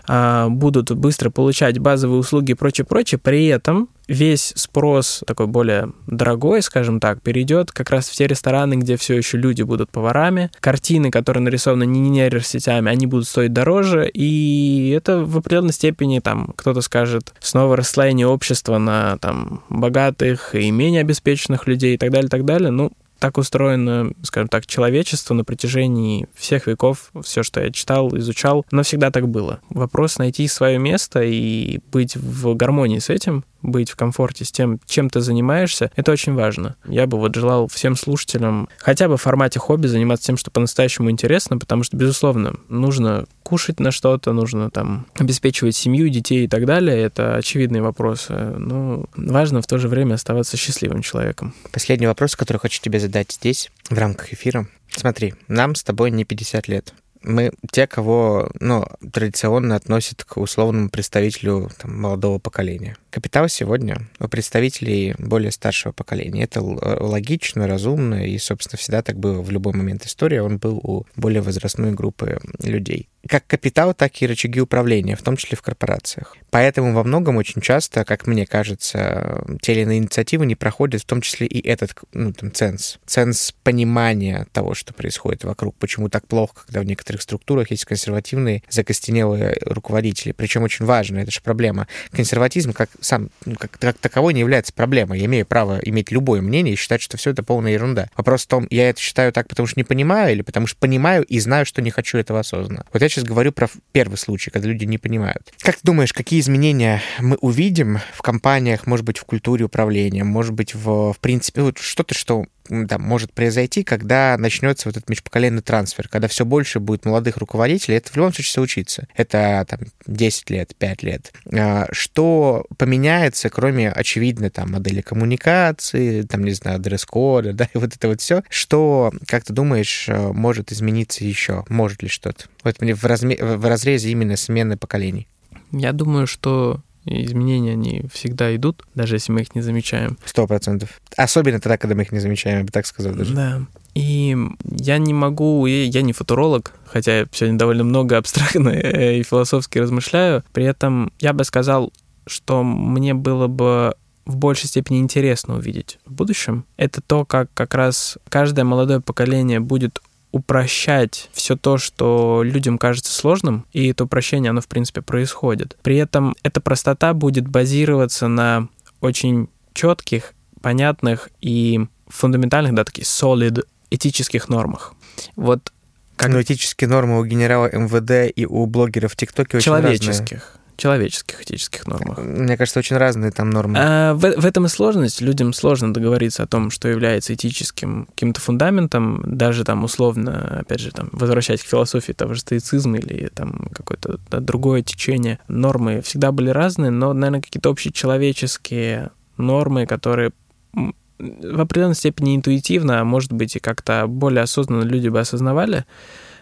а, 0.08 0.50
будут 0.50 0.92
быстро 0.92 1.30
получать 1.30 1.80
базовые 1.80 2.20
услуги 2.20 2.52
и 2.52 2.56
прочее, 2.56 2.86
прочее, 2.86 3.20
при 3.20 3.46
этом 3.48 3.90
весь 4.12 4.54
спрос 4.56 5.24
такой 5.26 5.48
более 5.48 5.92
дорогой, 6.08 6.62
скажем 6.62 7.00
так, 7.00 7.22
перейдет 7.22 7.72
как 7.72 7.90
раз 7.90 8.10
в 8.10 8.16
те 8.16 8.28
рестораны, 8.28 8.76
где 8.76 8.98
все 8.98 9.16
еще 9.16 9.38
люди 9.38 9.64
будут 9.64 9.90
поварами. 9.90 10.52
Картины, 10.60 11.12
которые 11.12 11.42
нарисованы 11.44 11.86
не 11.86 12.02
нейросетями, 12.10 12.92
они 12.92 13.08
будут 13.08 13.28
стоить 13.28 13.54
дороже, 13.54 14.10
и 14.10 14.90
это 14.96 15.24
в 15.24 15.38
определенной 15.38 15.74
степени, 15.74 16.20
там, 16.20 16.54
кто-то 16.56 16.82
скажет, 16.82 17.34
снова 17.40 17.78
расслоение 17.78 18.28
общества 18.28 18.78
на 18.78 19.18
там 19.18 19.64
богатых 19.70 20.56
и 20.56 20.70
менее 20.72 21.02
обеспеченных 21.02 21.68
людей 21.68 21.96
и 21.96 21.98
так 21.98 22.12
далее, 22.12 22.28
и 22.28 22.30
так 22.30 22.46
далее. 22.46 22.72
Ну, 22.72 22.92
так 23.22 23.38
устроено, 23.38 24.12
скажем 24.24 24.48
так, 24.50 24.66
человечество 24.66 25.36
на 25.36 25.46
протяжении 25.46 26.28
всех 26.34 26.66
веков. 26.66 27.12
Все, 27.24 27.44
что 27.44 27.62
я 27.62 27.70
читал, 27.70 28.18
изучал, 28.18 28.66
но 28.72 28.82
всегда 28.82 29.12
так 29.12 29.30
было. 29.30 29.60
Вопрос 29.70 30.18
найти 30.18 30.48
свое 30.48 30.80
место 30.80 31.22
и 31.22 31.80
быть 31.92 32.16
в 32.16 32.56
гармонии 32.56 32.98
с 32.98 33.12
этим, 33.12 33.46
быть 33.62 33.90
в 33.90 33.96
комфорте 33.96 34.46
с 34.46 34.52
тем, 34.52 34.80
чем 34.86 35.10
ты 35.10 35.22
занимаешься, 35.22 35.92
это 35.96 36.12
очень 36.12 36.34
важно. 36.34 36.76
Я 36.86 37.08
бы 37.08 37.18
вот 37.18 37.36
желал 37.36 37.68
всем 37.68 37.96
слушателям 37.96 38.70
хотя 38.78 39.08
бы 39.08 39.18
в 39.18 39.22
формате 39.22 39.60
хобби 39.60 39.88
заниматься 39.88 40.28
тем, 40.28 40.38
что 40.38 40.52
по-настоящему 40.52 41.10
интересно, 41.10 41.58
потому 41.58 41.84
что, 41.84 41.98
безусловно, 41.98 42.56
нужно 42.70 43.26
кушать 43.44 43.80
на 43.80 43.92
что-то, 43.92 44.34
нужно 44.34 44.70
там 44.70 45.08
обеспечивать 45.16 45.76
семью, 45.76 46.10
детей 46.10 46.46
и 46.46 46.48
так 46.48 46.66
далее. 46.66 46.98
Это 47.02 47.36
очевидные 47.36 47.82
вопросы. 47.82 48.34
Но 48.34 49.06
важно 49.16 49.62
в 49.62 49.68
то 49.68 49.78
же 49.78 49.88
время 49.88 50.16
оставаться 50.16 50.58
счастливым 50.58 51.02
человеком. 51.02 51.54
Последний 51.72 52.08
вопрос, 52.08 52.36
который 52.36 52.58
хочу 52.58 52.82
тебе 52.82 53.00
задать 53.00 53.32
здесь, 53.32 53.72
в 53.90 53.98
рамках 53.98 54.34
эфира. 54.34 54.68
Смотри, 54.90 55.34
нам 55.48 55.76
с 55.76 55.84
тобой 55.84 56.12
не 56.12 56.26
50 56.26 56.68
лет 56.68 56.94
мы 57.24 57.52
те, 57.72 57.88
кого 57.88 58.50
ну, 58.60 58.86
традиционно 59.12 59.76
относят 59.76 60.24
к 60.24 60.38
условному 60.38 60.90
представителю 60.90 61.70
там, 61.78 62.00
молодого 62.00 62.40
поколения. 62.40 62.98
Капитал 63.12 63.50
сегодня 63.50 63.98
у 64.20 64.30
представителей 64.30 65.16
более 65.18 65.52
старшего 65.52 65.92
поколения. 65.92 66.44
Это 66.44 66.62
логично, 66.62 67.68
разумно, 67.68 68.26
и, 68.26 68.38
собственно, 68.38 68.80
всегда 68.80 69.02
так 69.02 69.18
было 69.18 69.42
в 69.42 69.52
любой 69.52 69.74
момент 69.74 70.06
истории. 70.06 70.38
Он 70.40 70.58
был 70.58 70.78
у 70.78 71.06
более 71.18 71.42
возрастной 71.42 71.92
группы 71.92 72.40
людей 72.64 73.10
как 73.28 73.46
капитал, 73.46 73.94
так 73.94 74.22
и 74.22 74.28
рычаги 74.28 74.60
управления, 74.60 75.16
в 75.16 75.22
том 75.22 75.38
числе 75.38 75.58
в 75.58 75.62
корпорациях. 75.62 76.36
Поэтому 76.50 76.94
во 76.94 77.04
многом 77.04 77.38
очень 77.38 77.62
часто, 77.62 78.04
как 78.04 78.28
мне 78.28 78.46
кажется, 78.46 79.44
те 79.62 79.74
или 79.74 79.82
иные 79.82 80.00
инициативы 80.00 80.46
не 80.46 80.56
проходят, 80.56 81.02
в 81.02 81.06
том 81.06 81.22
числе 81.22 81.48
и 81.48 81.66
этот 81.66 81.94
ну, 82.14 82.34
там, 82.34 82.52
ценз. 82.52 82.98
Ценз 83.06 83.54
понимания 83.64 84.48
того, 84.52 84.74
что 84.74 84.94
происходит 84.94 85.44
вокруг, 85.44 85.76
почему 85.76 86.10
так 86.10 86.28
плохо, 86.28 86.64
когда 86.66 86.82
в 86.82 86.86
некоторых 86.86 87.22
структурах 87.22 87.72
есть 87.72 87.86
консервативные, 87.86 88.64
закостенелые 88.70 89.58
руководители. 89.62 90.32
Причем 90.32 90.64
очень 90.64 90.86
важно, 90.86 91.20
это 91.20 91.32
же 91.32 91.42
проблема. 91.42 91.88
Консерватизм 92.12 92.74
как 92.74 92.90
сам, 93.02 93.30
ну, 93.46 93.56
как, 93.56 93.98
таковой 93.98 94.34
не 94.34 94.40
является 94.40 94.72
проблемой. 94.74 95.20
Я 95.20 95.26
имею 95.26 95.46
право 95.46 95.80
иметь 95.84 96.12
любое 96.12 96.42
мнение 96.42 96.74
и 96.74 96.78
считать, 96.78 97.02
что 97.02 97.18
все 97.18 97.32
это 97.32 97.44
полная 97.44 97.74
ерунда. 97.74 98.08
Вопрос 98.16 98.44
в 98.44 98.48
том, 98.48 98.68
я 98.70 98.90
это 98.90 99.00
считаю 99.00 99.34
так, 99.34 99.48
потому 99.48 99.68
что 99.68 99.80
не 99.80 99.84
понимаю, 99.84 100.34
или 100.34 100.42
потому 100.42 100.68
что 100.68 100.78
понимаю 100.78 101.24
и 101.24 101.40
знаю, 101.40 101.66
что 101.66 101.82
не 101.82 101.92
хочу 101.92 102.18
этого 102.18 102.40
осознанно. 102.40 102.86
Вот 102.94 103.02
я 103.02 103.10
сейчас 103.10 103.24
говорю 103.24 103.52
про 103.52 103.68
первый 103.92 104.18
случай, 104.18 104.52
когда 104.52 104.68
люди 104.68 104.86
не 104.86 104.98
понимают. 104.98 105.52
Как 105.62 105.76
ты 105.76 105.82
думаешь, 105.84 106.14
какие 106.14 106.40
изменения 106.40 107.02
мы 107.20 107.38
увидим 107.38 108.00
в 108.14 108.22
компаниях, 108.22 108.88
может 108.88 109.06
быть, 109.06 109.18
в 109.18 109.26
культуре 109.26 109.66
управления, 109.66 110.24
может 110.24 110.54
быть, 110.54 110.74
в, 110.76 111.14
в 111.14 111.20
принципе, 111.20 111.62
вот 111.62 111.80
что-то, 111.80 112.14
что 112.14 112.46
там, 112.88 113.02
может 113.02 113.34
произойти, 113.34 113.84
когда 113.84 114.36
начнется 114.38 114.88
вот 114.88 114.98
этот 114.98 115.10
межпоколенный 115.10 115.62
трансфер, 115.62 116.08
когда 116.08 116.28
все 116.28 116.46
больше 116.46 116.80
будет 116.80 117.06
молодых 117.06 117.38
руководителей, 117.38 117.98
это 117.98 118.12
в 118.12 118.16
любом 118.16 118.34
случае 118.34 118.54
случится. 118.54 119.08
Это 119.16 119.66
там 119.70 119.80
10 120.08 120.50
лет, 120.50 120.76
5 120.76 121.04
лет. 121.04 121.34
А, 121.54 121.88
что 121.92 122.66
поменяется, 122.78 123.50
кроме 123.50 123.92
очевидной 123.92 124.50
там 124.50 124.72
модели 124.72 125.02
коммуникации, 125.02 126.24
там, 126.24 126.44
не 126.44 126.52
знаю, 126.52 126.80
дресс-кода, 126.80 127.54
да, 127.62 127.68
и 127.74 127.78
вот 127.78 127.96
это 127.96 128.08
вот 128.08 128.22
все, 128.22 128.44
что, 128.50 129.12
как 129.28 129.44
ты 129.44 129.54
думаешь, 129.54 130.06
э, 130.08 130.32
может 130.32 130.72
измениться 130.72 131.24
еще? 131.24 131.66
Может 131.70 132.04
ли 132.04 132.10
что-то? 132.10 132.46
Вот 132.64 132.82
мне 132.82 132.94
в, 132.94 133.04
разме... 133.04 133.38
в 133.38 133.66
разрезе 133.66 134.10
именно 134.10 134.36
смены 134.38 134.78
поколений. 134.78 135.28
Я 135.72 135.94
думаю, 135.94 136.28
что 136.28 136.82
и 137.06 137.26
изменения, 137.26 137.74
они 137.74 138.04
всегда 138.14 138.56
идут, 138.56 138.84
даже 138.96 139.16
если 139.16 139.32
мы 139.32 139.42
их 139.42 139.56
не 139.56 139.62
замечаем. 139.62 140.18
Сто 140.26 140.48
процентов. 140.48 141.02
Особенно 141.18 141.60
тогда, 141.60 141.78
когда 141.78 141.96
мы 141.96 142.04
их 142.04 142.12
не 142.12 142.20
замечаем, 142.20 142.60
я 142.60 142.64
бы 142.64 142.72
так 142.72 142.86
сказал 142.86 143.14
даже. 143.14 143.34
Да. 143.34 143.62
И 143.94 144.38
я 144.64 144.98
не 144.98 145.14
могу, 145.14 145.66
я 145.66 146.02
не 146.02 146.14
футуролог, 146.14 146.74
хотя 146.86 147.20
я 147.20 147.28
сегодня 147.32 147.58
довольно 147.58 147.84
много 147.84 148.18
абстрактно 148.18 148.70
и 148.70 149.24
философски 149.24 149.80
размышляю. 149.80 150.44
При 150.54 150.66
этом 150.66 151.12
я 151.20 151.34
бы 151.34 151.44
сказал, 151.44 151.92
что 152.28 152.64
мне 152.64 153.14
было 153.14 153.48
бы 153.48 153.96
в 154.26 154.38
большей 154.38 154.68
степени 154.68 155.00
интересно 155.00 155.56
увидеть 155.56 156.00
в 156.06 156.14
будущем, 156.14 156.66
это 156.78 157.02
то, 157.02 157.26
как 157.26 157.50
как 157.54 157.74
раз 157.74 158.18
каждое 158.30 158.64
молодое 158.64 159.02
поколение 159.02 159.60
будет 159.60 160.00
упрощать 160.32 161.30
все 161.34 161.56
то, 161.56 161.78
что 161.78 162.42
людям 162.44 162.78
кажется 162.78 163.14
сложным, 163.14 163.66
и 163.74 163.88
это 163.88 164.06
упрощение, 164.06 164.50
оно, 164.50 164.62
в 164.62 164.68
принципе, 164.68 165.02
происходит. 165.02 165.78
При 165.82 165.98
этом 165.98 166.36
эта 166.44 166.62
простота 166.62 167.14
будет 167.14 167.48
базироваться 167.48 168.28
на 168.28 168.68
очень 169.02 169.50
четких, 169.74 170.34
понятных 170.62 171.30
и 171.42 171.86
фундаментальных, 172.08 172.74
да, 172.74 172.84
таких 172.84 173.06
solid 173.06 173.66
этических 173.90 174.50
нормах. 174.50 174.94
Вот 175.36 175.72
как... 176.16 176.30
Но 176.30 176.42
этические 176.42 176.88
нормы 176.88 177.20
у 177.20 177.26
генерала 177.26 177.70
МВД 177.72 178.32
и 178.36 178.46
у 178.46 178.66
блогеров 178.68 179.14
в 179.14 179.16
ТикТоке 179.16 179.58
очень 179.58 179.66
Человеческих. 179.66 180.32
разные 180.32 180.61
человеческих 180.82 181.44
этических 181.44 181.86
нормах. 181.86 182.18
Мне 182.18 182.58
кажется, 182.58 182.80
очень 182.80 182.98
разные 182.98 183.30
там 183.32 183.52
нормы. 183.52 183.78
А, 183.80 184.16
в, 184.16 184.20
в 184.20 184.46
этом 184.46 184.66
и 184.66 184.68
сложность. 184.68 185.22
Людям 185.22 185.54
сложно 185.54 185.94
договориться 185.94 186.42
о 186.42 186.48
том, 186.48 186.72
что 186.72 186.88
является 186.88 187.36
этическим 187.36 188.08
каким-то 188.08 188.42
фундаментом, 188.42 189.22
даже 189.24 189.64
там 189.64 189.84
условно, 189.84 190.58
опять 190.62 190.80
же, 190.80 190.90
там, 190.92 191.10
возвращаясь 191.12 191.62
к 191.62 191.68
философии 191.68 192.14
того 192.14 192.34
же 192.34 192.42
стоицизма 192.42 192.98
или 192.98 193.28
там 193.28 193.68
какое-то 193.72 194.20
да, 194.32 194.40
другое 194.40 194.82
течение. 194.82 195.38
Нормы 195.48 196.02
всегда 196.02 196.32
были 196.32 196.50
разные, 196.50 196.90
но, 196.90 197.14
наверное, 197.14 197.42
какие-то 197.42 197.70
общечеловеческие 197.70 199.12
нормы, 199.38 199.86
которые 199.86 200.32
в 200.74 201.62
определенной 201.62 201.94
степени 201.94 202.36
интуитивно, 202.36 203.02
а 203.02 203.04
может 203.04 203.32
быть 203.32 203.56
и 203.56 203.60
как-то 203.60 204.08
более 204.08 204.42
осознанно 204.42 204.82
люди 204.82 205.10
бы 205.10 205.20
осознавали, 205.20 205.86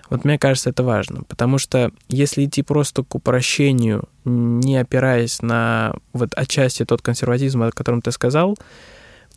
вот 0.09 0.25
мне 0.25 0.39
кажется, 0.39 0.71
это 0.71 0.83
важно, 0.83 1.23
потому 1.27 1.57
что 1.57 1.91
если 2.07 2.45
идти 2.45 2.63
просто 2.63 3.03
к 3.03 3.13
упрощению, 3.15 4.09
не 4.25 4.77
опираясь 4.77 5.41
на 5.41 5.93
вот 6.13 6.33
отчасти 6.35 6.83
тот 6.85 7.01
консерватизм, 7.01 7.63
о 7.63 7.71
котором 7.71 8.01
ты 8.01 8.11
сказал, 8.11 8.57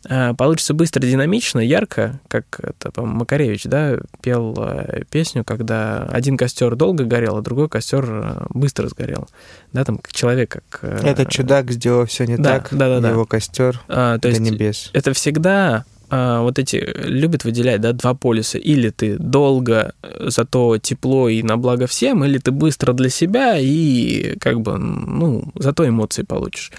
э, 0.09 0.33
получится 0.33 0.73
быстро, 0.73 1.01
динамично, 1.01 1.59
ярко, 1.59 2.19
как 2.27 2.59
это, 2.59 2.91
по 2.91 3.05
Макаревич, 3.05 3.65
да, 3.65 3.97
пел 4.21 4.55
э, 4.57 5.03
песню, 5.11 5.43
когда 5.43 6.03
один 6.11 6.37
костер 6.37 6.75
долго 6.75 7.05
горел, 7.05 7.37
а 7.37 7.41
другой 7.41 7.69
костер 7.69 8.05
э, 8.07 8.45
быстро 8.49 8.87
сгорел. 8.87 9.27
Да, 9.73 9.85
там 9.85 9.99
человек 10.11 10.63
как... 10.69 10.83
Этот 10.83 11.29
чудак 11.29 11.71
сделал 11.71 12.07
все 12.07 12.25
не 12.25 12.37
да, 12.37 12.59
так, 12.59 12.69
да, 12.71 12.89
да, 12.89 12.99
да. 12.99 13.09
его 13.11 13.25
костер 13.25 13.79
а, 13.87 14.15
то 14.15 14.23
до 14.23 14.29
есть 14.29 14.41
небес. 14.41 14.89
Это 14.93 15.13
всегда 15.13 15.85
вот 16.09 16.59
эти 16.59 16.75
любят 17.05 17.43
выделять, 17.43 17.81
да, 17.81 17.91
два 17.93 18.13
полюса. 18.13 18.57
Или 18.57 18.89
ты 18.89 19.17
долго, 19.17 19.93
э, 20.03 20.25
зато 20.29 20.77
тепло 20.77 21.29
и 21.29 21.41
на 21.41 21.57
благо 21.57 21.87
всем, 21.87 22.23
или 22.23 22.37
ты 22.37 22.51
быстро 22.51 22.93
для 22.93 23.09
себя 23.09 23.57
и 23.57 24.37
как 24.39 24.61
бы, 24.61 24.77
ну, 24.77 25.51
зато 25.55 25.87
эмоции 25.87 26.23
получишь. 26.23 26.71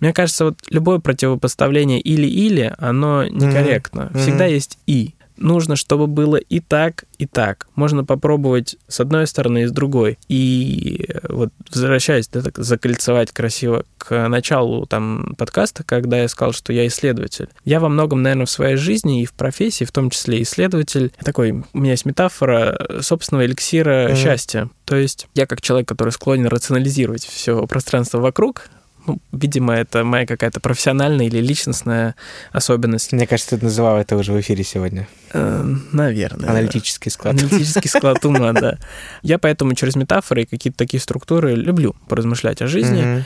Мне 0.00 0.12
кажется, 0.12 0.44
вот 0.44 0.58
любое 0.70 0.98
противопоставление 0.98 2.00
или-или, 2.00 2.74
оно 2.78 3.24
некорректно. 3.24 4.10
Mm-hmm. 4.12 4.18
Всегда 4.18 4.46
есть 4.46 4.78
и 4.86 5.15
нужно, 5.36 5.76
чтобы 5.76 6.06
было 6.06 6.36
и 6.36 6.60
так, 6.60 7.04
и 7.18 7.26
так. 7.26 7.68
Можно 7.74 8.04
попробовать 8.04 8.76
с 8.88 9.00
одной 9.00 9.26
стороны 9.26 9.62
и 9.62 9.66
с 9.66 9.72
другой. 9.72 10.18
И 10.28 11.08
вот 11.28 11.50
возвращаясь, 11.72 12.28
да, 12.28 12.42
так 12.42 12.58
закольцевать 12.58 13.32
красиво 13.32 13.84
к 13.98 14.28
началу 14.28 14.86
там 14.86 15.34
подкаста, 15.36 15.84
когда 15.84 16.18
я 16.18 16.28
сказал, 16.28 16.52
что 16.52 16.72
я 16.72 16.86
исследователь. 16.86 17.48
Я 17.64 17.80
во 17.80 17.88
многом, 17.88 18.22
наверное, 18.22 18.46
в 18.46 18.50
своей 18.50 18.76
жизни 18.76 19.22
и 19.22 19.26
в 19.26 19.32
профессии, 19.32 19.84
в 19.84 19.92
том 19.92 20.10
числе 20.10 20.42
исследователь, 20.42 21.12
такой, 21.22 21.64
у 21.72 21.78
меня 21.78 21.92
есть 21.92 22.06
метафора 22.06 23.00
собственного 23.00 23.46
эликсира 23.46 24.08
mm-hmm. 24.08 24.16
счастья. 24.16 24.70
То 24.84 24.96
есть 24.96 25.28
я 25.34 25.46
как 25.46 25.60
человек, 25.60 25.88
который 25.88 26.10
склонен 26.10 26.46
рационализировать 26.46 27.24
все 27.24 27.66
пространство 27.66 28.18
вокруг, 28.20 28.68
ну, 29.06 29.18
видимо, 29.32 29.74
это 29.74 30.04
моя 30.04 30.26
какая-то 30.26 30.60
профессиональная 30.60 31.26
или 31.26 31.38
личностная 31.38 32.14
особенность. 32.52 33.12
Мне 33.12 33.26
кажется, 33.26 33.56
ты 33.56 33.64
называл 33.64 33.98
это 33.98 34.16
уже 34.16 34.32
в 34.32 34.40
эфире 34.40 34.64
сегодня. 34.64 35.08
Э, 35.32 35.64
наверное. 35.92 36.48
Аналитический 36.48 37.10
склад. 37.10 37.34
Аналитический 37.34 37.88
склад 37.88 38.24
ума, 38.24 38.52
да. 38.52 38.78
Я 39.22 39.38
поэтому 39.38 39.74
через 39.74 39.96
метафоры 39.96 40.42
и 40.42 40.46
какие-то 40.46 40.78
такие 40.78 41.00
структуры 41.00 41.54
люблю 41.54 41.94
поразмышлять 42.08 42.62
о 42.62 42.66
жизни. 42.66 43.24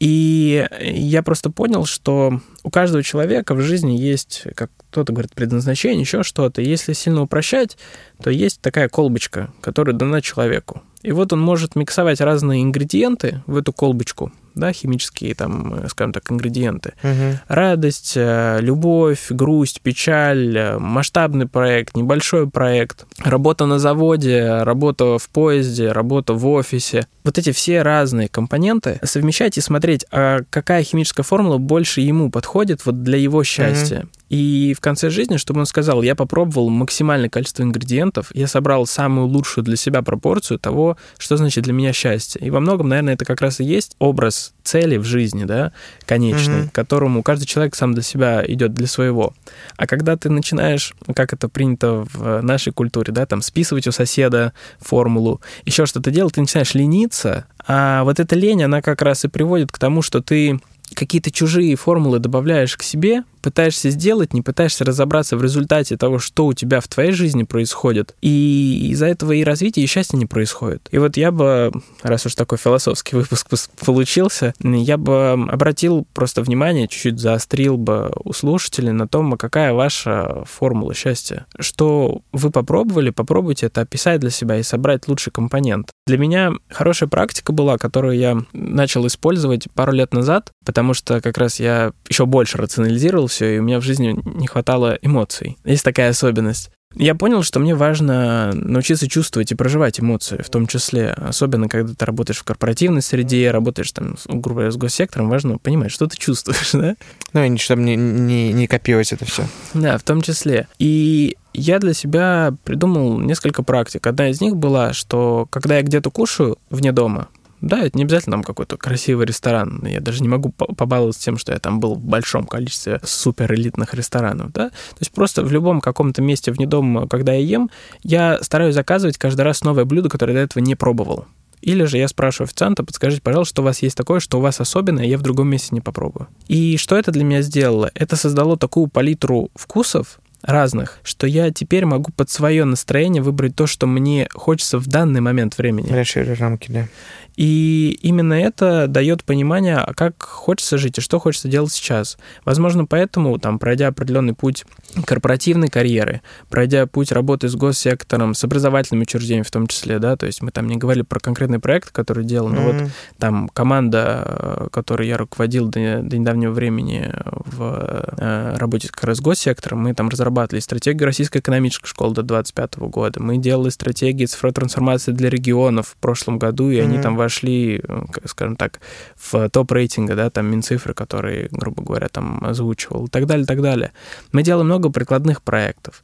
И 0.00 0.66
я 0.80 1.22
просто 1.22 1.50
понял, 1.50 1.84
что 1.84 2.40
у 2.62 2.70
каждого 2.70 3.02
человека 3.02 3.54
в 3.54 3.60
жизни 3.60 3.92
есть, 3.92 4.44
как 4.56 4.70
кто-то 4.90 5.12
говорит, 5.12 5.34
предназначение, 5.34 6.00
еще 6.00 6.22
что-то. 6.22 6.62
Если 6.62 6.94
сильно 6.94 7.20
упрощать, 7.20 7.76
то 8.22 8.30
есть 8.30 8.62
такая 8.62 8.88
колбочка, 8.88 9.52
которая 9.60 9.94
дана 9.94 10.22
человеку. 10.22 10.82
И 11.02 11.12
вот 11.12 11.32
он 11.34 11.40
может 11.40 11.76
миксовать 11.76 12.20
разные 12.20 12.62
ингредиенты 12.62 13.42
в 13.46 13.56
эту 13.56 13.74
колбочку, 13.74 14.32
да, 14.54 14.72
химические, 14.72 15.34
там, 15.34 15.74
э, 15.74 15.88
скажем 15.88 16.12
так, 16.12 16.30
ингредиенты. 16.30 16.94
Угу. 17.02 17.38
Радость, 17.48 18.14
э, 18.16 18.58
любовь, 18.60 19.26
грусть, 19.30 19.80
печаль, 19.80 20.56
э, 20.56 20.78
масштабный 20.78 21.46
проект, 21.46 21.96
небольшой 21.96 22.48
проект, 22.50 23.06
работа 23.18 23.66
на 23.66 23.78
заводе, 23.78 24.62
работа 24.62 25.18
в 25.18 25.28
поезде, 25.28 25.92
работа 25.92 26.34
в 26.34 26.46
офисе. 26.46 27.06
Вот 27.24 27.38
эти 27.38 27.52
все 27.52 27.82
разные 27.82 28.28
компоненты 28.28 29.00
совмещать 29.02 29.58
и 29.58 29.60
смотреть, 29.60 30.04
а 30.10 30.40
какая 30.50 30.82
химическая 30.82 31.24
формула 31.24 31.58
больше 31.58 32.00
ему 32.00 32.30
подходит 32.30 32.84
вот 32.86 33.02
для 33.02 33.18
его 33.18 33.44
счастья. 33.44 34.00
Угу. 34.00 34.08
И 34.30 34.74
в 34.78 34.80
конце 34.80 35.10
жизни, 35.10 35.36
чтобы 35.36 35.60
он 35.60 35.66
сказал, 35.66 36.02
я 36.02 36.14
попробовал 36.14 36.70
максимальное 36.70 37.28
количество 37.28 37.64
ингредиентов, 37.64 38.30
я 38.32 38.46
собрал 38.46 38.86
самую 38.86 39.26
лучшую 39.26 39.64
для 39.64 39.76
себя 39.76 40.02
пропорцию 40.02 40.60
того, 40.60 40.96
что 41.18 41.36
значит 41.36 41.64
для 41.64 41.72
меня 41.72 41.92
счастье. 41.92 42.40
И 42.40 42.48
во 42.48 42.60
многом, 42.60 42.88
наверное, 42.88 43.14
это 43.14 43.24
как 43.24 43.40
раз 43.40 43.58
и 43.58 43.64
есть 43.64 43.96
образ 43.98 44.54
цели 44.62 44.96
в 44.98 45.04
жизни, 45.04 45.44
да, 45.44 45.72
конечной, 46.06 46.60
mm-hmm. 46.60 46.68
к 46.70 46.72
которому 46.72 47.24
каждый 47.24 47.46
человек 47.46 47.74
сам 47.74 47.92
для 47.92 48.04
себя 48.04 48.44
идет 48.46 48.72
для 48.72 48.86
своего. 48.86 49.34
А 49.76 49.88
когда 49.88 50.16
ты 50.16 50.30
начинаешь, 50.30 50.94
как 51.14 51.32
это 51.32 51.48
принято 51.48 52.06
в 52.12 52.40
нашей 52.40 52.72
культуре, 52.72 53.12
да, 53.12 53.26
там 53.26 53.42
списывать 53.42 53.88
у 53.88 53.92
соседа 53.92 54.52
формулу, 54.78 55.40
еще 55.64 55.86
что-то 55.86 56.12
делать, 56.12 56.34
ты 56.34 56.40
начинаешь 56.40 56.74
лениться, 56.74 57.46
а 57.66 58.04
вот 58.04 58.20
эта 58.20 58.36
лень, 58.36 58.62
она 58.62 58.80
как 58.80 59.02
раз 59.02 59.24
и 59.24 59.28
приводит 59.28 59.72
к 59.72 59.78
тому, 59.78 60.02
что 60.02 60.22
ты 60.22 60.60
какие-то 60.94 61.30
чужие 61.30 61.74
формулы 61.76 62.20
добавляешь 62.20 62.76
к 62.76 62.82
себе, 62.82 63.24
пытаешься 63.40 63.90
сделать, 63.90 64.32
не 64.32 64.42
пытаешься 64.42 64.84
разобраться 64.84 65.36
в 65.36 65.42
результате 65.42 65.96
того, 65.96 66.18
что 66.18 66.46
у 66.46 66.52
тебя 66.52 66.80
в 66.80 66.88
твоей 66.88 67.12
жизни 67.12 67.42
происходит. 67.44 68.14
И 68.20 68.88
из-за 68.90 69.06
этого 69.06 69.32
и 69.32 69.44
развитие, 69.44 69.84
и 69.84 69.88
счастье 69.88 70.18
не 70.18 70.26
происходит. 70.26 70.88
И 70.90 70.98
вот 70.98 71.16
я 71.16 71.32
бы, 71.32 71.72
раз 72.02 72.26
уж 72.26 72.34
такой 72.34 72.58
философский 72.58 73.16
выпуск 73.30 73.70
получился, 73.84 74.54
я 74.60 74.96
бы 74.96 75.32
обратил 75.32 76.06
просто 76.12 76.42
внимание, 76.42 76.88
чуть-чуть 76.88 77.18
заострил 77.18 77.76
бы 77.76 78.10
у 78.24 78.32
слушателей 78.32 78.92
на 78.92 79.08
том, 79.08 79.36
какая 79.36 79.72
ваша 79.72 80.44
формула 80.46 80.94
счастья. 80.94 81.46
Что 81.58 82.22
вы 82.32 82.50
попробовали, 82.50 83.10
попробуйте 83.10 83.66
это 83.66 83.82
описать 83.82 84.20
для 84.20 84.30
себя 84.30 84.58
и 84.58 84.62
собрать 84.62 85.08
лучший 85.08 85.32
компонент. 85.32 85.90
Для 86.06 86.18
меня 86.18 86.52
хорошая 86.68 87.08
практика 87.08 87.52
была, 87.52 87.78
которую 87.78 88.18
я 88.18 88.38
начал 88.52 89.06
использовать 89.06 89.70
пару 89.72 89.92
лет 89.92 90.12
назад, 90.12 90.52
потому 90.64 90.94
что 90.94 91.20
как 91.20 91.38
раз 91.38 91.60
я 91.60 91.92
еще 92.08 92.26
больше 92.26 92.58
рационализировал 92.58 93.28
все, 93.30 93.56
и 93.56 93.58
у 93.58 93.62
меня 93.62 93.80
в 93.80 93.84
жизни 93.84 94.20
не 94.24 94.46
хватало 94.46 94.98
эмоций. 95.00 95.56
Есть 95.64 95.84
такая 95.84 96.10
особенность. 96.10 96.70
Я 96.96 97.14
понял, 97.14 97.44
что 97.44 97.60
мне 97.60 97.76
важно 97.76 98.50
научиться 98.52 99.08
чувствовать 99.08 99.52
и 99.52 99.54
проживать 99.54 100.00
эмоции, 100.00 100.42
в 100.42 100.50
том 100.50 100.66
числе, 100.66 101.10
особенно 101.10 101.68
когда 101.68 101.94
ты 101.94 102.04
работаешь 102.04 102.38
в 102.38 102.44
корпоративной 102.44 103.00
среде, 103.00 103.52
работаешь 103.52 103.92
там, 103.92 104.16
грубо 104.26 104.60
говоря, 104.60 104.72
с 104.72 104.76
госсектором, 104.76 105.28
важно 105.28 105.58
понимать, 105.58 105.92
что 105.92 106.08
ты 106.08 106.16
чувствуешь, 106.16 106.70
да? 106.72 106.96
Ну, 107.32 107.44
и 107.44 107.56
чтобы 107.58 107.82
не, 107.82 107.94
не, 107.94 108.52
не 108.52 108.66
копировать 108.66 109.12
это 109.12 109.24
все. 109.24 109.46
Да, 109.72 109.98
в 109.98 110.02
том 110.02 110.20
числе. 110.20 110.66
И 110.80 111.36
я 111.54 111.78
для 111.78 111.94
себя 111.94 112.54
придумал 112.64 113.20
несколько 113.20 113.62
практик. 113.62 114.04
Одна 114.06 114.30
из 114.30 114.40
них 114.40 114.56
была, 114.56 114.92
что 114.92 115.46
когда 115.50 115.76
я 115.76 115.82
где-то 115.82 116.10
кушаю 116.10 116.58
вне 116.70 116.90
дома, 116.90 117.28
да, 117.60 117.80
это 117.80 117.96
не 117.98 118.04
обязательно 118.04 118.34
там 118.34 118.42
какой-то 118.42 118.76
красивый 118.76 119.26
ресторан. 119.26 119.84
Я 119.86 120.00
даже 120.00 120.22
не 120.22 120.28
могу 120.28 120.50
побаловаться 120.50 121.22
тем, 121.22 121.36
что 121.38 121.52
я 121.52 121.58
там 121.58 121.80
был 121.80 121.94
в 121.94 122.00
большом 122.00 122.46
количестве 122.46 123.00
супер 123.04 123.52
элитных 123.52 123.94
ресторанов, 123.94 124.52
да. 124.52 124.70
То 124.70 124.96
есть 125.00 125.12
просто 125.12 125.42
в 125.42 125.52
любом 125.52 125.80
каком-то 125.80 126.22
месте 126.22 126.52
вне 126.52 126.66
дома, 126.66 127.06
когда 127.06 127.32
я 127.32 127.40
ем, 127.40 127.70
я 128.02 128.38
стараюсь 128.42 128.74
заказывать 128.74 129.18
каждый 129.18 129.42
раз 129.42 129.62
новое 129.62 129.84
блюдо, 129.84 130.08
которое 130.08 130.32
до 130.34 130.40
этого 130.40 130.62
не 130.62 130.74
пробовал. 130.74 131.26
Или 131.60 131.84
же 131.84 131.98
я 131.98 132.08
спрашиваю 132.08 132.46
официанта, 132.46 132.84
подскажите, 132.84 133.20
пожалуйста, 133.20 133.50
что 133.50 133.62
у 133.62 133.64
вас 133.66 133.82
есть 133.82 133.96
такое, 133.96 134.20
что 134.20 134.38
у 134.38 134.40
вас 134.40 134.60
особенное, 134.60 135.04
я 135.04 135.18
в 135.18 135.22
другом 135.22 135.48
месте 135.48 135.68
не 135.72 135.82
попробую. 135.82 136.28
И 136.48 136.78
что 136.78 136.96
это 136.96 137.12
для 137.12 137.24
меня 137.24 137.42
сделало? 137.42 137.90
Это 137.94 138.16
создало 138.16 138.56
такую 138.56 138.86
палитру 138.86 139.50
вкусов, 139.54 140.20
разных, 140.42 140.98
что 141.02 141.26
я 141.26 141.50
теперь 141.50 141.84
могу 141.84 142.12
под 142.12 142.30
свое 142.30 142.64
настроение 142.64 143.22
выбрать 143.22 143.54
то, 143.54 143.66
что 143.66 143.86
мне 143.86 144.28
хочется 144.32 144.78
в 144.78 144.86
данный 144.86 145.20
момент 145.20 145.58
времени. 145.58 145.92
Расширить 145.92 146.40
рамки, 146.40 146.70
да. 146.70 146.88
И 147.36 147.98
именно 148.02 148.34
это 148.34 148.86
дает 148.86 149.24
понимание, 149.24 149.76
а 149.76 149.94
как 149.94 150.22
хочется 150.22 150.78
жить 150.78 150.98
и 150.98 151.00
что 151.00 151.18
хочется 151.18 151.48
делать 151.48 151.72
сейчас. 151.72 152.18
Возможно, 152.44 152.86
поэтому, 152.86 153.38
там, 153.38 153.58
пройдя 153.58 153.88
определенный 153.88 154.34
путь 154.34 154.64
корпоративной 155.04 155.68
карьеры, 155.68 156.20
пройдя 156.48 156.86
путь 156.86 157.12
работы 157.12 157.48
с 157.48 157.54
госсектором, 157.54 158.34
с 158.34 158.44
образовательными 158.44 159.02
учреждениями 159.02 159.44
в 159.44 159.50
том 159.50 159.66
числе, 159.66 159.98
да, 159.98 160.16
то 160.16 160.26
есть 160.26 160.42
мы 160.42 160.50
там 160.50 160.66
не 160.66 160.76
говорили 160.76 161.02
про 161.02 161.20
конкретный 161.20 161.60
проект, 161.60 161.90
который 161.90 162.24
делал, 162.24 162.48
но 162.48 162.60
mm-hmm. 162.60 162.82
вот 162.82 162.90
там 163.18 163.48
команда, 163.48 164.68
которой 164.72 165.08
я 165.08 165.16
руководил 165.16 165.68
до, 165.68 166.00
до 166.02 166.18
недавнего 166.18 166.52
времени 166.52 167.12
в 167.24 168.14
э, 168.18 168.56
работе 168.56 168.88
как 168.88 169.04
раз 169.04 169.18
с 169.18 169.20
госсектором, 169.20 169.80
мы 169.80 169.94
там 169.94 170.08
разрабатывали 170.08 170.60
стратегию 170.60 171.06
Российской 171.06 171.38
экономической 171.38 171.86
школы 171.86 172.14
до 172.14 172.22
2025 172.22 172.78
года, 172.90 173.22
мы 173.22 173.38
делали 173.38 173.70
стратегии 173.70 174.26
цифровой 174.26 174.54
трансформации 174.54 175.12
для 175.12 175.30
регионов 175.30 175.88
в 175.88 175.96
прошлом 175.96 176.38
году, 176.38 176.70
и 176.70 176.76
mm-hmm. 176.76 176.82
они 176.82 176.98
там 177.00 177.16
вошли, 177.30 177.80
скажем 178.24 178.56
так, 178.56 178.80
в 179.16 179.48
топ 179.50 179.70
рейтинга, 179.72 180.16
да, 180.16 180.30
там 180.30 180.46
Минцифры, 180.46 180.94
которые, 180.94 181.48
грубо 181.52 181.82
говоря, 181.82 182.08
там 182.08 182.44
озвучивал, 182.44 183.06
и 183.06 183.08
так 183.08 183.26
далее, 183.26 183.44
и 183.44 183.46
так 183.46 183.62
далее. 183.62 183.92
Мы 184.32 184.42
делаем 184.42 184.66
много 184.66 184.90
прикладных 184.90 185.42
проектов. 185.42 186.02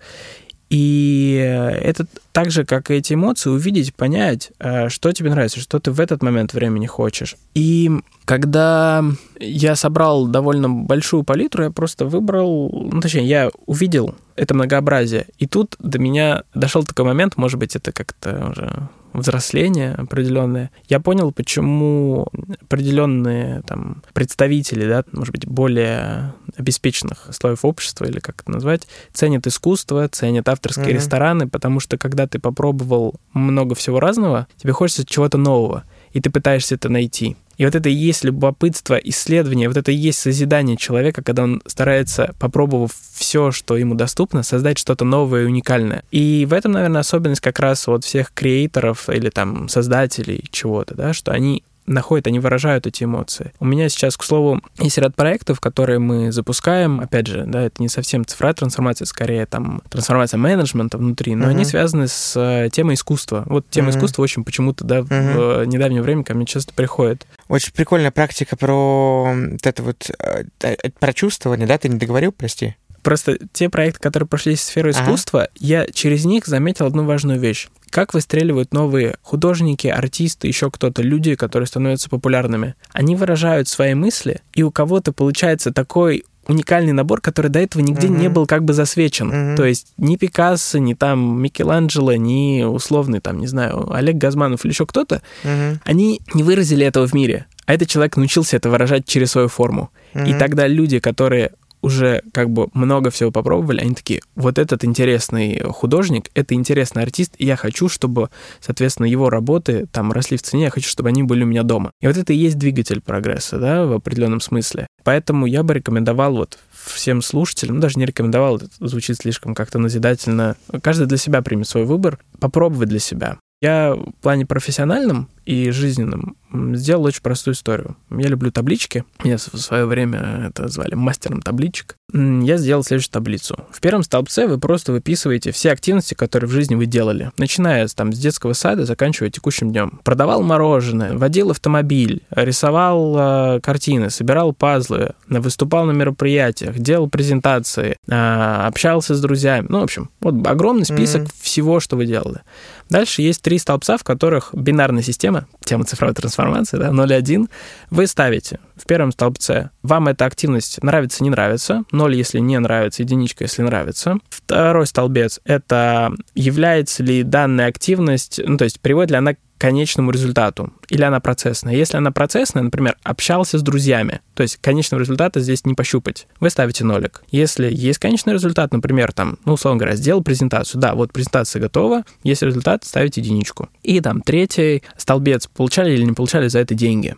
И 0.70 1.34
это 1.82 2.06
так 2.32 2.50
же, 2.50 2.64
как 2.64 2.90
и 2.90 2.94
эти 2.94 3.14
эмоции, 3.14 3.50
увидеть, 3.50 3.94
понять, 3.94 4.50
э, 4.58 4.88
что 4.88 5.12
тебе 5.12 5.30
нравится, 5.30 5.60
что 5.60 5.78
ты 5.78 5.92
в 5.92 6.00
этот 6.00 6.22
момент 6.22 6.54
времени 6.54 6.86
хочешь. 6.86 7.36
И 7.54 7.90
когда 8.24 9.04
я 9.38 9.76
собрал 9.76 10.26
довольно 10.26 10.68
большую 10.68 11.22
палитру, 11.22 11.64
я 11.64 11.70
просто 11.70 12.04
выбрал, 12.04 12.70
ну, 12.92 13.00
точнее, 13.00 13.26
я 13.26 13.50
увидел 13.66 14.16
это 14.37 14.55
многообразие. 14.55 15.26
И 15.39 15.47
тут 15.47 15.76
до 15.78 15.99
меня 15.99 16.45
дошел 16.55 16.84
такой 16.84 17.05
момент, 17.05 17.37
может 17.37 17.59
быть, 17.59 17.76
это 17.76 17.93
как-то 17.93 18.49
уже 18.51 18.89
взросление 19.12 19.95
определенное, 19.95 20.70
я 20.89 21.01
понял, 21.01 21.32
почему 21.32 22.26
определенные 22.61 23.62
там 23.62 24.03
представители, 24.12 24.87
да, 24.87 25.05
может 25.12 25.32
быть, 25.32 25.47
более 25.47 26.34
обеспеченных 26.57 27.28
слоев 27.30 27.64
общества, 27.64 28.05
или 28.05 28.18
как 28.18 28.43
это 28.43 28.51
назвать, 28.51 28.87
ценят 29.12 29.47
искусство, 29.47 30.09
ценят 30.09 30.49
авторские 30.49 30.89
mm-hmm. 30.89 30.95
рестораны, 30.95 31.49
потому 31.49 31.80
что 31.80 31.99
когда 31.99 32.26
ты 32.26 32.39
попробовал 32.39 33.14
много 33.32 33.74
всего 33.74 34.01
разного, 34.01 34.47
тебе 34.57 34.72
хочется 34.72 35.05
чего-то 35.05 35.39
нового, 35.39 35.84
и 36.12 36.20
ты 36.20 36.30
пытаешься 36.30 36.74
это 36.74 36.89
найти. 36.89 37.37
И 37.57 37.64
вот 37.64 37.74
это 37.74 37.88
и 37.88 37.94
есть 37.94 38.24
любопытство, 38.24 38.94
исследование, 38.96 39.68
вот 39.68 39.76
это 39.76 39.92
и 39.92 39.96
есть 39.96 40.18
созидание 40.18 40.76
человека, 40.76 41.22
когда 41.22 41.44
он 41.44 41.62
старается, 41.66 42.34
попробовав 42.38 42.90
все, 43.14 43.50
что 43.50 43.76
ему 43.76 43.94
доступно, 43.94 44.42
создать 44.42 44.78
что-то 44.78 45.04
новое 45.04 45.42
и 45.42 45.46
уникальное. 45.46 46.04
И 46.11 46.46
в 46.48 46.52
этом, 46.52 46.72
наверное, 46.72 47.00
особенность 47.00 47.40
как 47.40 47.59
раз 47.59 47.86
вот 47.86 48.04
всех 48.04 48.32
креаторов 48.32 49.09
или 49.09 49.30
там 49.30 49.68
создателей 49.68 50.44
чего-то, 50.50 50.94
да, 50.94 51.12
что 51.12 51.32
они 51.32 51.62
находят, 51.87 52.26
они 52.26 52.39
выражают 52.39 52.87
эти 52.87 53.05
эмоции. 53.05 53.53
У 53.61 53.64
меня 53.64 53.89
сейчас, 53.89 54.16
к 54.16 54.24
слову, 54.24 54.61
есть 54.78 54.99
ряд 54.99 55.14
проектов, 55.14 55.61
которые 55.61 55.99
мы 55.99 56.32
запускаем. 56.32 57.01
Опять 57.01 57.26
же, 57.26 57.45
да, 57.47 57.62
это 57.62 57.82
не 57.82 57.89
совсем 57.89 58.24
цифровая 58.24 58.55
трансформация, 58.55 59.07
скорее 59.07 59.47
там 59.47 59.82
трансформация 59.89 60.39
менеджмента 60.39 60.99
внутри, 60.99 61.34
но 61.34 61.47
uh-huh. 61.47 61.51
они 61.51 61.64
связаны 61.64 62.09
с 62.09 62.34
э, 62.37 62.68
темой 62.70 62.95
искусства. 62.95 63.45
Вот 63.47 63.68
тема 63.70 63.89
uh-huh. 63.89 63.97
искусства 63.97 64.22
очень 64.22 64.45
почему-то, 64.45 64.84
да, 64.84 64.99
uh-huh. 65.01 65.64
в 65.64 65.64
недавнее 65.66 66.03
время 66.03 66.24
ко 66.24 66.34
мне 66.34 66.47
часто 66.47 66.72
приходит. 66.74 67.26
Очень 67.49 67.72
прикольная 67.72 68.11
практика 68.11 68.57
про 68.57 69.34
вот 69.57 69.66
это 69.66 69.82
вот, 69.82 70.11
э, 70.18 70.45
э, 70.62 70.91
про 70.99 71.12
чувствование, 71.12 71.66
да, 71.66 71.78
ты 71.78 71.89
не 71.89 71.99
договорил, 71.99 72.32
прости? 72.32 72.74
Просто 73.03 73.39
те 73.53 73.68
проекты, 73.68 74.01
которые 74.01 74.28
прошли 74.28 74.57
в 74.57 74.61
сферу 74.61 74.91
искусства, 74.91 75.43
ага. 75.43 75.51
я 75.61 75.87
через 75.87 76.24
них 76.24 76.47
заметил 76.47 76.87
одну 76.87 77.05
важную 77.05 77.39
вещь. 77.39 77.68
Как 77.97 78.12
выстреливают 78.12 78.74
новые 78.74 79.16
художники, 79.22 79.86
артисты, 79.86 80.49
еще 80.49 80.70
кто-то, 80.70 81.01
люди, 81.01 81.34
которые 81.34 81.66
становятся 81.66 82.11
популярными. 82.11 82.74
Они 82.92 83.16
выражают 83.16 83.68
свои 83.68 83.94
мысли, 83.94 84.42
и 84.53 84.62
у 84.62 84.70
кого-то 84.70 85.14
получается 85.14 85.72
такой 85.72 86.26
уникальный 86.47 86.92
набор, 86.92 87.22
который 87.22 87.51
до 87.51 87.59
этого 87.59 87.80
нигде 87.80 88.09
uh-huh. 88.09 88.18
не 88.18 88.28
был 88.28 88.44
как 88.44 88.64
бы 88.64 88.74
засвечен. 88.74 89.32
Uh-huh. 89.32 89.57
То 89.57 89.64
есть 89.64 89.94
ни 89.97 90.16
Пикассо, 90.16 90.78
ни 90.78 90.92
там 90.92 91.40
Микеланджело, 91.40 92.12
ни 92.16 92.64
условный 92.64 93.20
там, 93.20 93.38
не 93.38 93.47
знаю, 93.47 93.90
Олег 93.90 94.16
Газманов 94.16 94.66
или 94.66 94.72
еще 94.72 94.84
кто-то, 94.84 95.22
uh-huh. 95.42 95.78
они 95.82 96.20
не 96.34 96.42
выразили 96.42 96.84
этого 96.84 97.09
в 97.09 97.14
мире. 97.14 97.47
А 97.64 97.72
этот 97.72 97.88
человек 97.88 98.18
научился 98.18 98.59
это 98.59 98.68
выражать 98.68 99.07
через 99.07 99.30
свою 99.30 99.49
форму. 99.49 99.88
Uh-huh. 100.12 100.28
И 100.28 100.38
тогда 100.38 100.66
люди, 100.66 100.99
которые 100.99 101.53
уже 101.87 102.22
как 102.32 102.51
бы 102.51 102.68
много 102.74 103.11
всего 103.11 103.30
попробовали, 103.30 103.80
они 103.80 103.95
такие, 103.95 104.20
вот 104.34 104.59
этот 104.59 104.84
интересный 104.84 105.61
художник, 105.61 106.30
это 106.34 106.55
интересный 106.55 107.05
артист, 107.05 107.34
и 107.39 107.47
я 107.47 107.55
хочу, 107.55 107.89
чтобы, 107.89 108.28
соответственно, 108.61 109.07
его 109.07 109.30
работы 109.30 109.87
там 109.93 110.11
росли 110.11 110.37
в 110.37 110.43
цене, 110.43 110.64
я 110.64 110.70
хочу, 110.70 110.89
чтобы 110.89 111.11
они 111.11 111.22
были 111.22 111.45
у 111.45 111.47
меня 111.47 111.62
дома. 111.62 111.93
И 112.01 112.09
вот 112.09 112.16
это 112.16 112.32
и 112.32 112.37
есть 112.37 112.59
двигатель 112.59 113.01
прогресса, 113.01 113.59
да, 113.59 113.87
в 113.87 113.93
определенном 113.93 114.41
смысле. 114.41 114.89
Поэтому 115.05 115.47
я 115.47 115.62
бы 115.62 115.74
рекомендовал 115.74 116.34
вот 116.34 116.59
всем 116.72 117.22
слушателям, 117.22 117.76
ну, 117.76 117.80
даже 117.80 118.01
не 118.01 118.07
рекомендовал, 118.07 118.57
это 118.57 118.68
звучит 118.80 119.18
слишком 119.18 119.55
как-то 119.55 119.78
назидательно, 119.78 120.57
каждый 120.82 121.07
для 121.07 121.18
себя 121.18 121.41
примет 121.41 121.68
свой 121.68 121.84
выбор, 121.84 122.18
попробовать 122.41 122.89
для 122.89 122.99
себя. 122.99 123.39
Я 123.62 123.95
в 123.95 124.12
плане 124.20 124.45
профессиональном 124.45 125.28
и 125.47 125.70
жизненным 125.70 126.36
сделал 126.74 127.05
очень 127.05 127.22
простую 127.22 127.55
историю. 127.55 127.97
Я 128.11 128.28
люблю 128.28 128.51
таблички. 128.51 129.05
Меня 129.24 129.36
в 129.36 129.59
свое 129.59 129.84
время 129.86 130.49
это 130.49 130.68
звали 130.68 130.94
мастером 130.94 131.42
табличек. 131.42 131.97
Я 132.12 132.57
сделал 132.57 132.84
следующую 132.84 133.12
таблицу. 133.12 133.59
В 133.70 133.80
первом 133.80 134.03
столбце 134.03 134.47
вы 134.47 134.59
просто 134.59 134.92
выписываете 134.92 135.51
все 135.51 135.72
активности, 135.72 136.14
которые 136.14 136.49
в 136.49 136.53
жизни 136.53 136.74
вы 136.74 136.86
делали, 136.86 137.32
начиная 137.36 137.86
там, 137.88 138.12
с 138.12 138.18
детского 138.18 138.53
сада, 138.53 138.86
заканчивая 138.86 139.30
текущим 139.30 139.70
днем. 139.70 140.01
Продавал 140.05 140.42
мороженое, 140.42 141.16
водил 141.16 141.51
автомобиль, 141.51 142.22
рисовал 142.30 143.16
э, 143.57 143.61
картины, 143.61 144.11
собирал 144.11 144.53
пазлы, 144.53 145.14
выступал 145.28 145.84
на 145.84 145.92
мероприятиях, 145.92 146.78
делал 146.78 147.09
презентации, 147.09 147.97
э, 148.07 148.12
общался 148.12 149.14
с 149.14 149.20
друзьями. 149.20 149.66
Ну, 149.68 149.80
в 149.80 149.84
общем, 149.84 150.11
вот 150.20 150.47
огромный 150.47 150.84
список 150.84 151.22
mm-hmm. 151.22 151.34
всего, 151.40 151.80
что 151.80 151.97
вы 151.97 152.07
делали. 152.07 152.42
Дальше 152.88 153.22
есть 153.22 153.42
три 153.42 153.59
столбца, 153.59 153.99
в 153.99 154.05
которых 154.05 154.51
бинарная 154.55 155.03
система, 155.03 155.36
тема 155.64 155.84
цифровой 155.84 156.14
трансформации, 156.14 156.78
да, 156.78 156.89
0,1, 156.89 157.49
вы 157.91 158.07
ставите 158.07 158.61
в 158.76 158.87
первом 158.87 159.12
столбце, 159.12 159.70
вам 159.82 160.09
эта 160.09 160.24
активность 160.26 160.82
нравится, 160.82 161.22
не 161.22 161.30
нравится, 161.30 161.84
0, 161.93 162.14
если 162.14 162.39
не 162.39 162.59
нравится, 162.59 163.03
единичка, 163.03 163.45
если 163.45 163.62
нравится. 163.62 164.18
Второй 164.28 164.87
столбец— 164.87 165.41
это 165.45 166.12
является 166.34 167.03
ли 167.03 167.22
данная 167.22 167.68
активность, 167.68 168.41
ну, 168.45 168.57
то 168.57 168.64
есть 168.64 168.80
приводит 168.80 169.11
ли 169.11 169.16
она 169.16 169.34
конечному 169.59 170.11
результату, 170.11 170.72
или 170.88 171.02
она 171.02 171.20
процессная. 171.20 171.74
Если 171.74 171.96
она 171.96 172.11
процессная, 172.11 172.62
например, 172.62 172.96
общался 173.02 173.59
с 173.59 173.62
друзьями, 173.62 174.20
то 174.34 174.42
есть 174.42 174.59
конечного 174.59 175.00
результата 175.00 175.40
здесь 175.40 175.64
не 175.64 175.74
пощупать, 175.74 176.26
вы 176.40 176.50
ставите 176.50 176.84
нолик. 176.84 177.22
Если 177.30 177.72
есть 177.72 177.98
конечный 177.98 178.34
результат, 178.34 178.72
например, 178.72 179.12
там, 179.12 179.38
ну, 179.44 179.54
условно 179.54 179.78
говоря, 179.78 179.96
сделал 179.96 180.22
презентацию, 180.22 180.80
да, 180.80 180.94
вот 180.94 181.12
презентация 181.12 181.61
готова, 181.61 182.04
есть 182.22 182.42
результат, 182.42 182.84
ставите 182.84 183.20
единичку. 183.20 183.68
И 183.82 184.00
там 184.00 184.20
третий 184.20 184.82
столбец, 184.96 185.46
получали 185.46 185.92
или 185.92 186.02
не 186.02 186.12
получали 186.12 186.48
за 186.48 186.59
это 186.59 186.74
деньги. 186.74 187.16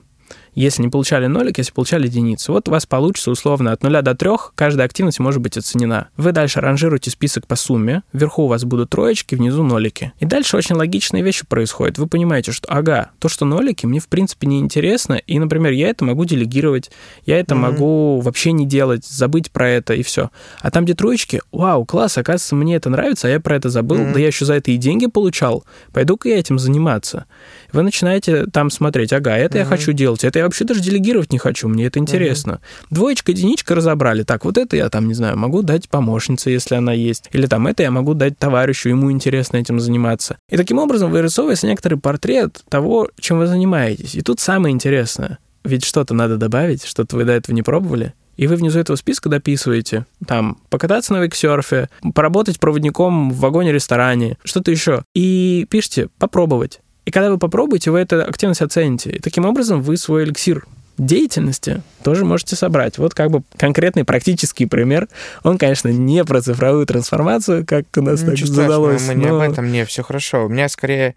Если 0.59 0.82
не 0.82 0.88
получали 0.88 1.26
нолик, 1.26 1.59
если 1.59 1.72
получали 1.72 2.09
единицу. 2.09 2.52
Вот 2.52 2.68
у 2.68 2.72
вас 2.72 2.84
получится 2.84 3.30
условно 3.30 3.70
от 3.70 3.84
0 3.84 4.02
до 4.02 4.16
3, 4.16 4.30
каждая 4.56 4.86
активность 4.86 5.20
может 5.20 5.40
быть 5.40 5.56
оценена. 5.56 6.09
Вы 6.16 6.32
дальше 6.32 6.61
ранжируете 6.61 7.12
список 7.12 7.46
по 7.46 7.54
сумме, 7.54 8.02
вверху 8.12 8.42
у 8.42 8.46
вас 8.48 8.64
будут 8.64 8.90
троечки, 8.90 9.36
внизу 9.36 9.62
нолики. 9.62 10.12
И 10.18 10.26
дальше 10.26 10.56
очень 10.56 10.74
логичные 10.74 11.22
вещи 11.22 11.46
происходят. 11.46 11.98
Вы 11.98 12.09
понимаете, 12.09 12.50
что, 12.50 12.68
ага, 12.68 13.11
то, 13.20 13.28
что 13.28 13.44
нолики, 13.44 13.86
мне 13.86 14.00
в 14.00 14.09
принципе 14.09 14.48
не 14.48 14.59
интересно, 14.59 15.14
и, 15.14 15.38
например, 15.38 15.70
я 15.70 15.90
это 15.90 16.04
могу 16.04 16.24
делегировать, 16.24 16.90
я 17.24 17.38
это 17.38 17.54
mm-hmm. 17.54 17.59
могу 17.59 18.20
вообще 18.20 18.50
не 18.50 18.66
делать, 18.66 19.04
забыть 19.06 19.52
про 19.52 19.70
это 19.70 19.94
и 19.94 20.02
все. 20.02 20.30
А 20.61 20.72
там, 20.72 20.84
где 20.84 20.94
троечки, 20.94 21.40
вау, 21.52 21.84
класс, 21.84 22.18
оказывается, 22.18 22.56
мне 22.56 22.74
это 22.74 22.90
нравится, 22.90 23.28
а 23.28 23.30
я 23.30 23.38
про 23.38 23.54
это 23.54 23.68
забыл, 23.68 23.98
mm-hmm. 23.98 24.12
да 24.12 24.18
я 24.18 24.26
еще 24.26 24.44
за 24.44 24.54
это 24.54 24.72
и 24.72 24.76
деньги 24.76 25.06
получал, 25.06 25.64
пойду-ка 25.92 26.28
я 26.30 26.40
этим 26.40 26.59
заниматься. 26.59 27.26
Вы 27.72 27.82
начинаете 27.82 28.46
там 28.46 28.70
смотреть, 28.70 29.12
ага, 29.12 29.36
это 29.36 29.56
mm-hmm. 29.56 29.61
я 29.61 29.64
хочу 29.64 29.92
делать, 29.92 30.24
это 30.24 30.40
я 30.40 30.47
вообще 30.49 30.64
даже 30.64 30.80
делегировать 30.80 31.32
не 31.32 31.38
хочу, 31.38 31.68
мне 31.68 31.86
это 31.86 31.99
интересно. 31.99 32.55
Угу. 32.55 32.96
Двоечка, 32.96 33.32
единичка 33.32 33.74
разобрали. 33.74 34.22
Так, 34.22 34.44
вот 34.44 34.59
это 34.59 34.76
я 34.76 34.88
там, 34.88 35.09
не 35.09 35.14
знаю, 35.14 35.38
могу 35.38 35.62
дать 35.62 35.88
помощнице, 35.88 36.51
если 36.51 36.74
она 36.74 36.92
есть. 36.92 37.28
Или 37.32 37.46
там 37.46 37.66
это 37.66 37.82
я 37.82 37.90
могу 37.90 38.14
дать 38.14 38.38
товарищу, 38.38 38.88
ему 38.88 39.12
интересно 39.12 39.59
этим 39.59 39.80
заниматься. 39.80 40.38
И 40.51 40.57
таким 40.57 40.78
образом 40.78 41.11
вырисовывается 41.11 41.66
некоторый 41.66 41.99
портрет 41.99 42.62
того, 42.68 43.11
чем 43.20 43.38
вы 43.38 43.46
занимаетесь. 43.46 44.14
И 44.14 44.22
тут 44.22 44.40
самое 44.40 44.74
интересное. 44.74 45.38
Ведь 45.64 45.84
что-то 45.84 46.14
надо 46.14 46.36
добавить, 46.36 46.84
что-то 46.84 47.16
вы 47.16 47.24
до 47.24 47.32
этого 47.32 47.55
не 47.55 47.62
пробовали. 47.62 48.14
И 48.38 48.46
вы 48.46 48.55
внизу 48.55 48.78
этого 48.78 48.96
списка 48.96 49.28
дописываете, 49.28 50.07
там, 50.26 50.59
покататься 50.70 51.12
на 51.12 51.20
виксерфе, 51.20 51.90
поработать 52.14 52.61
проводником 52.61 53.32
в 53.32 53.40
вагоне-ресторане, 53.40 54.38
что-то 54.44 54.70
еще. 54.70 55.03
И 55.14 55.66
пишите 55.68 56.09
«попробовать». 56.18 56.80
И 57.09 57.11
когда 57.11 57.30
вы 57.30 57.38
попробуете, 57.38 57.90
вы 57.90 58.00
эту 58.00 58.20
активность 58.20 58.61
оцените. 58.61 59.09
И 59.09 59.18
таким 59.18 59.46
образом 59.46 59.80
вы 59.80 59.96
свой 59.96 60.24
эликсир 60.24 60.66
деятельности 60.98 61.80
тоже 62.04 62.26
можете 62.26 62.54
собрать. 62.54 62.98
Вот 62.98 63.14
как 63.14 63.30
бы 63.30 63.44
конкретный 63.56 64.04
практический 64.04 64.66
пример. 64.66 65.09
Он, 65.42 65.56
конечно, 65.56 65.88
не 65.88 66.22
про 66.22 66.42
цифровую 66.42 66.84
трансформацию, 66.84 67.64
как 67.64 67.86
у 67.96 68.02
нас 68.02 68.20
Ничего 68.20 68.48
так 68.48 68.56
задалось. 68.56 69.09
Мы 69.09 69.14
но... 69.14 69.22
не 69.22 69.28
об 69.28 69.40
этом, 69.40 69.72
не, 69.72 69.86
все 69.86 70.02
хорошо. 70.02 70.44
У 70.44 70.48
меня 70.50 70.68
скорее 70.68 71.14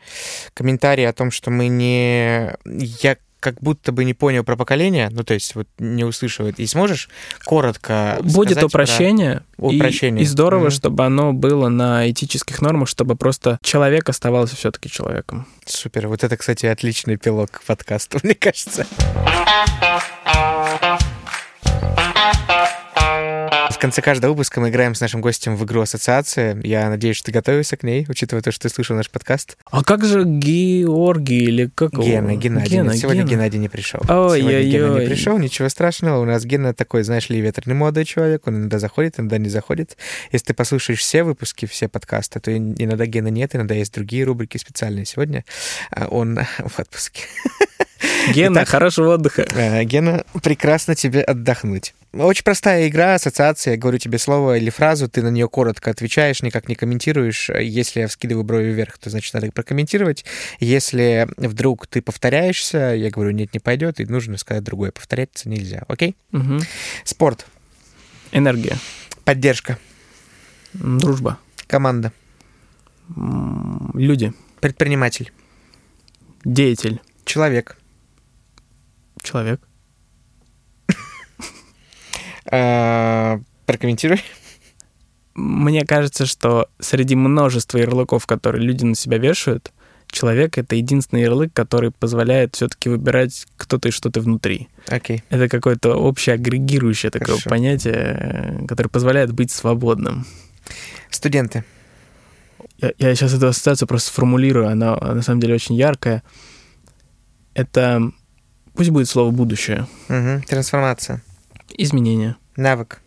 комментарий 0.53 1.05
о 1.05 1.11
том, 1.11 1.29
что 1.29 1.51
мы 1.51 1.67
не... 1.67 2.55
Я 2.63 3.17
как 3.41 3.55
будто 3.59 3.91
бы 3.91 4.05
не 4.05 4.13
понял 4.13 4.43
про 4.43 4.55
поколение, 4.55 5.09
ну, 5.11 5.23
то 5.23 5.33
есть 5.33 5.55
вот 5.55 5.67
не 5.79 6.05
услышал 6.05 6.47
И 6.47 6.65
сможешь 6.67 7.09
коротко 7.43 8.19
Будет 8.21 8.63
упрощение, 8.63 9.41
про... 9.57 9.67
упрощение. 9.67 10.21
И, 10.21 10.23
и 10.23 10.27
здорово, 10.27 10.67
mm-hmm. 10.67 10.71
чтобы 10.71 11.05
оно 11.05 11.33
было 11.33 11.67
на 11.67 12.09
этических 12.09 12.61
нормах, 12.61 12.87
чтобы 12.87 13.15
просто 13.15 13.57
человек 13.63 14.07
оставался 14.07 14.55
все-таки 14.55 14.89
человеком. 14.89 15.47
Супер. 15.65 16.07
Вот 16.07 16.23
это, 16.23 16.37
кстати, 16.37 16.67
отличный 16.67 17.17
пилок 17.17 17.51
к 17.51 17.63
подкасту, 17.63 18.19
мне 18.23 18.35
кажется. 18.35 18.85
Конце 23.81 24.03
каждого 24.03 24.31
выпуска 24.31 24.61
мы 24.61 24.69
играем 24.69 24.93
с 24.93 25.01
нашим 25.01 25.21
гостем 25.21 25.55
в 25.55 25.65
игру 25.65 25.81
ассоциации. 25.81 26.55
Я 26.65 26.87
надеюсь, 26.89 27.17
что 27.17 27.25
ты 27.25 27.31
готовился 27.31 27.77
к 27.77 27.83
ней, 27.83 28.05
учитывая 28.07 28.43
то, 28.43 28.51
что 28.51 28.67
ты 28.67 28.73
слышал 28.73 28.95
наш 28.95 29.09
подкаст. 29.09 29.57
А 29.71 29.83
как 29.83 30.05
же 30.05 30.23
Георгий 30.23 31.45
или 31.45 31.69
как 31.73 31.93
Гена, 31.93 32.35
Геннадий. 32.35 32.69
Гена, 32.77 32.93
Сегодня 32.93 33.23
Гена. 33.23 33.31
Геннадий 33.31 33.59
не 33.59 33.69
пришел. 33.69 33.99
Ой, 34.01 34.39
Сегодня 34.39 34.59
ой, 34.59 34.65
Гена 34.65 34.93
ой. 34.93 35.01
не 35.01 35.07
пришел, 35.07 35.37
ничего 35.39 35.67
страшного. 35.67 36.21
У 36.21 36.25
нас 36.25 36.45
Гена 36.45 36.75
такой, 36.75 37.01
знаешь 37.01 37.27
ли, 37.29 37.41
ветреный 37.41 37.75
молодой 37.75 38.05
человек. 38.05 38.45
Он 38.45 38.57
иногда 38.57 38.77
заходит, 38.77 39.19
иногда 39.19 39.39
не 39.39 39.49
заходит. 39.49 39.97
Если 40.31 40.47
ты 40.47 40.53
послушаешь 40.53 40.99
все 40.99 41.23
выпуски, 41.23 41.65
все 41.65 41.87
подкасты, 41.87 42.39
то 42.39 42.55
иногда 42.55 43.07
Гена 43.07 43.29
нет, 43.29 43.55
иногда 43.55 43.73
есть 43.73 43.93
другие 43.95 44.25
рубрики 44.25 44.57
специальные. 44.57 45.05
Сегодня 45.05 45.43
а, 45.89 46.05
он 46.05 46.37
в 46.59 46.79
отпуске. 46.79 47.23
Гена, 48.31 48.57
Итак, 48.59 48.69
хорошего 48.69 49.15
отдыха. 49.15 49.47
Э, 49.55 49.83
Гена, 49.83 50.23
прекрасно 50.43 50.93
тебе 50.93 51.21
отдохнуть. 51.21 51.95
Очень 52.13 52.43
простая 52.43 52.89
игра, 52.89 53.15
ассоциация. 53.15 53.71
Я 53.73 53.77
говорю 53.77 53.97
тебе 53.97 54.17
слово 54.17 54.57
или 54.57 54.69
фразу, 54.69 55.07
ты 55.07 55.21
на 55.21 55.29
нее 55.29 55.47
коротко 55.47 55.91
отвечаешь, 55.91 56.41
никак 56.43 56.67
не 56.67 56.75
комментируешь. 56.75 57.49
Если 57.49 58.01
я 58.01 58.07
вскидываю 58.09 58.43
брови 58.43 58.71
вверх, 58.71 58.97
то 58.97 59.09
значит 59.09 59.33
надо 59.33 59.49
прокомментировать. 59.51 60.25
Если 60.59 61.29
вдруг 61.37 61.87
ты 61.87 62.01
повторяешься, 62.01 62.93
я 62.95 63.09
говорю, 63.09 63.31
нет, 63.31 63.53
не 63.53 63.59
пойдет, 63.59 64.01
и 64.01 64.05
нужно 64.05 64.37
сказать 64.37 64.63
другое. 64.63 64.91
Повторяться 64.91 65.47
нельзя. 65.47 65.85
Окей? 65.87 66.17
Угу. 66.33 66.59
Спорт. 67.05 67.45
Энергия. 68.33 68.77
Поддержка. 69.23 69.77
Дружба. 70.73 71.39
Команда. 71.67 72.11
Люди. 73.93 74.33
Предприниматель. 74.59 75.31
Деятель. 76.43 76.99
Человек. 77.23 77.77
Человек. 79.23 79.61
А, 82.51 83.39
прокомментируй. 83.65 84.21
Мне 85.33 85.85
кажется, 85.85 86.25
что 86.25 86.67
среди 86.79 87.15
множества 87.15 87.77
ярлыков, 87.77 88.27
которые 88.27 88.63
люди 88.63 88.83
на 88.83 88.95
себя 88.95 89.17
вешают, 89.17 89.71
человек— 90.07 90.57
это 90.59 90.75
единственный 90.75 91.21
ярлык, 91.21 91.53
который 91.53 91.91
позволяет 91.91 92.55
все-таки 92.55 92.89
выбирать, 92.89 93.47
кто 93.55 93.77
ты 93.77 93.89
и 93.89 93.91
что 93.91 94.09
ты 94.11 94.19
внутри. 94.19 94.67
Okay. 94.87 95.23
Это 95.29 95.47
какое-то 95.47 95.95
общее 95.95 96.35
агрегирующее 96.35 97.11
такое 97.11 97.35
Хорошо. 97.35 97.49
понятие, 97.49 98.65
которое 98.67 98.89
позволяет 98.89 99.31
быть 99.31 99.51
свободным. 99.51 100.25
Студенты. 101.09 101.63
Я, 102.77 102.91
я 102.97 103.15
сейчас 103.15 103.33
эту 103.33 103.47
ассоциацию 103.47 103.87
просто 103.87 104.09
сформулирую, 104.09 104.67
она, 104.67 104.97
она 104.99 105.15
на 105.15 105.21
самом 105.21 105.39
деле 105.39 105.55
очень 105.55 105.75
яркая. 105.75 106.23
Это 107.53 108.11
Пусть 108.73 108.89
будет 108.89 109.09
слово 109.09 109.31
будущее. 109.31 109.87
Угу. 110.09 110.43
Трансформация. 110.47 111.21
Изменение. 111.83 112.35
Навык. 112.57 113.01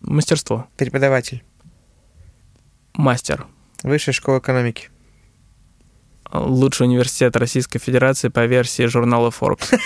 Мастерство. 0.00 0.66
Преподаватель. 0.78 1.44
Мастер. 2.94 3.46
Высшая 3.82 4.12
школа 4.12 4.38
экономики. 4.38 4.88
Лучший 6.32 6.86
университет 6.86 7.36
Российской 7.36 7.78
Федерации 7.78 8.28
по 8.28 8.46
версии 8.46 8.86
журнала 8.86 9.28
Forbes. 9.28 9.78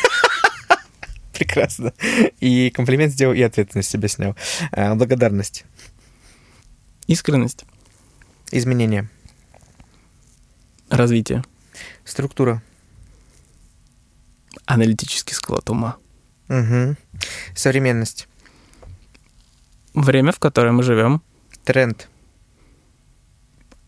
Прекрасно. 1.32 1.92
И 2.38 2.70
комплимент 2.70 3.12
сделал, 3.14 3.34
и 3.34 3.42
ответственность 3.42 3.90
себе 3.90 4.06
снял. 4.06 4.36
А, 4.70 4.94
благодарность. 4.94 5.64
Искренность. 7.08 7.64
Изменение. 8.52 9.10
Развитие. 10.88 11.42
Структура 12.04 12.62
аналитический 14.66 15.34
склад 15.34 15.68
ума. 15.68 15.96
Угу. 16.48 16.96
Современность. 17.54 18.28
Время, 19.94 20.32
в 20.32 20.38
которое 20.38 20.72
мы 20.72 20.82
живем. 20.82 21.22
Тренд. 21.64 22.08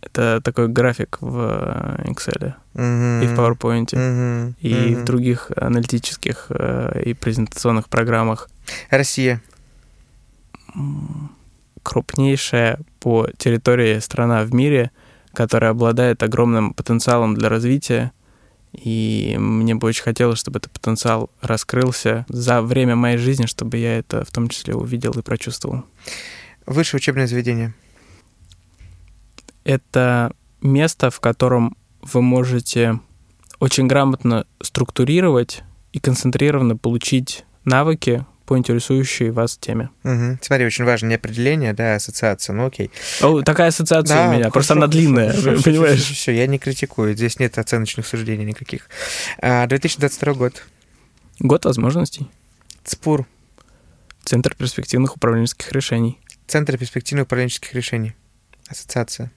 Это 0.03 0.41
такой 0.43 0.68
график 0.68 1.18
в 1.20 1.97
Excel 2.05 2.55
угу. 2.74 3.24
и 3.24 3.26
в 3.26 3.39
PowerPoint, 3.39 3.95
угу. 3.95 4.55
и 4.61 4.93
угу. 4.93 5.01
в 5.01 5.05
других 5.05 5.51
аналитических 5.57 6.47
э, 6.51 7.03
и 7.05 7.14
презентационных 7.14 7.89
программах. 7.89 8.49
Россия. 8.91 9.43
Крупнейшая 11.82 12.78
по 13.01 13.28
территории 13.37 13.99
страна 13.99 14.45
в 14.45 14.53
мире, 14.55 14.91
которая 15.32 15.70
обладает 15.70 16.22
огромным 16.22 16.74
потенциалом 16.74 17.35
для 17.35 17.49
развития, 17.49 18.12
и 18.75 19.37
мне 19.39 19.75
бы 19.75 19.89
очень 19.89 20.03
хотелось, 20.03 20.39
чтобы 20.39 20.59
этот 20.59 20.72
потенциал 20.72 21.31
раскрылся 21.41 22.27
за 22.29 22.62
время 22.62 22.97
моей 22.97 23.18
жизни, 23.18 23.47
чтобы 23.47 23.79
я 23.79 23.99
это 23.99 24.25
в 24.25 24.31
том 24.31 24.49
числе 24.49 24.75
увидел 24.75 25.12
и 25.12 25.22
прочувствовал. 25.22 25.85
Высшее 26.66 26.99
учебное 26.99 27.27
заведение. 27.27 27.75
Это 29.64 30.33
место, 30.61 31.11
в 31.11 31.20
котором 31.20 31.77
вы 32.03 32.20
можете 32.20 33.01
очень 33.61 33.87
грамотно 33.87 34.47
структурировать 34.61 35.62
и 35.93 36.01
концентрированно 36.01 36.77
получить 36.77 37.45
навыки, 37.64 38.27
по 38.47 38.59
интересующей 38.59 39.30
вас 39.30 39.57
теме. 39.57 39.90
Угу. 40.05 40.38
Смотри, 40.42 40.66
очень 40.66 40.84
важно 40.84 41.09
не 41.09 41.14
определение, 41.14 41.72
да, 41.72 41.95
ассоциация, 41.95 42.55
ну 42.55 42.66
окей. 42.66 42.90
О, 43.22 43.42
такая 43.42 43.68
ассоциация 43.68 44.16
да, 44.16 44.28
у 44.28 44.32
меня, 44.32 44.38
хорошо, 44.38 44.53
просто 44.53 44.72
она 44.74 44.86
длинная, 44.86 45.32
хорошо, 45.32 45.62
понимаешь? 45.62 45.99
Все, 46.01 46.07
все, 46.07 46.14
все, 46.14 46.32
я 46.32 46.47
не 46.47 46.59
критикую, 46.59 47.14
здесь 47.14 47.38
нет 47.38 47.59
оценочных 47.59 48.07
суждений 48.07 48.45
никаких. 48.45 48.88
2022 49.40 50.32
а, 50.32 50.34
год. 50.34 50.62
Год 51.40 51.64
возможностей. 51.64 52.28
ЦПУР. 52.84 53.26
Центр 54.24 54.55
перспективных 54.55 55.16
управленческих 55.16 55.72
решений. 55.72 56.18
Центр 56.47 56.76
перспективных 56.76 57.24
управленческих 57.26 57.74
решений. 57.74 58.14
Ассоциация. 58.68 59.30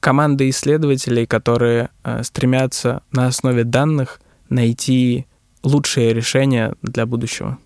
команда 0.00 0.48
исследователей, 0.48 1.26
которые 1.26 1.90
э, 2.04 2.22
стремятся 2.22 3.02
на 3.12 3.26
основе 3.26 3.64
данных 3.64 4.20
найти 4.48 5.26
лучшие 5.62 6.12
решения 6.14 6.74
для 6.82 7.06
будущего. 7.06 7.58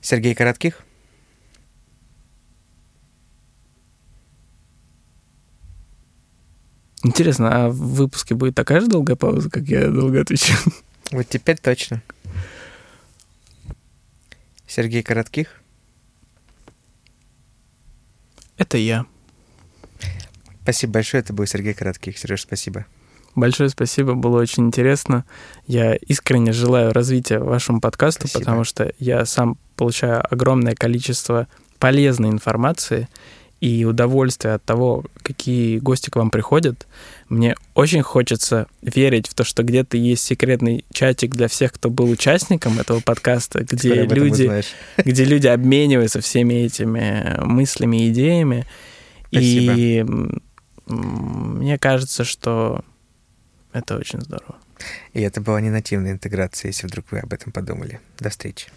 Сергей 0.00 0.34
Коротких. 0.34 0.82
Интересно, 7.04 7.66
а 7.66 7.68
в 7.68 7.76
выпуске 7.76 8.34
будет 8.34 8.54
такая 8.54 8.80
же 8.80 8.88
долгая 8.88 9.16
пауза, 9.16 9.48
как 9.50 9.64
я 9.64 9.88
долго 9.88 10.20
отвечаю? 10.20 10.58
Вот 11.10 11.26
теперь 11.28 11.56
точно. 11.56 12.02
Сергей 14.66 15.02
Коротких. 15.02 15.62
Это 18.58 18.76
я. 18.76 19.06
Спасибо 20.62 20.94
большое. 20.94 21.22
Это 21.22 21.32
был 21.32 21.46
Сергей 21.46 21.72
Коротких. 21.72 22.18
Сереж, 22.18 22.42
спасибо. 22.42 22.84
Большое 23.34 23.68
спасибо, 23.68 24.14
было 24.14 24.40
очень 24.40 24.66
интересно. 24.66 25.24
Я 25.66 25.94
искренне 25.94 26.52
желаю 26.52 26.92
развития 26.92 27.38
вашему 27.38 27.80
подкасту, 27.80 28.26
спасибо. 28.26 28.40
потому 28.40 28.64
что 28.64 28.92
я 28.98 29.24
сам 29.26 29.56
получаю 29.76 30.22
огромное 30.28 30.74
количество 30.74 31.46
полезной 31.78 32.30
информации 32.30 33.08
и 33.60 33.84
удовольствие 33.84 34.54
от 34.54 34.64
того, 34.64 35.04
какие 35.22 35.78
гости 35.78 36.10
к 36.10 36.16
вам 36.16 36.30
приходят. 36.30 36.86
Мне 37.28 37.56
очень 37.74 38.02
хочется 38.02 38.66
верить 38.82 39.28
в 39.28 39.34
то, 39.34 39.42
что 39.44 39.64
где-то 39.64 39.96
есть 39.96 40.24
секретный 40.24 40.84
чатик 40.92 41.34
для 41.34 41.48
всех, 41.48 41.72
кто 41.72 41.90
был 41.90 42.08
участником 42.08 42.78
этого 42.78 43.00
подкаста, 43.00 43.64
где 43.64 44.04
люди, 44.04 44.62
где 45.04 45.24
люди 45.24 45.48
обмениваются 45.48 46.20
всеми 46.20 46.54
этими 46.54 47.36
мыслями 47.44 48.04
и 48.06 48.10
идеями. 48.10 48.64
Спасибо. 49.30 49.72
И 49.76 50.06
мне 50.86 51.78
кажется, 51.78 52.24
что 52.24 52.84
это 53.72 53.96
очень 53.96 54.20
здорово. 54.20 54.56
И 55.12 55.20
это 55.20 55.40
была 55.40 55.60
не 55.60 55.70
нативная 55.70 56.12
интеграция, 56.12 56.68
если 56.68 56.86
вдруг 56.86 57.06
вы 57.10 57.20
об 57.20 57.32
этом 57.32 57.52
подумали. 57.52 58.00
До 58.18 58.30
встречи. 58.30 58.68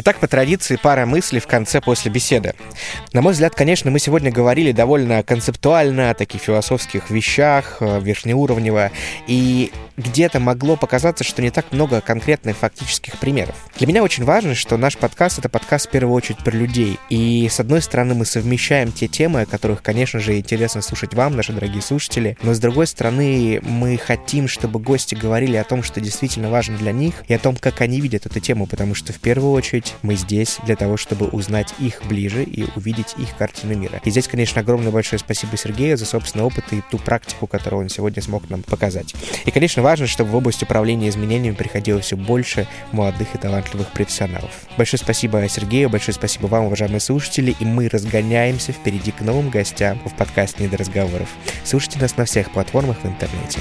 Итак, 0.00 0.18
по 0.18 0.28
традиции, 0.28 0.78
пара 0.80 1.06
мыслей 1.06 1.40
в 1.40 1.48
конце 1.48 1.80
после 1.80 2.08
беседы. 2.08 2.54
На 3.12 3.20
мой 3.20 3.32
взгляд, 3.32 3.56
конечно, 3.56 3.90
мы 3.90 3.98
сегодня 3.98 4.30
говорили 4.30 4.70
довольно 4.70 5.24
концептуально 5.24 6.10
о 6.10 6.14
таких 6.14 6.40
философских 6.40 7.10
вещах, 7.10 7.78
э, 7.80 7.98
верхнеуровнево, 8.00 8.92
и 9.26 9.72
где-то 9.96 10.38
могло 10.38 10.76
показаться, 10.76 11.24
что 11.24 11.42
не 11.42 11.50
так 11.50 11.72
много 11.72 12.00
конкретных 12.00 12.56
фактических 12.56 13.18
примеров. 13.18 13.56
Для 13.76 13.88
меня 13.88 14.04
очень 14.04 14.22
важно, 14.22 14.54
что 14.54 14.76
наш 14.76 14.96
подкаст— 14.96 15.38
это 15.40 15.48
подкаст 15.48 15.88
в 15.88 15.90
первую 15.90 16.14
очередь 16.14 16.38
про 16.38 16.52
людей. 16.52 17.00
И, 17.10 17.48
с 17.50 17.58
одной 17.58 17.82
стороны, 17.82 18.14
мы 18.14 18.24
совмещаем 18.24 18.92
те 18.92 19.08
темы, 19.08 19.40
о 19.40 19.46
которых, 19.46 19.82
конечно 19.82 20.20
же, 20.20 20.38
интересно 20.38 20.80
слушать 20.80 21.14
вам, 21.14 21.34
наши 21.34 21.52
дорогие 21.52 21.82
слушатели, 21.82 22.38
но, 22.42 22.54
с 22.54 22.60
другой 22.60 22.86
стороны, 22.86 23.60
мы 23.64 23.98
хотим, 23.98 24.46
чтобы 24.46 24.78
гости 24.78 25.16
говорили 25.16 25.56
о 25.56 25.64
том, 25.64 25.82
что 25.82 26.00
действительно 26.00 26.50
важно 26.50 26.78
для 26.78 26.92
них, 26.92 27.24
и 27.26 27.34
о 27.34 27.38
том, 27.40 27.56
как 27.56 27.80
они 27.80 28.00
видят 28.00 28.26
эту 28.26 28.38
тему, 28.38 28.66
потому 28.66 28.94
что, 28.94 29.12
в 29.12 29.18
первую 29.18 29.50
очередь, 29.50 29.87
мы 30.02 30.16
здесь 30.16 30.58
для 30.64 30.76
того, 30.76 30.96
чтобы 30.96 31.26
узнать 31.26 31.74
их 31.78 32.02
ближе 32.06 32.44
и 32.44 32.66
увидеть 32.76 33.14
их 33.18 33.36
картину 33.36 33.76
мира. 33.76 34.00
И 34.04 34.10
здесь, 34.10 34.28
конечно, 34.28 34.60
огромное 34.60 34.92
большое 34.92 35.18
спасибо 35.18 35.56
Сергею 35.56 35.96
за 35.96 36.06
собственный 36.06 36.44
опыт 36.44 36.64
и 36.72 36.82
ту 36.90 36.98
практику, 36.98 37.46
которую 37.46 37.82
он 37.82 37.88
сегодня 37.88 38.22
смог 38.22 38.48
нам 38.50 38.62
показать. 38.62 39.14
И, 39.44 39.50
конечно, 39.50 39.82
важно, 39.82 40.06
чтобы 40.06 40.30
в 40.30 40.36
область 40.36 40.62
управления 40.62 41.08
изменениями 41.08 41.54
приходило 41.54 42.00
все 42.00 42.16
больше 42.16 42.66
молодых 42.92 43.34
и 43.34 43.38
талантливых 43.38 43.88
профессионалов. 43.92 44.50
Большое 44.76 45.00
спасибо 45.00 45.46
Сергею, 45.48 45.90
большое 45.90 46.14
спасибо 46.14 46.46
вам, 46.46 46.66
уважаемые 46.66 47.00
слушатели, 47.00 47.54
и 47.58 47.64
мы 47.64 47.88
разгоняемся 47.88 48.72
впереди 48.72 49.10
к 49.10 49.20
новым 49.20 49.50
гостям 49.50 50.00
в 50.04 50.14
подкасте 50.14 50.62
«Не 50.62 50.68
до 50.68 50.76
разговоров». 50.76 51.28
Слушайте 51.64 51.98
нас 51.98 52.16
на 52.16 52.24
всех 52.24 52.50
платформах 52.50 52.98
в 53.02 53.06
интернете. 53.06 53.60